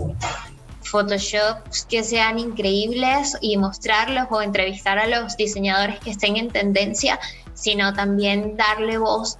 Photoshops 0.89 1.85
que 1.89 2.03
sean 2.03 2.39
increíbles 2.39 3.37
y 3.41 3.57
mostrarlos 3.57 4.27
o 4.29 4.41
entrevistar 4.41 4.97
a 4.99 5.07
los 5.07 5.37
diseñadores 5.37 5.99
que 5.99 6.11
estén 6.11 6.37
en 6.37 6.49
tendencia, 6.49 7.19
sino 7.53 7.93
también 7.93 8.55
darle 8.57 8.97
voz 8.97 9.37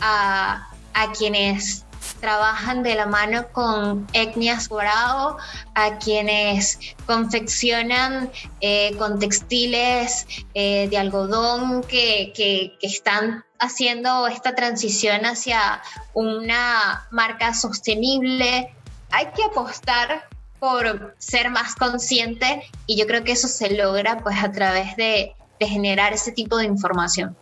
a, 0.00 0.68
a 0.94 1.12
quienes 1.12 1.84
trabajan 2.20 2.82
de 2.82 2.94
la 2.94 3.06
mano 3.06 3.46
con 3.52 4.06
etnias 4.12 4.68
Borao, 4.68 5.36
a 5.74 5.98
quienes 5.98 6.78
confeccionan 7.06 8.30
eh, 8.60 8.96
con 8.96 9.18
textiles 9.18 10.26
eh, 10.54 10.88
de 10.88 10.98
algodón 10.98 11.82
que, 11.82 12.32
que 12.34 12.76
están 12.82 13.44
haciendo 13.58 14.26
esta 14.26 14.54
transición 14.54 15.26
hacia 15.26 15.82
una 16.14 17.06
marca 17.10 17.54
sostenible. 17.54 18.74
Hay 19.10 19.26
que 19.36 19.44
apostar 19.44 20.28
por 20.58 21.14
ser 21.18 21.50
más 21.50 21.74
consciente 21.74 22.62
y 22.86 22.98
yo 22.98 23.06
creo 23.06 23.24
que 23.24 23.32
eso 23.32 23.48
se 23.48 23.76
logra 23.76 24.18
pues 24.18 24.42
a 24.42 24.50
través 24.50 24.96
de, 24.96 25.34
de 25.60 25.66
generar 25.66 26.12
ese 26.12 26.32
tipo 26.32 26.56
de 26.56 26.64
información. 26.64 27.36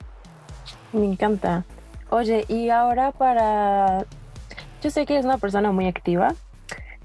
Me 0.93 1.07
encanta. 1.07 1.65
Oye, 2.11 2.45
y 2.49 2.71
ahora 2.71 3.13
para 3.13 4.05
yo 4.83 4.91
sé 4.91 5.07
que 5.07 5.15
eres 5.15 5.25
una 5.25 5.39
persona 5.39 5.73
muy 5.73 5.89
activa, 5.89 6.35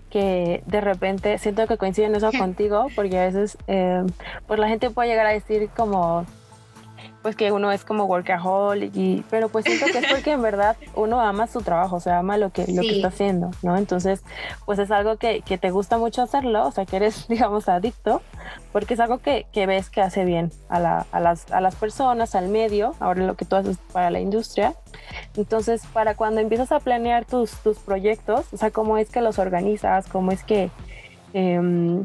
que 0.10 0.62
de 0.68 0.82
repente 0.82 1.38
siento 1.38 1.66
que 1.68 1.78
coincide 1.78 2.06
en 2.06 2.16
eso 2.16 2.32
contigo, 2.38 2.88
porque 2.96 3.18
a 3.18 3.26
veces 3.26 3.58
eh, 3.68 4.04
pues 4.48 4.60
la 4.60 4.68
gente 4.68 4.90
puede 4.90 5.10
llegar 5.10 5.26
a 5.26 5.32
decir 5.32 5.70
como 5.76 6.26
pues 7.22 7.36
que 7.36 7.52
uno 7.52 7.72
es 7.72 7.86
como 7.86 8.06
workaholic 8.06 8.96
y 8.96 9.24
pero 9.30 9.50
pues 9.50 9.66
siento 9.66 9.86
que 9.86 10.00
es 10.00 10.08
porque 10.12 10.32
en 10.32 10.42
verdad 10.42 10.76
uno 10.96 11.22
ama 11.22 11.48
su 11.48 11.62
trabajo, 11.62 11.98
o 11.98 12.00
sea, 12.00 12.20
ama 12.20 12.38
lo 12.38 12.52
que 12.52 12.66
lo 12.68 12.82
que 12.82 12.96
está 12.96 13.10
haciendo, 13.10 13.52
¿no? 13.62 13.78
Entonces, 13.78 14.24
pues 14.66 14.80
es 14.80 14.90
algo 14.92 15.18
que, 15.18 15.42
que, 15.42 15.58
te 15.58 15.70
gusta 15.70 15.98
mucho 15.98 16.22
hacerlo, 16.22 16.68
o 16.68 16.72
sea, 16.72 16.86
que 16.86 16.96
eres 16.96 17.28
digamos 17.30 17.70
adicto, 17.70 18.22
porque 18.72 18.96
es 18.96 19.00
algo 19.00 19.20
que, 19.20 19.46
que 19.52 19.66
ves 19.66 19.90
que 19.90 20.02
hace 20.02 20.26
bien 20.26 20.52
a, 20.70 20.80
la, 20.80 21.06
a, 21.12 21.20
las, 21.20 21.52
a 21.52 21.62
las 21.62 21.76
personas, 21.76 22.36
al 22.36 22.50
medio, 22.50 22.96
ahora 23.00 23.26
lo 23.26 23.36
que 23.36 23.46
tú 23.46 23.56
haces 23.56 23.78
para 23.92 24.10
la 24.10 24.20
industria. 24.20 24.74
Entonces, 25.36 25.84
para 25.94 26.16
cuando 26.16 26.42
empiezas 26.42 26.72
a 26.72 26.80
planear 26.80 27.26
tus, 27.26 27.52
tus 27.62 27.78
proyectos, 27.80 28.52
o 28.52 28.58
sea, 28.58 28.72
cómo 28.72 28.98
es 28.98 29.10
que 29.10 29.22
los 29.22 29.40
organizas, 29.40 30.08
cómo 30.08 30.32
es 30.32 30.44
que 30.44 30.72
eh, 31.34 32.04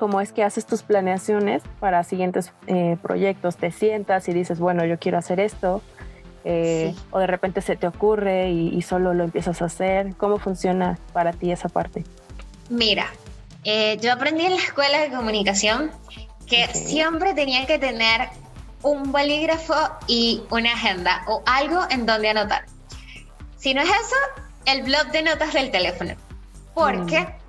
cómo 0.00 0.22
es 0.22 0.32
que 0.32 0.42
haces 0.42 0.64
tus 0.64 0.82
planeaciones 0.82 1.62
para 1.78 2.02
siguientes 2.04 2.52
eh, 2.66 2.96
proyectos. 3.02 3.58
Te 3.58 3.70
sientas 3.70 4.26
y 4.30 4.32
dices, 4.32 4.58
bueno, 4.58 4.86
yo 4.86 4.98
quiero 4.98 5.18
hacer 5.18 5.38
esto. 5.38 5.82
Eh, 6.42 6.94
o 7.10 7.18
de 7.18 7.26
repente 7.26 7.60
se 7.60 7.76
te 7.76 7.86
ocurre 7.86 8.50
y, 8.50 8.80
solo 8.80 9.12
lo 9.12 9.24
empiezas 9.24 9.60
a 9.60 9.66
hacer. 9.66 10.16
¿Cómo 10.16 10.38
funciona 10.38 10.98
para 11.12 11.32
ti 11.32 11.52
esa 11.52 11.68
parte? 11.68 12.04
Mira, 12.70 13.08
eh, 13.64 13.98
yo 14.00 14.10
aprendí 14.10 14.46
en 14.46 14.56
la 14.56 14.62
escuela 14.62 15.00
de 15.00 15.10
comunicación 15.10 15.90
que 16.46 16.66
siempre 16.68 17.34
tenía 17.34 17.66
que 17.66 17.78
tener 17.78 18.30
un 18.82 19.12
bolígrafo 19.12 19.74
y 20.06 20.42
una 20.48 20.72
agenda 20.72 21.24
o 21.28 21.42
algo 21.44 21.82
en 21.90 22.06
donde 22.06 22.30
anotar. 22.30 22.64
Si 23.58 23.74
no 23.74 23.82
es 23.82 23.90
eso, 23.90 24.16
el 24.64 24.82
blog 24.82 25.08
de 25.12 25.24
notas 25.24 25.52
del 25.52 25.70
teléfono. 25.70 26.14
Porque 26.72 27.20
mm 27.20 27.40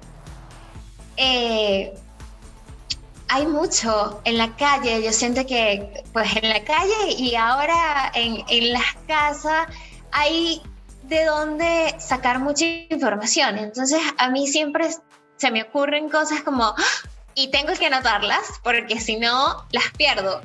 hay 3.34 3.48
mucho 3.48 4.22
en 4.26 4.38
la 4.38 4.54
calle, 4.58 5.02
yo 5.02 5.14
siento 5.14 5.46
que 5.46 6.04
pues 6.12 6.36
en 6.36 6.50
la 6.50 6.62
calle 6.66 7.14
y 7.18 7.34
ahora 7.36 8.12
en, 8.14 8.44
en 8.50 8.74
las 8.74 8.94
casas 9.08 9.68
hay 10.12 10.62
de 11.04 11.24
dónde 11.24 11.96
sacar 11.98 12.40
mucha 12.40 12.66
información. 12.66 13.58
Entonces 13.58 14.02
a 14.18 14.30
mí 14.30 14.48
siempre 14.48 14.90
se 15.38 15.50
me 15.50 15.64
ocurren 15.64 16.10
cosas 16.10 16.42
como, 16.42 16.66
¡Ah! 16.66 17.10
y 17.34 17.48
tengo 17.52 17.72
que 17.74 17.86
anotarlas 17.86 18.42
porque 18.64 19.00
si 19.00 19.16
no 19.16 19.66
las 19.72 19.90
pierdo. 19.98 20.42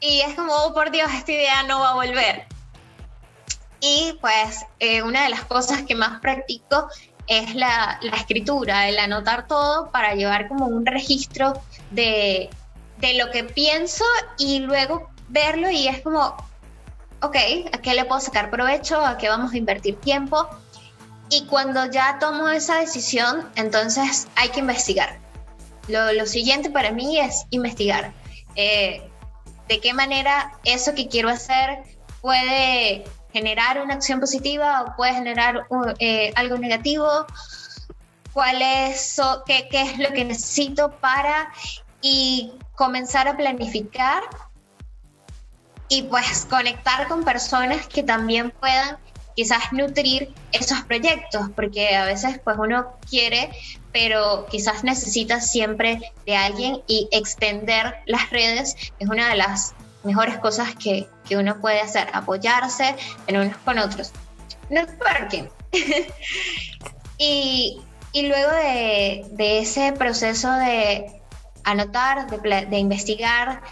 Y 0.00 0.20
es 0.20 0.34
como, 0.34 0.54
oh, 0.54 0.72
por 0.72 0.90
Dios, 0.90 1.12
esta 1.12 1.32
idea 1.32 1.62
no 1.64 1.80
va 1.80 1.90
a 1.90 1.94
volver. 1.96 2.46
Y 3.80 4.16
pues 4.22 4.64
eh, 4.78 5.02
una 5.02 5.24
de 5.24 5.28
las 5.28 5.44
cosas 5.44 5.82
que 5.82 5.94
más 5.94 6.18
practico 6.20 6.88
es 7.26 7.54
la, 7.54 7.98
la, 8.00 8.16
escritura, 8.16 8.88
el 8.88 8.98
anotar 8.98 9.46
todo 9.46 9.90
para 9.90 10.14
llevar 10.14 10.48
como 10.48 10.66
un 10.66 10.86
registro 10.86 11.52
de, 11.90 12.50
de 12.98 13.14
lo 13.14 13.30
que 13.30 13.44
pienso 13.44 14.04
y 14.38 14.60
luego 14.60 15.10
verlo 15.28 15.70
y 15.70 15.88
es 15.88 16.00
como, 16.02 16.36
ok, 17.22 17.36
¿a 17.72 17.78
qué 17.78 17.94
le 17.94 18.04
puedo 18.04 18.20
sacar 18.20 18.50
provecho? 18.50 19.04
¿A 19.04 19.16
qué 19.18 19.28
vamos 19.28 19.52
a 19.52 19.56
invertir 19.56 19.96
tiempo? 19.96 20.48
Y 21.28 21.46
cuando 21.46 21.86
ya 21.86 22.18
tomo 22.18 22.48
esa 22.48 22.80
decisión, 22.80 23.48
entonces 23.54 24.26
hay 24.34 24.48
que 24.48 24.60
investigar. 24.60 25.18
Lo, 25.88 26.12
lo 26.12 26.26
siguiente 26.26 26.70
para 26.70 26.92
mí 26.92 27.18
es 27.18 27.46
investigar. 27.50 28.12
Eh, 28.56 29.08
¿De 29.68 29.80
qué 29.80 29.94
manera 29.94 30.58
eso 30.64 30.94
que 30.94 31.08
quiero 31.08 31.28
hacer 31.28 31.78
puede 32.20 33.04
generar 33.32 33.80
una 33.80 33.94
acción 33.94 34.18
positiva 34.18 34.82
o 34.82 34.96
puede 34.96 35.14
generar 35.14 35.66
eh, 36.00 36.32
algo 36.34 36.58
negativo? 36.58 37.26
Cuál 38.32 38.62
es, 38.62 39.20
qué, 39.46 39.68
qué 39.70 39.82
es 39.82 39.98
lo 39.98 40.10
que 40.12 40.24
necesito 40.24 40.90
para 41.00 41.52
y 42.00 42.52
comenzar 42.74 43.28
a 43.28 43.36
planificar 43.36 44.22
y 45.88 46.02
pues 46.04 46.46
conectar 46.48 47.08
con 47.08 47.24
personas 47.24 47.86
que 47.88 48.02
también 48.02 48.52
puedan 48.52 48.98
quizás 49.34 49.72
nutrir 49.72 50.32
esos 50.52 50.80
proyectos, 50.82 51.48
porque 51.56 51.96
a 51.96 52.04
veces 52.04 52.40
pues 52.44 52.56
uno 52.58 52.92
quiere, 53.08 53.50
pero 53.92 54.46
quizás 54.50 54.84
necesita 54.84 55.40
siempre 55.40 56.12
de 56.26 56.36
alguien 56.36 56.82
y 56.86 57.08
extender 57.10 57.96
las 58.06 58.30
redes 58.30 58.76
es 58.98 59.08
una 59.08 59.28
de 59.28 59.36
las 59.36 59.74
mejores 60.04 60.38
cosas 60.38 60.74
que, 60.76 61.08
que 61.28 61.36
uno 61.36 61.60
puede 61.60 61.80
hacer, 61.80 62.08
apoyarse 62.12 62.94
en 63.26 63.36
unos 63.36 63.56
con 63.58 63.78
otros. 63.78 64.12
Networking. 64.68 65.44
y 67.18 67.80
y 68.12 68.26
luego 68.26 68.50
de, 68.52 69.60
ese 69.60 69.92
proceso 69.92 70.50
de 70.52 71.20
anotar, 71.64 72.28
de, 72.28 72.78
investigar, 72.78 73.62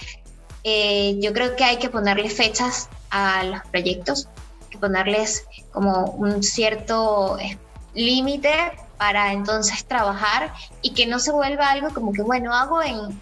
eh, 0.64 1.16
yo 1.20 1.32
creo 1.32 1.56
que 1.56 1.64
hay 1.64 1.78
que 1.78 1.88
ponerle 1.88 2.30
fechas 2.30 2.88
a 3.10 3.42
los 3.44 3.60
proyectos, 3.70 4.28
que 4.70 4.78
ponerles 4.78 5.46
como 5.72 6.04
un 6.04 6.42
cierto 6.42 7.38
eh, 7.38 7.58
límite 7.94 8.52
para 8.96 9.32
entonces 9.32 9.84
trabajar 9.84 10.52
y 10.82 10.90
que 10.90 11.06
no 11.06 11.18
se 11.18 11.32
vuelva 11.32 11.70
algo 11.70 11.88
como 11.94 12.12
que, 12.12 12.22
bueno, 12.22 12.54
hago 12.54 12.82
en, 12.82 13.20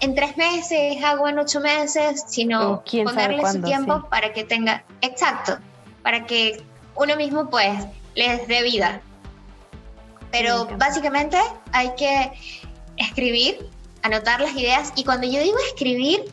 en 0.00 0.14
tres 0.14 0.36
meses, 0.36 1.02
hago 1.04 1.28
en 1.28 1.38
ocho 1.38 1.60
meses, 1.60 2.24
sino 2.26 2.82
ponerle 3.04 3.50
su 3.50 3.62
tiempo 3.62 4.08
para 4.10 4.32
que 4.32 4.44
tenga, 4.44 4.84
exacto, 5.00 5.58
para 6.02 6.26
que 6.26 6.62
uno 6.96 7.16
mismo 7.16 7.48
pues 7.48 7.84
les 8.14 8.46
dé 8.48 8.62
vida. 8.62 9.00
Pero 10.32 10.66
básicamente 10.78 11.38
hay 11.70 11.94
que 11.94 12.32
escribir, 12.96 13.70
anotar 14.02 14.40
las 14.40 14.56
ideas 14.56 14.92
y 14.96 15.04
cuando 15.04 15.28
yo 15.28 15.40
digo 15.40 15.56
escribir, 15.68 16.32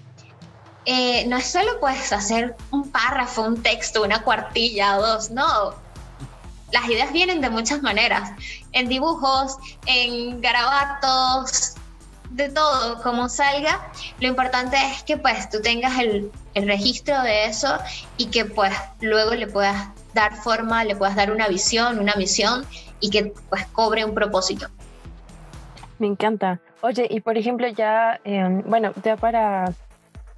eh, 0.86 1.26
no 1.28 1.38
es 1.38 1.46
solo 1.46 1.80
puedes 1.80 2.12
hacer 2.12 2.56
un 2.72 2.90
párrafo, 2.90 3.44
un 3.44 3.62
texto, 3.62 4.02
una 4.02 4.24
cuartilla 4.24 4.98
o 4.98 5.02
dos, 5.02 5.30
no. 5.30 5.76
Las 6.72 6.88
ideas 6.88 7.12
vienen 7.12 7.42
de 7.42 7.50
muchas 7.50 7.82
maneras, 7.82 8.32
en 8.72 8.88
dibujos, 8.88 9.58
en 9.86 10.40
garabatos, 10.42 11.76
de 12.32 12.50
todo, 12.50 13.02
como 13.02 13.28
salga. 13.28 13.92
Lo 14.20 14.28
importante 14.28 14.78
es 14.78 15.04
que 15.04 15.18
pues 15.18 15.50
tú 15.50 15.62
tengas 15.62 16.00
el, 16.00 16.32
el 16.54 16.68
registro 16.68 17.22
de 17.22 17.46
eso 17.46 17.78
y 18.18 18.28
que 18.28 18.46
pues 18.46 18.74
luego 19.02 19.36
le 19.36 19.48
puedas 19.48 19.90
dar 20.14 20.36
forma, 20.36 20.84
le 20.84 20.96
puedas 20.96 21.16
dar 21.16 21.32
una 21.32 21.48
visión, 21.48 22.00
una 22.00 22.16
misión 22.16 22.66
y 23.00 23.10
que 23.10 23.34
pues 23.50 23.66
cobre 23.68 24.06
un 24.06 24.14
propósito. 24.14 24.68
Me 26.00 26.08
encanta. 26.08 26.60
Oye, 26.82 27.08
y 27.10 27.20
por 27.20 27.38
ejemplo 27.38 27.68
ya, 27.68 28.20
em, 28.24 28.64
bueno, 28.66 28.94
ya 29.04 29.18
para, 29.18 29.74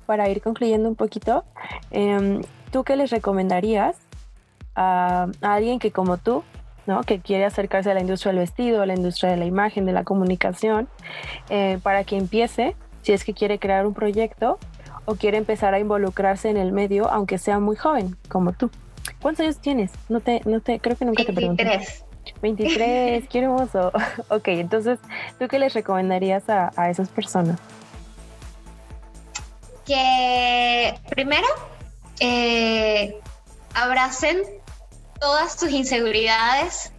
para 0.06 0.28
ir 0.30 0.42
concluyendo 0.42 0.90
un 0.90 0.96
poquito, 0.96 1.44
em, 1.92 2.42
¿tú 2.72 2.84
qué 2.84 2.96
les 2.96 3.12
recomendarías 3.12 3.96
a, 4.76 5.28
alguien 5.42 5.78
que 5.78 5.92
como 5.92 6.18
tú, 6.18 6.44
¿no? 6.88 7.04
que 7.04 7.20
quiere 7.20 7.46
acercarse 7.46 7.92
a 7.92 7.94
la 7.94 8.02
industria 8.02 8.32
del 8.32 8.40
vestido, 8.40 8.82
a 8.82 8.86
la 8.88 8.96
industria 8.96 9.30
de 9.30 9.38
la 9.38 9.46
imagen, 9.46 9.86
de 9.86 9.92
la 9.92 10.04
comunicación, 10.04 10.88
eh, 11.50 11.80
para 11.84 12.04
que 12.04 12.18
empiece, 12.18 12.76
si 13.04 13.14
es 13.14 13.24
que 13.24 13.34
quiere 13.34 13.60
crear 13.60 13.86
un 13.86 13.94
proyecto 13.94 14.58
o 15.06 15.16
quiere 15.16 15.38
empezar 15.38 15.74
a 15.76 15.80
involucrarse 15.80 16.50
en 16.50 16.58
el 16.58 16.72
medio, 16.72 17.08
aunque 17.10 17.38
sea 17.38 17.60
muy 17.60 17.76
joven, 17.76 18.16
como 18.30 18.54
tú? 18.54 18.72
¿Cuántos 19.22 19.44
años 19.44 19.60
tienes? 19.60 19.92
No 20.10 20.20
te, 20.20 20.42
no 20.46 20.60
te, 20.60 20.80
creo 20.80 20.96
que 20.96 21.06
nunca 21.06 21.24
te 21.24 21.34
pregunté. 21.34 21.82
23, 22.42 23.28
qué 23.30 23.40
hermoso. 23.40 23.92
ok, 24.30 24.48
entonces, 24.48 25.00
¿tú 25.40 25.48
qué 25.48 25.60
les 25.60 25.74
recomendarías 25.74 26.50
a, 26.50 26.72
a 26.76 26.90
esas 26.90 27.10
personas? 27.10 27.60
Que 29.86 31.00
primero 31.10 31.48
eh, 32.20 33.20
abracen 33.74 34.42
todas 35.20 35.60
sus 35.60 35.70
inseguridades 35.72 36.92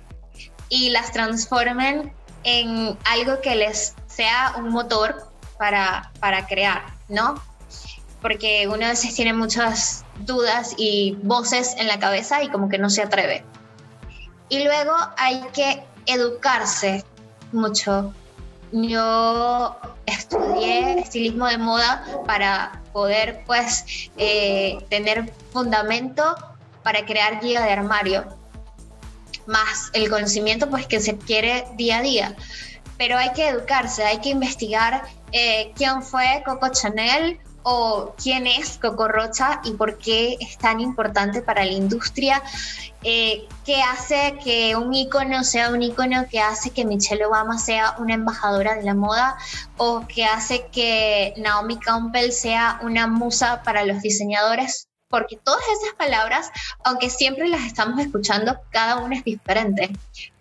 y 0.68 0.90
las 0.90 1.12
transformen 1.12 2.12
en 2.44 2.96
algo 3.04 3.40
que 3.40 3.54
les 3.54 3.94
sea 4.06 4.54
un 4.58 4.70
motor 4.70 5.30
para, 5.58 6.10
para 6.18 6.46
crear, 6.46 6.82
¿no? 7.08 7.34
Porque 8.20 8.66
uno 8.68 8.86
a 8.86 8.90
veces 8.90 9.14
tiene 9.14 9.32
muchas 9.32 10.04
dudas 10.20 10.74
y 10.76 11.16
voces 11.22 11.74
en 11.78 11.86
la 11.86 11.98
cabeza 11.98 12.42
y 12.42 12.48
como 12.48 12.68
que 12.68 12.78
no 12.78 12.90
se 12.90 13.02
atreve. 13.02 13.44
Y 14.52 14.64
luego 14.64 14.94
hay 15.16 15.40
que 15.54 15.82
educarse 16.04 17.02
mucho. 17.52 18.12
Yo 18.70 19.78
estudié 20.04 20.98
estilismo 21.00 21.46
de 21.46 21.56
moda 21.56 22.04
para 22.26 22.82
poder 22.92 23.44
pues 23.46 24.10
eh, 24.18 24.76
tener 24.90 25.32
fundamento 25.54 26.36
para 26.82 27.06
crear 27.06 27.40
guía 27.40 27.62
de 27.62 27.72
armario, 27.72 28.26
más 29.46 29.88
el 29.94 30.10
conocimiento 30.10 30.68
pues 30.68 30.86
que 30.86 31.00
se 31.00 31.16
quiere 31.16 31.64
día 31.78 32.00
a 32.00 32.02
día. 32.02 32.36
Pero 32.98 33.16
hay 33.16 33.32
que 33.32 33.48
educarse, 33.48 34.04
hay 34.04 34.20
que 34.20 34.28
investigar 34.28 35.04
eh, 35.32 35.72
quién 35.76 36.02
fue 36.02 36.42
Coco 36.44 36.68
Chanel 36.68 37.40
o 37.62 38.14
quién 38.20 38.46
es 38.46 38.78
Coco 38.78 39.08
Rocha 39.08 39.60
y 39.64 39.72
por 39.72 39.98
qué 39.98 40.36
es 40.40 40.58
tan 40.58 40.80
importante 40.80 41.42
para 41.42 41.64
la 41.64 41.72
industria, 41.72 42.42
eh, 43.02 43.46
qué 43.64 43.82
hace 43.82 44.38
que 44.42 44.76
un 44.76 44.94
icono 44.94 45.44
sea 45.44 45.70
un 45.70 45.82
icono, 45.82 46.26
qué 46.30 46.40
hace 46.40 46.70
que 46.70 46.84
Michelle 46.84 47.24
Obama 47.24 47.58
sea 47.58 47.96
una 47.98 48.14
embajadora 48.14 48.74
de 48.74 48.82
la 48.82 48.94
moda 48.94 49.36
o 49.76 50.06
qué 50.06 50.24
hace 50.24 50.66
que 50.72 51.34
Naomi 51.36 51.78
Campbell 51.78 52.32
sea 52.32 52.78
una 52.82 53.06
musa 53.06 53.62
para 53.62 53.84
los 53.84 54.00
diseñadores. 54.02 54.88
Porque 55.08 55.36
todas 55.36 55.60
esas 55.78 55.94
palabras, 55.94 56.50
aunque 56.84 57.10
siempre 57.10 57.46
las 57.46 57.60
estamos 57.66 58.00
escuchando, 58.00 58.58
cada 58.70 58.96
una 58.96 59.16
es 59.16 59.24
diferente. 59.24 59.90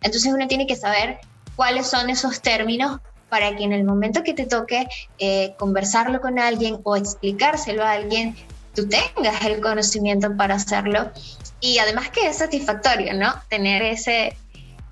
Entonces 0.01 0.32
uno 0.34 0.47
tiene 0.47 0.65
que 0.65 0.78
saber 0.78 1.19
cuáles 1.57 1.88
son 1.88 2.09
esos 2.09 2.41
términos 2.41 3.01
para 3.32 3.55
que 3.55 3.63
en 3.63 3.71
el 3.71 3.86
momento 3.86 4.23
que 4.23 4.34
te 4.34 4.45
toque 4.45 4.89
eh, 5.17 5.55
conversarlo 5.57 6.19
con 6.19 6.38
alguien 6.38 6.82
o 6.84 6.97
explicárselo 6.97 7.82
a 7.82 7.93
alguien, 7.93 8.36
tú 8.75 8.89
tengas 8.89 9.45
el 9.45 9.61
conocimiento 9.61 10.36
para 10.36 10.55
hacerlo. 10.55 11.09
Y 11.61 11.77
además 11.77 12.09
que 12.09 12.27
es 12.27 12.39
satisfactorio, 12.39 13.13
¿no? 13.13 13.34
Tener 13.47 13.84
ese, 13.84 14.36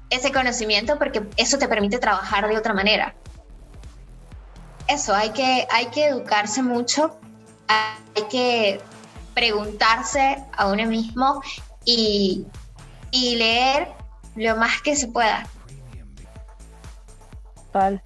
ese 0.09 0.31
conocimiento 0.31 0.97
porque 0.97 1.21
eso 1.35 1.57
te 1.57 1.67
permite 1.67 1.97
trabajar 1.97 2.47
de 2.47 2.57
otra 2.57 2.73
manera. 2.73 3.13
Eso, 4.87 5.13
hay 5.13 5.31
que, 5.31 5.67
hay 5.69 5.87
que 5.87 6.05
educarse 6.05 6.63
mucho, 6.63 7.19
hay 7.67 8.23
que 8.31 8.79
preguntarse 9.33 10.37
a 10.53 10.67
uno 10.67 10.85
mismo 10.85 11.41
y, 11.83 12.45
y 13.11 13.35
leer 13.35 13.89
lo 14.37 14.55
más 14.55 14.81
que 14.81 14.95
se 14.95 15.09
pueda. 15.09 15.45
Vale 17.73 18.01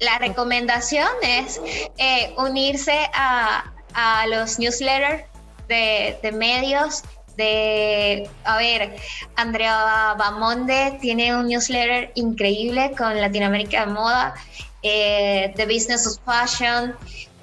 la 0.00 0.18
recomendación 0.18 1.08
es 1.22 1.60
eh, 1.98 2.34
unirse 2.36 3.08
a, 3.14 3.72
a, 3.94 4.26
los 4.26 4.58
newsletters 4.58 5.24
de, 5.68 6.18
de, 6.22 6.32
medios. 6.32 7.02
De, 7.36 8.28
a 8.44 8.58
ver, 8.58 8.96
Andrea 9.36 10.14
Bamonde 10.18 10.98
tiene 11.00 11.36
un 11.36 11.46
newsletter 11.46 12.10
increíble 12.14 12.92
con 12.96 13.20
Latinoamérica 13.20 13.86
de 13.86 13.92
Moda, 13.92 14.34
eh, 14.82 15.52
The 15.56 15.66
Business 15.66 16.06
of 16.06 16.18
Fashion, 16.24 16.96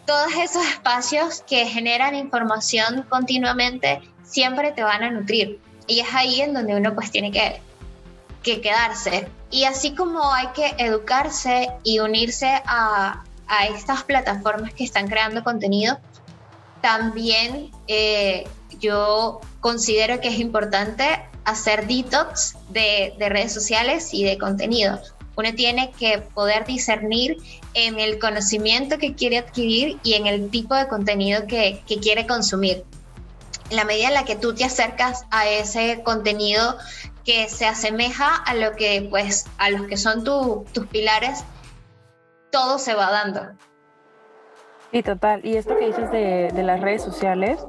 todos 0.06 0.34
esos 0.34 0.66
espacios 0.68 1.44
que 1.48 1.66
generan 1.66 2.14
información 2.16 3.06
continuamente 3.10 4.02
siempre 4.24 4.72
te 4.72 4.84
van 4.84 5.04
a 5.04 5.12
nutrir. 5.12 5.60
Y 5.88 6.00
es 6.00 6.08
ahí 6.14 6.42
en 6.42 6.54
donde 6.54 6.76
uno 6.76 6.94
pues 6.94 7.12
tiene 7.12 7.32
que 7.32 7.62
que 8.46 8.62
quedarse. 8.62 9.28
Y 9.56 9.64
así 9.64 9.96
como 9.96 10.34
hay 10.34 10.48
que 10.48 10.76
educarse 10.80 11.70
y 11.86 12.00
unirse 12.00 12.62
a, 12.66 13.24
a 13.48 13.66
estas 13.68 14.04
plataformas 14.04 14.74
que 14.74 14.84
están 14.84 15.08
creando 15.08 15.46
contenido, 15.46 15.98
también 16.82 17.72
eh, 17.88 18.50
yo 18.82 19.40
considero 19.62 20.20
que 20.20 20.28
es 20.28 20.40
importante 20.40 21.06
hacer 21.46 21.88
detox 21.88 22.58
de, 22.72 23.14
de, 23.18 23.30
redes 23.30 23.54
sociales 23.54 24.14
y 24.14 24.26
de 24.26 24.38
contenido. 24.38 25.00
Uno 25.38 25.54
tiene 25.56 25.92
que 25.92 26.18
poder 26.18 26.66
discernir 26.66 27.38
en 27.76 27.98
el 27.98 28.20
conocimiento 28.20 28.98
que 28.98 29.16
quiere 29.16 29.38
adquirir 29.38 30.00
y 30.04 30.16
en 30.16 30.28
el 30.28 30.50
tipo 30.50 30.76
de 30.76 30.90
contenido 30.90 31.48
que, 31.48 31.82
que 31.88 32.02
quiere 32.02 32.28
consumir. 32.28 32.84
En 33.70 33.78
la 33.78 33.86
medida 33.86 34.10
en 34.10 34.16
la 34.16 34.26
que 34.26 34.36
tú 34.36 34.54
te 34.54 34.66
acercas 34.66 35.24
a 35.32 35.48
ese 35.48 36.04
contenido 36.04 36.78
que 37.26 37.50
se 37.50 37.66
asemeja 37.66 38.36
a 38.36 38.54
lo 38.54 38.74
que, 38.74 39.08
pues, 39.10 39.46
a 39.58 39.70
los 39.72 39.88
que 39.88 39.98
son 39.98 40.24
tus 40.24 40.88
pilares, 40.88 41.44
todo 42.52 42.78
se 42.78 42.94
va 42.94 43.12
dando. 43.12 43.42
Sí, 44.92 45.04
total. 45.04 45.42
Y 45.44 45.58
esto 45.58 45.76
que 45.76 45.88
dices 45.88 46.10
de, 46.12 46.52
de, 46.54 46.64
las 46.64 46.80
redes 46.80 47.02
sociales, 47.02 47.66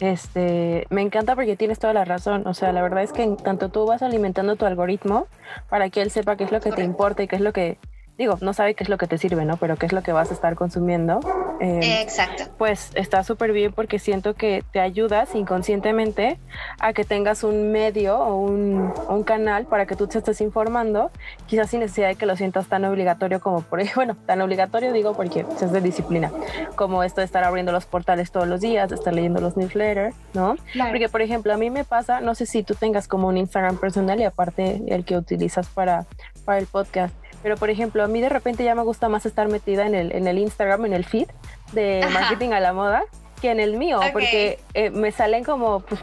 este, 0.00 0.86
me 0.90 1.00
encanta 1.00 1.34
porque 1.34 1.56
tienes 1.56 1.78
toda 1.78 1.94
la 1.94 2.04
razón. 2.04 2.46
O 2.46 2.52
sea, 2.52 2.72
la 2.72 2.82
verdad 2.82 3.02
es 3.02 3.12
que 3.12 3.26
tanto 3.42 3.70
tú 3.70 3.86
vas 3.86 4.02
alimentando 4.02 4.56
tu 4.56 4.66
algoritmo 4.66 5.26
para 5.70 5.88
que 5.88 6.02
él 6.02 6.10
sepa 6.10 6.36
qué 6.36 6.44
es 6.44 6.52
lo 6.52 6.60
que 6.60 6.72
te 6.72 6.82
importa 6.82 7.22
y 7.22 7.28
qué 7.28 7.36
es 7.36 7.42
lo 7.42 7.52
que 7.52 7.78
digo, 8.18 8.38
no 8.40 8.52
sabe 8.52 8.74
qué 8.74 8.84
es 8.84 8.88
lo 8.88 8.98
que 8.98 9.06
te 9.06 9.18
sirve, 9.18 9.44
¿no? 9.44 9.56
Pero 9.56 9.76
qué 9.76 9.86
es 9.86 9.92
lo 9.92 10.02
que 10.02 10.12
vas 10.12 10.30
a 10.30 10.34
estar 10.34 10.54
consumiendo. 10.54 11.20
Eh, 11.60 12.00
Exacto. 12.00 12.44
Pues 12.58 12.90
está 12.94 13.22
súper 13.24 13.52
bien 13.52 13.72
porque 13.72 13.98
siento 13.98 14.34
que 14.34 14.64
te 14.72 14.80
ayudas 14.80 15.34
inconscientemente 15.34 16.38
a 16.80 16.92
que 16.92 17.04
tengas 17.04 17.44
un 17.44 17.72
medio 17.72 18.18
o 18.18 18.36
un, 18.36 18.92
un, 19.08 19.22
canal 19.22 19.66
para 19.66 19.86
que 19.86 19.96
tú 19.96 20.06
te 20.06 20.18
estés 20.18 20.40
informando, 20.40 21.10
quizás 21.46 21.70
sin 21.70 21.80
necesidad 21.80 22.08
de 22.08 22.14
que 22.14 22.26
lo 22.26 22.36
sientas 22.36 22.68
tan 22.68 22.84
obligatorio 22.84 23.40
como 23.40 23.62
por 23.62 23.80
bueno, 23.96 24.16
tan 24.26 24.40
obligatorio 24.40 24.92
digo 24.92 25.14
porque 25.14 25.44
es 25.60 25.72
de 25.72 25.80
disciplina, 25.80 26.30
como 26.74 27.02
esto 27.02 27.20
de 27.20 27.24
estar 27.24 27.44
abriendo 27.44 27.72
los 27.72 27.86
portales 27.86 28.30
todos 28.30 28.46
los 28.46 28.60
días, 28.60 28.88
de 28.88 28.94
estar 28.94 29.12
leyendo 29.12 29.40
los 29.40 29.56
newsletters, 29.56 30.14
¿no? 30.34 30.56
Claro. 30.72 30.90
Porque, 30.90 31.08
por 31.08 31.22
ejemplo, 31.22 31.52
a 31.52 31.56
mí 31.56 31.70
me 31.70 31.84
pasa, 31.84 32.20
no 32.20 32.34
sé 32.34 32.46
si 32.46 32.62
tú 32.62 32.74
tengas 32.74 33.08
como 33.08 33.28
un 33.28 33.36
Instagram 33.36 33.78
personal 33.78 34.20
y 34.20 34.24
aparte 34.24 34.82
el 34.86 35.04
que 35.04 35.16
utilizas 35.16 35.66
para, 35.68 36.06
para 36.44 36.58
el 36.58 36.66
podcast 36.66 37.14
pero, 37.46 37.56
por 37.56 37.70
ejemplo, 37.70 38.02
a 38.02 38.08
mí 38.08 38.20
de 38.20 38.28
repente 38.28 38.64
ya 38.64 38.74
me 38.74 38.82
gusta 38.82 39.08
más 39.08 39.24
estar 39.24 39.46
metida 39.46 39.86
en 39.86 39.94
el, 39.94 40.10
en 40.10 40.26
el 40.26 40.36
Instagram, 40.36 40.84
en 40.86 40.92
el 40.92 41.04
feed 41.04 41.28
de 41.70 42.02
Ajá. 42.02 42.10
marketing 42.10 42.50
a 42.50 42.58
la 42.58 42.72
moda, 42.72 43.04
que 43.40 43.52
en 43.52 43.60
el 43.60 43.76
mío, 43.76 43.98
okay. 43.98 44.10
porque 44.10 44.58
eh, 44.74 44.90
me 44.90 45.12
salen 45.12 45.44
como 45.44 45.78
pues, 45.78 46.00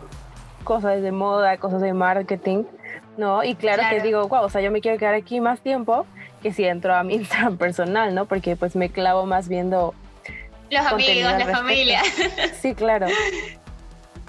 cosas 0.63 1.01
de 1.01 1.11
moda, 1.11 1.57
cosas 1.57 1.81
de 1.81 1.91
marketing, 1.91 2.63
¿no? 3.17 3.43
Y 3.43 3.55
claro, 3.55 3.81
claro, 3.81 3.97
que 3.97 4.03
digo, 4.03 4.25
wow, 4.29 4.43
o 4.43 4.49
sea, 4.49 4.61
yo 4.61 4.71
me 4.71 4.79
quiero 4.79 4.97
quedar 4.97 5.15
aquí 5.15 5.41
más 5.41 5.59
tiempo 5.59 6.05
que 6.41 6.53
si 6.53 6.63
entro 6.63 6.95
a 6.95 7.03
mi 7.03 7.15
Instagram 7.19 7.57
personal, 7.57 8.15
¿no? 8.15 8.23
Porque 8.23 8.55
pues 8.55 8.77
me 8.77 8.87
clavo 8.87 9.25
más 9.25 9.49
viendo... 9.49 9.93
Los 10.71 10.85
amigos, 10.85 11.33
la 11.39 11.45
familia. 11.45 12.01
Sí, 12.61 12.73
claro. 12.73 13.07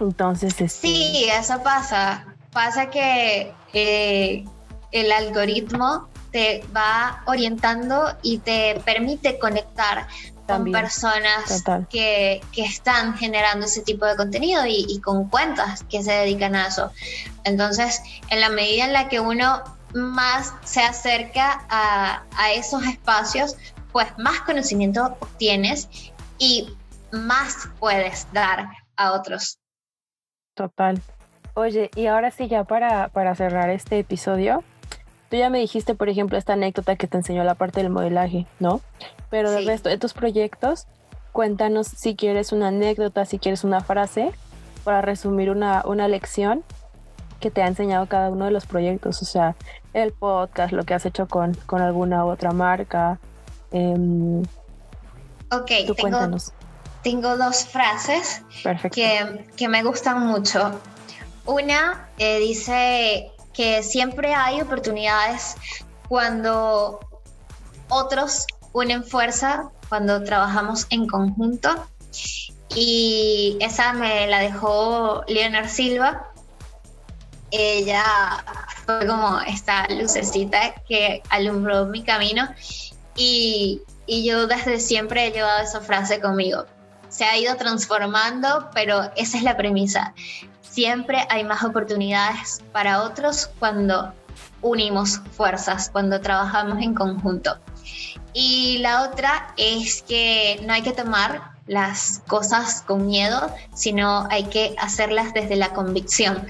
Entonces, 0.01 0.61
este... 0.61 0.69
Sí, 0.69 1.27
eso 1.31 1.62
pasa. 1.62 2.27
Pasa 2.51 2.91
que 2.91 3.53
eh, 3.73 4.45
el 4.91 5.12
algoritmo 5.12 6.09
te 6.35 6.64
va 6.76 7.22
orientando 7.26 8.12
y 8.20 8.39
te 8.39 8.80
permite 8.85 9.39
conectar 9.39 10.09
También. 10.47 10.74
con 10.74 10.82
personas 10.82 11.62
que, 11.89 12.41
que, 12.51 12.64
están 12.64 13.16
generando 13.16 13.66
ese 13.66 13.82
tipo 13.82 14.05
de 14.05 14.16
contenido 14.16 14.66
y, 14.66 14.85
y, 14.89 15.01
con 15.01 15.28
cuentas 15.28 15.85
que 15.85 16.03
se 16.03 16.11
dedican 16.11 16.57
a 16.57 16.66
eso. 16.66 16.91
Entonces, 17.45 18.03
en 18.30 18.41
la 18.41 18.49
medida 18.49 18.85
en 18.85 18.93
la 18.93 19.09
que 19.09 19.20
uno 19.20 19.62
más 19.95 20.53
se 20.64 20.82
acerca 20.82 21.64
a, 21.68 22.24
a 22.37 22.53
esos 22.53 22.85
espacios, 22.85 23.55
pues 23.93 24.09
más 24.18 24.41
conocimiento 24.41 25.16
obtienes 25.20 25.89
y 26.39 26.68
más 27.12 27.68
puedes 27.78 28.26
dar 28.32 28.70
a 28.97 29.12
otros. 29.12 29.61
Total. 30.55 31.01
Oye, 31.55 31.93
y 31.95 32.09
ahora 32.09 32.32
sí, 32.32 32.49
ya 32.49 32.64
para, 32.64 33.07
para 33.11 33.37
cerrar 33.37 33.70
este 33.70 34.01
episodio, 34.01 34.64
tú 35.35 35.39
ya 35.41 35.51
me 35.51 35.59
dijiste, 35.59 35.97
por 35.97 36.09
ejemplo, 36.09 36.39
esta 36.39 36.53
anécdota 36.53 36.95
que 36.95 37.09
te 37.09 37.16
enseñó 37.16 37.43
la 37.43 37.57
parte 37.57 37.82
del 37.82 37.91
modelaje, 37.91 38.47
¿no? 38.61 38.80
Pero 39.30 39.51
del 39.51 39.66
resto 39.66 39.89
de 39.89 39.99
tus 39.99 40.12
proyectos, 40.12 40.87
cuéntanos 41.32 41.89
si 41.89 42.14
quieres 42.14 42.53
una 42.53 42.68
anécdota, 42.68 43.24
si 43.24 43.41
quieres 43.41 43.64
una 43.64 43.80
frase 43.80 44.30
para 44.85 45.03
resumir 45.03 45.51
una, 45.51 45.82
una 45.87 46.07
lección 46.07 46.62
que 47.41 47.51
te 47.51 47.64
ha 47.64 47.66
enseñado 47.66 48.07
cada 48.07 48.30
uno 48.30 48.45
de 48.45 48.53
los 48.53 48.66
proyectos, 48.66 49.22
o 49.22 49.24
sea, 49.24 49.57
el 49.93 50.12
podcast, 50.12 50.72
lo 50.72 50.85
que 50.85 50.95
has 50.95 51.05
hecho 51.05 51.26
con, 51.26 51.55
con 51.66 51.82
alguna 51.82 52.24
otra 52.24 52.53
marca. 52.53 53.18
em, 53.72 54.41
Ok, 55.51 55.66
tú 55.89 55.95
tengo, 55.95 55.97
cuéntanos. 55.97 56.53
tengo 57.03 57.37
dos 57.37 57.64
frases 57.66 58.43
Perfecto. 58.62 58.95
que, 58.95 59.47
que 59.57 59.66
me 59.66 59.82
gustan 59.82 60.24
mucho. 60.24 60.78
Una 61.45 62.09
eh, 62.18 62.39
dice 62.39 63.34
que 63.55 63.83
siempre 63.83 64.35
hay 64.35 64.61
oportunidades 64.61 65.57
cuando 66.09 67.01
otros 67.89 68.47
unen 68.73 69.05
fuerza, 69.05 69.71
cuando 69.89 70.23
trabajamos 70.23 70.87
en 70.91 71.07
conjunto. 71.07 71.87
Y 72.75 73.57
esa 73.61 73.93
me 73.93 74.27
la 74.27 74.41
dejó 74.41 75.23
Leonard 75.29 75.69
Silva. 75.69 76.31
Ella 77.51 78.05
fue 78.85 79.07
como 79.07 79.41
esta 79.41 79.87
lucecita 79.89 80.75
que 80.89 81.23
alumbró 81.31 81.87
mi 81.87 82.03
camino 82.03 82.49
y, 83.17 83.83
y 84.07 84.25
yo 84.25 84.49
desde 84.49 84.81
siempre 84.81 85.27
he 85.27 85.31
llevado 85.31 85.63
esa 85.63 85.81
frase 85.81 86.21
conmigo. 86.21 86.67
Se 87.09 87.25
ha 87.25 87.39
ido 87.39 87.55
transformando, 87.57 88.71
pero 88.75 89.13
esa 89.15 89.39
es 89.39 89.45
la 89.45 89.57
premisa. 89.57 90.15
Siempre 90.75 91.25
hay 91.31 91.45
más 91.45 91.62
oportunidades 91.62 92.61
para 92.72 93.05
otros 93.05 93.49
cuando 93.61 94.12
unimos 94.61 95.20
fuerzas, 95.31 95.89
cuando 95.89 96.20
trabajamos 96.20 96.83
en 96.83 96.95
conjunto. 96.95 97.57
Y 98.33 98.79
la 98.79 99.03
otra 99.03 99.55
es 99.57 100.03
que 100.03 100.61
no 100.66 100.72
hay 100.72 100.83
que 100.83 100.91
tomar 100.91 101.53
las 101.68 102.22
cosas 102.27 102.83
con 102.83 103.07
miedo, 103.07 103.55
sino 103.72 104.27
hay 104.33 104.47
que 104.47 104.75
hacerlas 104.77 105.33
desde 105.33 105.55
la 105.55 105.72
convicción 105.75 106.45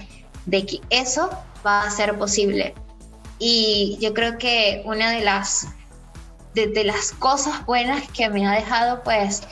de 0.46 0.64
que 0.64 0.80
eso 0.88 1.28
va 1.66 1.82
a 1.82 1.90
ser 1.90 2.16
posible. 2.16 2.74
Y 3.38 3.98
yo 4.00 4.14
creo 4.14 4.38
que 4.38 4.80
una 4.86 5.10
de 5.10 5.20
las, 5.20 5.68
de, 6.54 6.82
las 6.82 7.12
cosas 7.12 7.66
buenas 7.66 8.08
que 8.08 8.30
me 8.30 8.46
ha 8.46 8.52
dejado, 8.52 9.02
pues, 9.02 9.42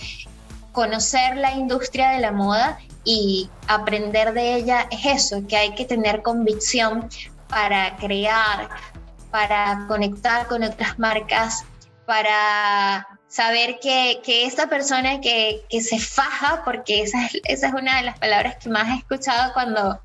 conocer 0.72 1.36
la 1.36 1.52
industria 1.52 2.12
de 2.12 2.20
la 2.20 2.32
moda 2.32 2.78
y 3.04 3.50
aprender 3.66 4.32
de 4.32 4.54
ella 4.54 4.86
es 4.90 5.06
eso, 5.06 5.46
que 5.46 5.56
hay 5.56 5.74
que 5.74 5.84
tener 5.84 6.22
convicción 6.22 7.08
para 7.48 7.96
crear, 7.96 8.68
para 9.30 9.84
conectar 9.88 10.46
con 10.46 10.62
otras 10.62 10.98
marcas, 10.98 11.64
para 12.06 13.06
saber 13.28 13.78
que, 13.80 14.20
que 14.22 14.44
esta 14.44 14.68
persona 14.68 15.20
que, 15.20 15.64
que, 15.70 15.80
se 15.80 15.98
faja, 15.98 16.62
porque 16.64 17.02
esa 17.02 17.24
es, 17.24 17.40
esa 17.44 17.68
es 17.68 17.74
una 17.74 17.96
de 17.96 18.02
las 18.02 18.18
palabras 18.18 18.56
que 18.56 18.68
más 18.68 18.88
he 18.88 18.98
escuchado 18.98 19.52
cuando 19.54 20.00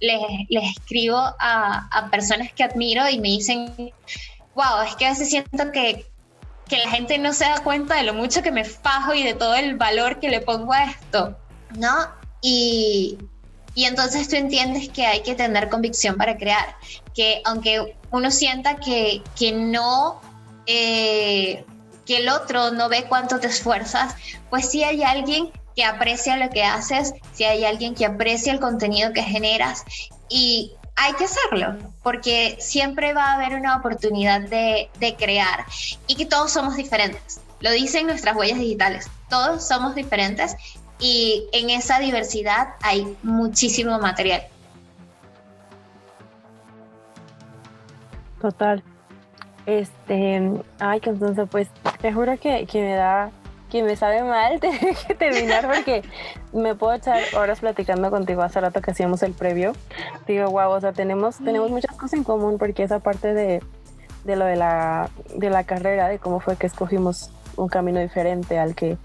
les, 0.00 0.20
les 0.48 0.76
escribo 0.76 1.16
a, 1.16 1.88
a, 1.90 2.10
personas 2.10 2.52
que 2.52 2.62
admiro 2.62 3.08
y 3.08 3.18
me 3.18 3.28
dicen, 3.28 3.74
wow, 4.54 4.82
es 4.86 4.94
que 4.94 5.06
a 5.06 5.10
veces 5.10 5.30
siento 5.30 5.72
que, 5.72 6.06
que 6.68 6.78
la 6.78 6.90
gente 6.90 7.18
no 7.18 7.32
se 7.32 7.44
da 7.44 7.62
cuenta 7.64 7.96
de 7.96 8.04
lo 8.04 8.14
mucho 8.14 8.42
que 8.42 8.52
me 8.52 8.64
fajo 8.64 9.12
y 9.12 9.24
de 9.24 9.34
todo 9.34 9.56
el 9.56 9.76
valor 9.76 10.20
que 10.20 10.28
le 10.28 10.40
pongo 10.40 10.72
a 10.72 10.84
esto, 10.84 11.36
¿no? 11.76 12.17
Y, 12.40 13.18
entonces 13.76 14.28
tú 14.28 14.36
entiendes 14.36 14.88
que 14.88 15.06
hay 15.06 15.22
que 15.22 15.34
tener 15.34 15.68
convicción 15.68 16.16
para 16.16 16.36
crear, 16.36 16.76
que 17.14 17.40
aunque 17.44 17.96
uno 18.10 18.30
sienta 18.30 18.76
que, 18.76 19.22
que 19.38 19.52
no, 19.52 20.20
eh, 20.66 21.64
que 22.04 22.16
el 22.16 22.28
otro 22.28 22.72
no 22.72 22.88
ve 22.88 23.06
cuánto 23.08 23.38
te 23.38 23.46
esfuerzas, 23.46 24.14
pues 24.50 24.68
sí 24.68 24.82
hay 24.82 25.02
alguien 25.04 25.52
que 25.76 25.84
aprecia 25.84 26.36
lo 26.36 26.50
que 26.50 26.64
haces, 26.64 27.14
si 27.32 27.44
hay 27.44 27.64
alguien 27.64 27.94
que 27.94 28.04
aprecia 28.04 28.52
el 28.52 28.58
contenido 28.58 29.12
que 29.12 29.22
generas 29.22 29.84
y 30.28 30.72
hay 30.96 31.12
que 31.12 31.26
hacerlo, 31.26 31.76
porque 32.02 32.56
siempre 32.58 33.12
va 33.12 33.26
a 33.26 33.34
haber 33.34 33.54
una 33.54 33.76
oportunidad 33.76 34.40
de 34.40 35.16
crear 35.16 35.64
y 36.08 36.16
que 36.16 36.26
todos 36.26 36.50
somos 36.50 36.74
diferentes. 36.74 37.40
Lo 37.60 37.72
dicen 37.72 38.06
nuestras 38.06 38.36
huellas 38.36 38.58
digitales, 38.58 39.10
todos 39.28 39.66
somos 39.66 39.94
diferentes 39.94 40.56
y 40.98 41.48
en 41.52 41.70
esa 41.70 41.98
diversidad 41.98 42.74
hay 42.82 43.16
muchísimo 43.22 43.98
material. 43.98 44.42
Total. 48.40 48.82
Este, 49.66 50.52
ay, 50.78 51.00
que 51.00 51.10
entonces 51.10 51.46
pues 51.50 51.68
te 52.00 52.12
juro 52.12 52.38
que, 52.38 52.66
que 52.66 52.80
me 52.80 52.94
da, 52.94 53.30
que 53.70 53.82
me 53.82 53.96
sabe 53.96 54.22
mal 54.22 54.58
tener 54.60 54.94
que 54.94 55.14
terminar 55.14 55.66
porque 55.66 56.02
me 56.52 56.74
puedo 56.74 56.94
echar 56.94 57.20
horas 57.36 57.60
platicando 57.60 58.10
contigo 58.10 58.42
hace 58.42 58.60
rato 58.60 58.80
que 58.80 58.92
hacíamos 58.92 59.22
el 59.22 59.32
previo. 59.32 59.72
Digo, 60.26 60.50
wow, 60.50 60.70
o 60.70 60.80
sea, 60.80 60.92
tenemos, 60.92 61.38
tenemos 61.38 61.70
muchas 61.70 61.94
cosas 61.96 62.14
en 62.14 62.24
común 62.24 62.58
porque 62.58 62.82
esa 62.82 63.00
parte 63.00 63.34
de, 63.34 63.62
de 64.24 64.36
lo 64.36 64.46
de 64.46 64.56
la, 64.56 65.10
de 65.34 65.50
la 65.50 65.64
carrera, 65.64 66.08
de 66.08 66.18
cómo 66.18 66.40
fue 66.40 66.56
que 66.56 66.66
escogimos 66.66 67.30
un 67.56 67.68
camino 67.68 68.00
diferente 68.00 68.58
al 68.58 68.74
que 68.74 68.96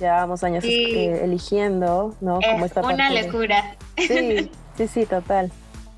llevábamos 0.00 0.42
años 0.44 0.64
Sí. 0.64 0.84
eh, 0.94 1.24
eligiendo, 1.24 2.14
¿no? 2.20 2.40
Es 2.40 2.62
esta 2.64 2.80
una 2.80 2.96
parte 2.96 3.14
de- 3.14 3.22
locura. 3.26 3.76
Sí, 3.96 4.50
sí, 4.76 4.88
sí, 4.88 5.06
total. 5.06 5.50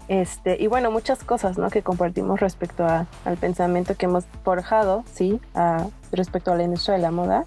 Este, 0.09 0.61
y 0.62 0.66
bueno, 0.66 0.90
muchas 0.90 1.24
cosas, 1.24 1.57
¿no? 1.57 1.70
Que 1.70 1.82
compartimos 1.82 2.40
respecto 2.40 2.84
a- 2.84 3.07
al 3.24 3.36
pensamiento 3.38 3.95
que 3.97 4.07
hemos 4.07 4.24
forjado, 4.42 5.03
sí, 5.12 5.40
a- 5.55 5.86
respecto 6.12 6.53
a 6.53 6.57
la 6.57 6.64
industria 6.64 6.97
de 6.97 7.03
la 7.03 7.11
moda. 7.11 7.45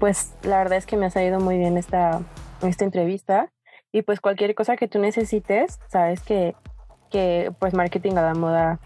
Pues 0.00 0.32
la 0.42 0.58
verdad 0.58 0.78
es 0.78 0.86
que 0.86 0.96
me 0.96 1.06
ha 1.06 1.10
salido 1.10 1.40
muy 1.40 1.56
bien 1.58 1.76
esta, 1.76 2.20
esta 2.62 2.84
entrevista. 2.84 3.48
Y 3.92 4.02
pues 4.02 4.20
cualquier 4.20 4.54
cosa 4.54 4.76
que 4.76 4.86
tú 4.88 4.98
necesites, 4.98 5.78
sabes 5.88 6.20
que, 6.20 6.54
que 7.10 7.52
pues 7.58 7.72
marketing 7.74 8.12
a 8.16 8.22
la 8.22 8.34
moda 8.34 8.78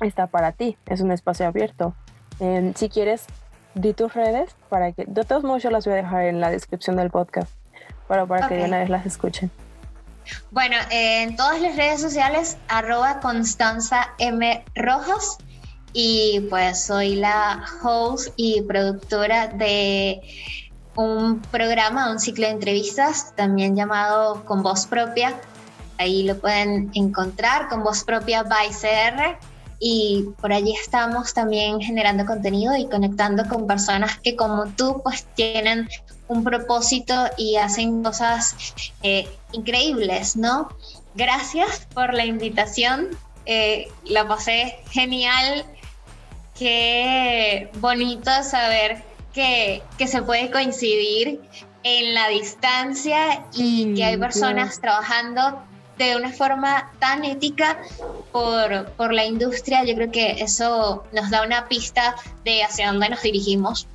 está 0.00 0.26
para 0.28 0.52
ti, 0.52 0.76
es 0.86 1.00
un 1.00 1.10
espacio 1.12 1.46
abierto. 1.46 1.94
Em, 2.40 2.72
si 2.74 2.88
quieres, 2.88 3.24
di 3.74 3.92
tus 3.92 4.14
redes 4.14 4.54
para 4.68 4.92
que, 4.92 5.04
de 5.06 5.24
todos 5.24 5.44
modos 5.44 5.62
yo 5.62 5.70
las 5.70 5.84
voy 5.84 5.94
a 5.94 5.96
dejar 5.96 6.24
en 6.24 6.40
la 6.40 6.50
descripción 6.50 6.96
del 6.96 7.10
podcast, 7.10 7.50
para, 8.08 8.26
para 8.26 8.48
que 8.48 8.56
de 8.56 8.64
una 8.64 8.78
vez 8.78 8.90
las 8.90 9.06
escuchen. 9.06 9.50
Bueno, 10.50 10.76
eh, 10.90 11.22
en 11.22 11.36
todas 11.36 11.60
las 11.60 11.76
redes 11.76 12.00
sociales, 12.00 12.56
arroba 12.68 13.20
Constanza 13.20 14.10
M. 14.18 14.64
Rojas. 14.74 15.38
Y 15.94 16.46
pues 16.48 16.84
soy 16.84 17.16
la 17.16 17.64
host 17.82 18.32
y 18.36 18.62
productora 18.62 19.48
de 19.48 20.22
un 20.94 21.40
programa, 21.40 22.10
un 22.10 22.18
ciclo 22.18 22.46
de 22.46 22.52
entrevistas, 22.52 23.34
también 23.36 23.76
llamado 23.76 24.42
Con 24.46 24.62
Voz 24.62 24.86
Propia. 24.86 25.34
Ahí 25.98 26.22
lo 26.22 26.38
pueden 26.38 26.90
encontrar, 26.94 27.68
Con 27.68 27.82
Voz 27.82 28.04
Propia 28.04 28.42
by 28.42 28.68
CR. 28.70 29.38
Y 29.84 30.26
por 30.40 30.52
allí 30.52 30.72
estamos 30.80 31.34
también 31.34 31.80
generando 31.80 32.24
contenido 32.24 32.76
y 32.76 32.88
conectando 32.88 33.48
con 33.48 33.66
personas 33.66 34.16
que 34.18 34.36
como 34.36 34.66
tú 34.68 35.00
pues 35.02 35.26
tienen 35.34 35.88
un 36.28 36.44
propósito 36.44 37.14
y 37.36 37.56
hacen 37.56 38.04
cosas 38.04 38.54
eh, 39.02 39.28
increíbles, 39.50 40.36
¿no? 40.36 40.68
Gracias 41.16 41.88
por 41.92 42.14
la 42.14 42.24
invitación, 42.24 43.08
eh, 43.44 43.88
la 44.04 44.28
pasé 44.28 44.78
genial, 44.90 45.64
qué 46.56 47.68
bonito 47.80 48.30
saber 48.44 49.02
que, 49.34 49.82
que, 49.98 50.06
se 50.06 50.22
puede 50.22 50.52
coincidir 50.52 51.40
en 51.82 52.14
la 52.14 52.28
distancia 52.28 53.44
y 53.52 53.86
Mm, 53.86 53.94
que 53.96 54.04
hay 54.04 54.16
personas 54.16 54.68
Dios. 54.68 54.80
trabajando 54.80 55.62
de 56.04 56.16
una 56.16 56.32
forma 56.32 56.92
tan 56.98 57.24
ética 57.24 57.78
por, 58.32 58.90
por 58.92 59.12
la 59.12 59.24
industria, 59.24 59.84
yo 59.84 59.94
creo 59.94 60.10
que 60.10 60.42
eso 60.42 61.04
nos 61.12 61.30
da 61.30 61.42
una 61.42 61.68
pista 61.68 62.16
de 62.44 62.62
hacia 62.62 62.88
dónde 62.88 63.08
nos 63.08 63.22
dirigimos 63.22 63.86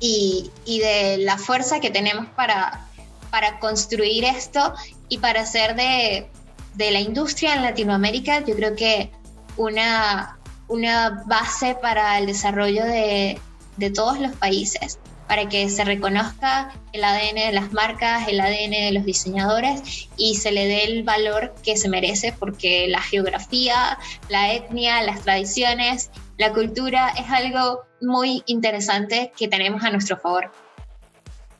y, 0.00 0.50
y 0.64 0.80
de 0.80 1.18
la 1.18 1.38
fuerza 1.38 1.80
que 1.80 1.90
tenemos 1.90 2.26
para, 2.36 2.86
para 3.30 3.58
construir 3.58 4.24
esto 4.24 4.74
y 5.08 5.18
para 5.18 5.42
hacer 5.42 5.74
de, 5.74 6.30
de, 6.74 6.90
la 6.90 7.00
industria 7.00 7.54
en 7.54 7.62
Latinoamérica, 7.62 8.40
yo 8.40 8.54
creo 8.54 8.76
que 8.76 9.10
una, 9.56 10.38
una 10.68 11.24
base 11.26 11.76
para 11.80 12.18
el 12.18 12.26
desarrollo 12.26 12.84
de, 12.84 13.40
de 13.76 13.90
todos 13.90 14.18
los 14.20 14.32
países, 14.36 14.98
para 15.28 15.48
que 15.48 15.68
se 15.68 15.84
reconozca 15.84 16.72
el 16.92 17.04
ADN 17.04 17.34
de 17.34 17.52
las 17.52 17.72
marcas, 17.72 18.26
el 18.26 18.40
ADN 18.40 18.70
de 18.70 18.92
los 18.92 19.04
diseñadores 19.04 20.08
y 20.16 20.36
se 20.36 20.50
le 20.50 20.66
dé 20.66 20.84
el 20.84 21.04
valor 21.04 21.54
que 21.62 21.76
se 21.76 21.88
merece, 21.88 22.34
porque 22.36 22.88
la 22.88 23.02
geografía, 23.02 23.98
la 24.30 24.52
etnia, 24.52 25.02
las 25.02 25.20
tradiciones, 25.20 26.10
la 26.38 26.52
cultura 26.52 27.10
es 27.10 27.30
algo 27.30 27.82
muy 28.00 28.42
interesante 28.46 29.32
que 29.36 29.48
tenemos 29.48 29.84
a 29.84 29.90
nuestro 29.90 30.16
favor. 30.16 30.50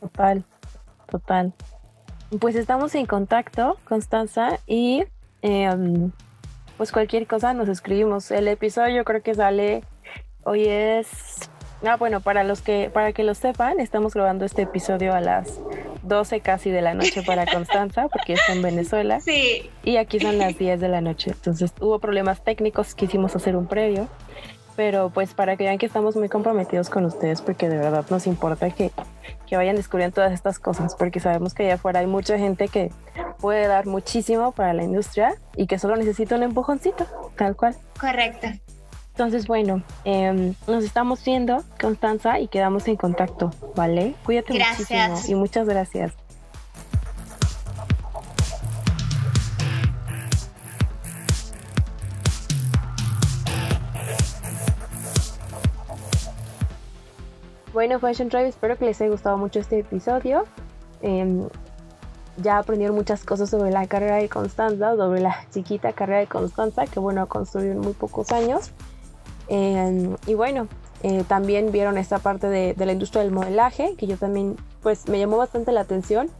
Total, 0.00 0.44
total. 1.10 1.52
pues 2.40 2.54
estamos 2.56 2.94
en 2.94 3.06
contacto, 3.06 3.78
Constanza, 3.84 4.60
y 4.66 5.04
em, 5.42 6.10
pues 6.76 6.92
cualquier 6.92 7.26
cosa 7.26 7.52
nos 7.52 7.68
escribimos. 7.68 8.30
El 8.30 8.48
episodio 8.48 9.04
creo 9.04 9.22
que 9.22 9.34
sale, 9.34 9.82
hoy 10.44 10.64
es... 10.66 11.50
Ah, 11.84 11.96
bueno, 11.96 12.20
para 12.20 12.44
los 12.44 12.60
que, 12.60 12.90
para 12.92 13.12
que 13.12 13.22
lo 13.22 13.34
sepan, 13.34 13.80
estamos 13.80 14.14
grabando 14.14 14.44
este 14.44 14.62
episodio 14.62 15.14
a 15.14 15.20
las 15.20 15.60
12 16.02 16.40
casi 16.40 16.70
de 16.70 16.82
la 16.82 16.94
noche 16.94 17.22
para 17.22 17.46
Constanza, 17.52 18.08
porque 18.08 18.34
está 18.34 18.52
en 18.52 18.62
Venezuela. 18.62 19.20
Sí. 19.20 19.70
Y 19.84 19.96
aquí 19.96 20.18
son 20.18 20.38
las 20.38 20.58
10 20.58 20.80
de 20.80 20.88
la 20.88 21.00
noche. 21.00 21.30
Entonces 21.30 21.72
hubo 21.80 21.98
problemas 21.98 22.42
técnicos, 22.42 22.94
quisimos 22.94 23.36
hacer 23.36 23.56
un 23.56 23.66
previo 23.66 24.08
pero 24.78 25.10
pues 25.10 25.34
para 25.34 25.56
que 25.56 25.64
vean 25.64 25.76
que 25.76 25.86
estamos 25.86 26.14
muy 26.14 26.28
comprometidos 26.28 26.88
con 26.88 27.04
ustedes 27.04 27.42
porque 27.42 27.68
de 27.68 27.78
verdad 27.78 28.06
nos 28.10 28.28
importa 28.28 28.70
que, 28.70 28.92
que 29.44 29.56
vayan 29.56 29.74
descubriendo 29.74 30.14
todas 30.14 30.32
estas 30.32 30.60
cosas 30.60 30.94
porque 30.94 31.18
sabemos 31.18 31.52
que 31.52 31.64
allá 31.64 31.74
afuera 31.74 31.98
hay 31.98 32.06
mucha 32.06 32.38
gente 32.38 32.68
que 32.68 32.92
puede 33.40 33.66
dar 33.66 33.86
muchísimo 33.86 34.52
para 34.52 34.74
la 34.74 34.84
industria 34.84 35.34
y 35.56 35.66
que 35.66 35.80
solo 35.80 35.96
necesita 35.96 36.36
un 36.36 36.44
empujoncito, 36.44 37.08
tal 37.36 37.56
cual. 37.56 37.74
Correcto. 38.00 38.46
Entonces, 39.18 39.48
bueno, 39.48 39.82
em, 40.04 40.54
nos 40.68 40.84
estamos 40.84 41.24
viendo, 41.24 41.64
Constanza, 41.80 42.38
y 42.38 42.46
quedamos 42.46 42.86
en 42.86 42.94
contacto, 42.94 43.50
¿vale? 43.74 44.14
Cuídate 44.24 44.52
muchísimo 44.52 45.18
y 45.26 45.34
muchas 45.34 45.66
gracias. 45.66 46.12
Bueno, 57.72 57.98
Fashion 57.98 58.28
Tribe, 58.28 58.46
espero 58.46 58.78
que 58.78 58.84
les 58.84 59.00
haya 59.00 59.10
gustado 59.10 59.36
mucho 59.36 59.58
este 59.58 59.80
episodio. 59.80 60.44
Em, 61.02 61.48
ya 62.36 62.58
aprendieron 62.58 62.94
muchas 62.94 63.24
cosas 63.24 63.50
sobre 63.50 63.72
la 63.72 63.84
carrera 63.88 64.18
de 64.18 64.28
Constanza, 64.28 64.94
sobre 64.94 65.20
la 65.20 65.44
chiquita 65.50 65.92
carrera 65.92 66.20
de 66.20 66.28
Constanza, 66.28 66.86
que 66.86 67.00
bueno, 67.00 67.26
construyó 67.26 67.72
en 67.72 67.80
muy 67.80 67.94
pocos 67.94 68.30
años. 68.30 68.70
Em, 69.48 70.16
y 70.26 70.34
bueno, 70.34 70.68
eh, 71.02 71.24
también 71.26 71.72
vieron 71.72 71.96
esta 71.96 72.18
parte 72.18 72.48
de, 72.48 72.74
la 72.76 72.92
industria 72.92 73.22
del 73.22 73.32
modelaje, 73.32 73.94
que 73.96 74.06
yo 74.06 74.16
también, 74.16 74.56
pues 74.82 75.08
me 75.08 75.18
llamó 75.18 75.36
bastante 75.36 75.72
la 75.72 75.80
atención 75.80 76.30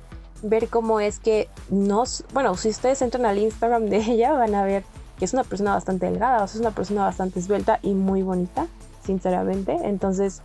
ver 0.42 0.68
cómo 0.68 1.00
es 1.00 1.18
que 1.18 1.48
nos, 1.68 2.24
bueno, 2.32 2.56
si 2.56 2.68
ustedes 2.68 3.02
entran 3.02 3.26
al 3.26 3.38
Instagram 3.38 3.86
de 3.86 3.96
ella, 4.08 4.32
van 4.32 4.54
a 4.54 4.64
ver 4.64 4.84
que 5.18 5.24
es 5.24 5.32
una 5.32 5.44
persona 5.44 5.74
bastante 5.74 6.06
delgada, 6.06 6.44
es 6.44 6.54
una 6.54 6.70
persona 6.70 7.02
bastante 7.02 7.40
esbelta 7.40 7.80
y 7.82 7.94
muy 7.94 8.22
bonita, 8.22 8.68
sinceramente. 9.04 9.76
Entonces, 9.82 10.42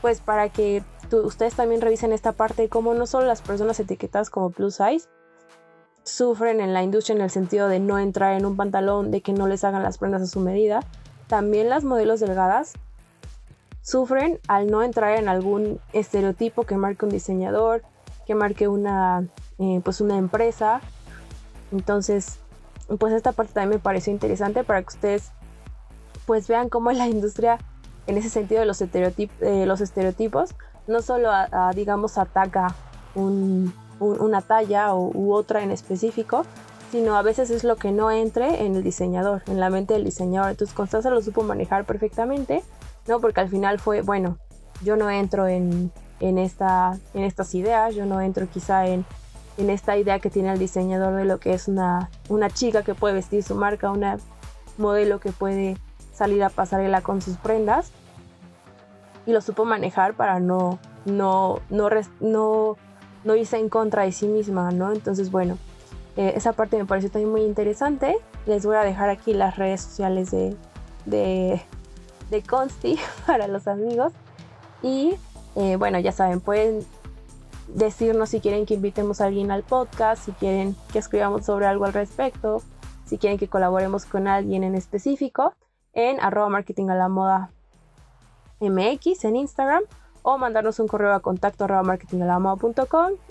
pues 0.00 0.20
para 0.20 0.48
que 0.48 0.82
ustedes 1.12 1.54
también 1.54 1.80
revisen 1.80 2.12
esta 2.12 2.32
parte 2.32 2.62
de 2.62 2.68
cómo 2.68 2.94
no 2.94 3.06
solo 3.06 3.26
las 3.26 3.40
personas 3.40 3.78
etiquetadas 3.78 4.30
como 4.30 4.50
plus 4.50 4.76
size 4.76 5.06
sufren 6.02 6.60
en 6.60 6.72
la 6.72 6.82
industria 6.82 7.16
en 7.16 7.22
el 7.22 7.30
sentido 7.30 7.68
de 7.68 7.80
no 7.80 7.98
entrar 7.98 8.34
en 8.34 8.46
un 8.46 8.56
pantalón, 8.56 9.10
de 9.10 9.20
que 9.20 9.32
no 9.32 9.46
les 9.48 9.64
hagan 9.64 9.82
las 9.82 9.98
prendas 9.98 10.22
a 10.22 10.26
su 10.26 10.40
medida, 10.40 10.80
también 11.26 11.68
las 11.68 11.84
modelos 11.84 12.20
delgadas 12.20 12.74
sufren 13.82 14.40
al 14.48 14.70
no 14.70 14.82
entrar 14.82 15.16
en 15.16 15.28
algún 15.28 15.80
estereotipo 15.92 16.64
que 16.64 16.76
marque 16.76 17.04
un 17.04 17.10
diseñador, 17.10 17.82
que 18.26 18.34
marque 18.34 18.68
una, 18.68 19.28
eh, 19.58 19.80
pues 19.84 20.00
una 20.00 20.16
empresa. 20.18 20.80
Entonces, 21.72 22.38
pues 22.98 23.12
esta 23.12 23.32
parte 23.32 23.52
también 23.52 23.78
me 23.78 23.78
pareció 23.78 24.12
interesante 24.12 24.64
para 24.64 24.82
que 24.82 24.88
ustedes 24.88 25.30
pues 26.26 26.48
vean 26.48 26.68
cómo 26.68 26.90
la 26.92 27.06
industria 27.06 27.58
en 28.06 28.18
ese 28.18 28.30
sentido 28.30 28.60
de 28.60 28.66
los, 28.66 28.80
eh, 28.80 29.66
los 29.66 29.80
estereotipos, 29.80 30.54
no 30.86 31.02
solo 31.02 31.30
digamos 31.74 32.18
ataca 32.18 32.74
una 33.14 34.42
talla 34.42 34.94
u 34.94 35.32
otra 35.32 35.62
en 35.62 35.70
específico, 35.70 36.44
sino 36.96 37.18
a 37.18 37.20
veces 37.20 37.50
es 37.50 37.62
lo 37.62 37.76
que 37.76 37.92
no 37.92 38.10
entre 38.10 38.64
en 38.64 38.74
el 38.74 38.82
diseñador, 38.82 39.42
en 39.48 39.60
la 39.60 39.68
mente 39.68 39.92
del 39.92 40.04
diseñador. 40.04 40.52
Entonces 40.52 40.74
Constanza 40.74 41.10
lo 41.10 41.20
supo 41.20 41.42
manejar 41.42 41.84
perfectamente, 41.84 42.62
¿no? 43.06 43.20
Porque 43.20 43.40
al 43.40 43.50
final 43.50 43.78
fue, 43.78 44.00
bueno, 44.00 44.38
yo 44.82 44.96
no 44.96 45.10
entro 45.10 45.46
en, 45.46 45.92
en, 46.20 46.38
esta, 46.38 46.98
en 47.12 47.24
estas 47.24 47.54
ideas, 47.54 47.94
yo 47.94 48.06
no 48.06 48.22
entro 48.22 48.48
quizá 48.48 48.86
en, 48.86 49.04
en 49.58 49.68
esta 49.68 49.98
idea 49.98 50.20
que 50.20 50.30
tiene 50.30 50.50
el 50.50 50.58
diseñador 50.58 51.16
de 51.16 51.26
lo 51.26 51.38
que 51.38 51.52
es 51.52 51.68
una, 51.68 52.08
una 52.30 52.48
chica 52.48 52.82
que 52.82 52.94
puede 52.94 53.12
vestir 53.12 53.42
su 53.42 53.56
marca, 53.56 53.90
una 53.90 54.16
modelo 54.78 55.20
que 55.20 55.32
puede 55.32 55.76
salir 56.14 56.42
a 56.44 56.48
pasarela 56.48 57.02
con 57.02 57.20
sus 57.20 57.36
prendas 57.36 57.90
y 59.26 59.32
lo 59.32 59.42
supo 59.42 59.66
manejar 59.66 60.14
para 60.14 60.40
no, 60.40 60.78
no, 61.04 61.60
no, 61.68 61.90
no, 62.20 62.76
no 63.22 63.36
irse 63.36 63.58
en 63.58 63.68
contra 63.68 64.04
de 64.04 64.12
sí 64.12 64.26
misma, 64.26 64.70
¿no? 64.70 64.92
Entonces, 64.92 65.30
bueno, 65.30 65.58
eh, 66.16 66.32
esa 66.36 66.52
parte 66.52 66.78
me 66.78 66.86
pareció 66.86 67.10
también 67.10 67.30
muy 67.30 67.42
interesante. 67.42 68.16
Les 68.46 68.64
voy 68.64 68.76
a 68.76 68.82
dejar 68.82 69.10
aquí 69.10 69.34
las 69.34 69.56
redes 69.56 69.82
sociales 69.82 70.30
de, 70.30 70.56
de, 71.04 72.42
Consti 72.48 72.98
para 73.26 73.48
los 73.48 73.66
amigos. 73.68 74.12
Y 74.82 75.16
eh, 75.56 75.76
bueno, 75.76 75.98
ya 75.98 76.12
saben, 76.12 76.40
pueden 76.40 76.86
decirnos 77.68 78.30
si 78.30 78.40
quieren 78.40 78.66
que 78.66 78.74
invitemos 78.74 79.20
a 79.20 79.26
alguien 79.26 79.50
al 79.50 79.62
podcast, 79.62 80.24
si 80.24 80.32
quieren 80.32 80.76
que 80.92 80.98
escribamos 80.98 81.44
sobre 81.44 81.66
algo 81.66 81.84
al 81.84 81.92
respecto, 81.92 82.62
si 83.04 83.18
quieren 83.18 83.38
que 83.38 83.48
colaboremos 83.48 84.04
con 84.04 84.28
alguien 84.28 84.64
en 84.64 84.74
específico 84.74 85.54
en 85.92 86.20
arroba 86.20 86.48
marketing 86.48 86.90
a 86.90 86.94
la 86.94 87.08
moda 87.08 87.50
mx 88.60 89.24
en 89.24 89.36
Instagram 89.36 89.82
o 90.28 90.38
mandarnos 90.38 90.80
un 90.80 90.88
correo 90.88 91.14
a 91.14 91.20
contacto 91.20 91.62
arroba 91.62 91.96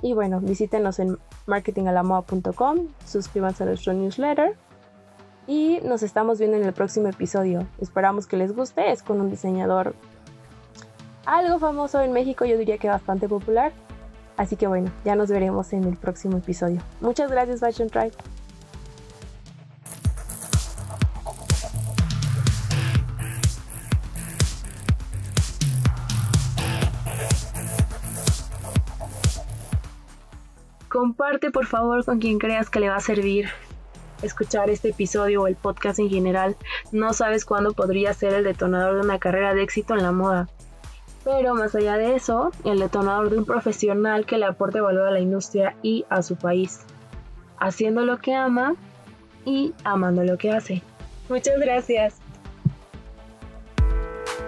y 0.02 0.14
bueno, 0.14 0.40
visítenos 0.40 0.98
en 1.00 1.18
marketingalamoda.com, 1.46 2.88
suscríbanse 3.06 3.64
a 3.64 3.66
nuestro 3.66 3.92
newsletter 3.92 4.56
y 5.46 5.82
nos 5.84 6.04
estamos 6.04 6.40
viendo 6.40 6.56
en 6.56 6.64
el 6.64 6.72
próximo 6.72 7.10
episodio. 7.10 7.68
Esperamos 7.82 8.28
que 8.28 8.38
les 8.38 8.56
guste, 8.56 8.94
es 8.94 9.04
con 9.04 9.20
un 9.20 9.30
diseñador 9.30 9.94
algo 11.26 11.60
famoso 11.60 12.00
en 12.00 12.14
México, 12.14 12.46
yo 12.46 12.58
diría 12.58 12.78
que 12.78 12.88
bastante 12.88 13.28
popular. 13.28 13.74
Así 14.38 14.56
que 14.56 14.68
bueno, 14.68 14.90
ya 15.04 15.16
nos 15.16 15.30
veremos 15.30 15.74
en 15.74 15.84
el 15.84 15.98
próximo 15.98 16.38
episodio. 16.38 16.80
Muchas 17.02 17.30
gracias 17.30 17.60
Fashion 17.60 17.90
Tribe. 17.90 18.14
Comparte 30.96 31.52
por 31.52 31.66
favor 31.66 32.06
con 32.06 32.20
quien 32.20 32.40
creas 32.40 32.70
que 32.70 32.80
le 32.80 32.88
va 32.88 32.96
a 32.96 33.02
servir 33.02 33.50
escuchar 34.22 34.70
este 34.70 34.92
episodio 34.92 35.42
o 35.42 35.48
el 35.48 35.58
podcast 35.58 36.00
en 36.00 36.10
general. 36.10 36.56
No 36.94 37.12
sabes 37.12 37.44
cuándo 37.44 37.74
podría 37.74 38.14
ser 38.14 38.34
el 38.34 38.46
detonador 38.46 38.96
de 38.96 39.02
una 39.02 39.20
carrera 39.20 39.54
de 39.54 39.62
éxito 39.62 39.94
en 39.94 40.04
la 40.04 40.14
moda. 40.14 40.48
Pero 41.26 41.54
más 41.54 41.76
allá 41.76 41.98
de 41.98 42.16
eso, 42.16 42.54
el 42.64 42.80
detonador 42.80 43.30
de 43.30 43.40
un 43.40 43.44
profesional 43.44 44.26
que 44.26 44.38
le 44.38 44.46
aporte 44.46 44.80
valor 44.80 45.10
a 45.10 45.12
la 45.12 45.20
industria 45.20 45.76
y 45.84 46.06
a 46.10 46.22
su 46.22 46.38
país. 46.38 46.80
Haciendo 47.60 48.06
lo 48.06 48.20
que 48.20 48.34
ama 48.34 48.76
y 49.44 49.74
amando 49.84 50.24
lo 50.24 50.38
que 50.38 50.54
hace. 50.54 50.82
Muchas 51.28 51.60
gracias. 51.60 52.16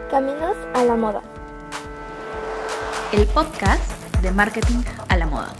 Caminos 0.10 0.56
a 0.74 0.86
la 0.86 0.96
moda. 0.96 1.22
El 3.12 3.28
podcast 3.28 3.84
de 4.22 4.32
marketing 4.32 4.84
a 5.10 5.18
la 5.18 5.28
moda. 5.28 5.54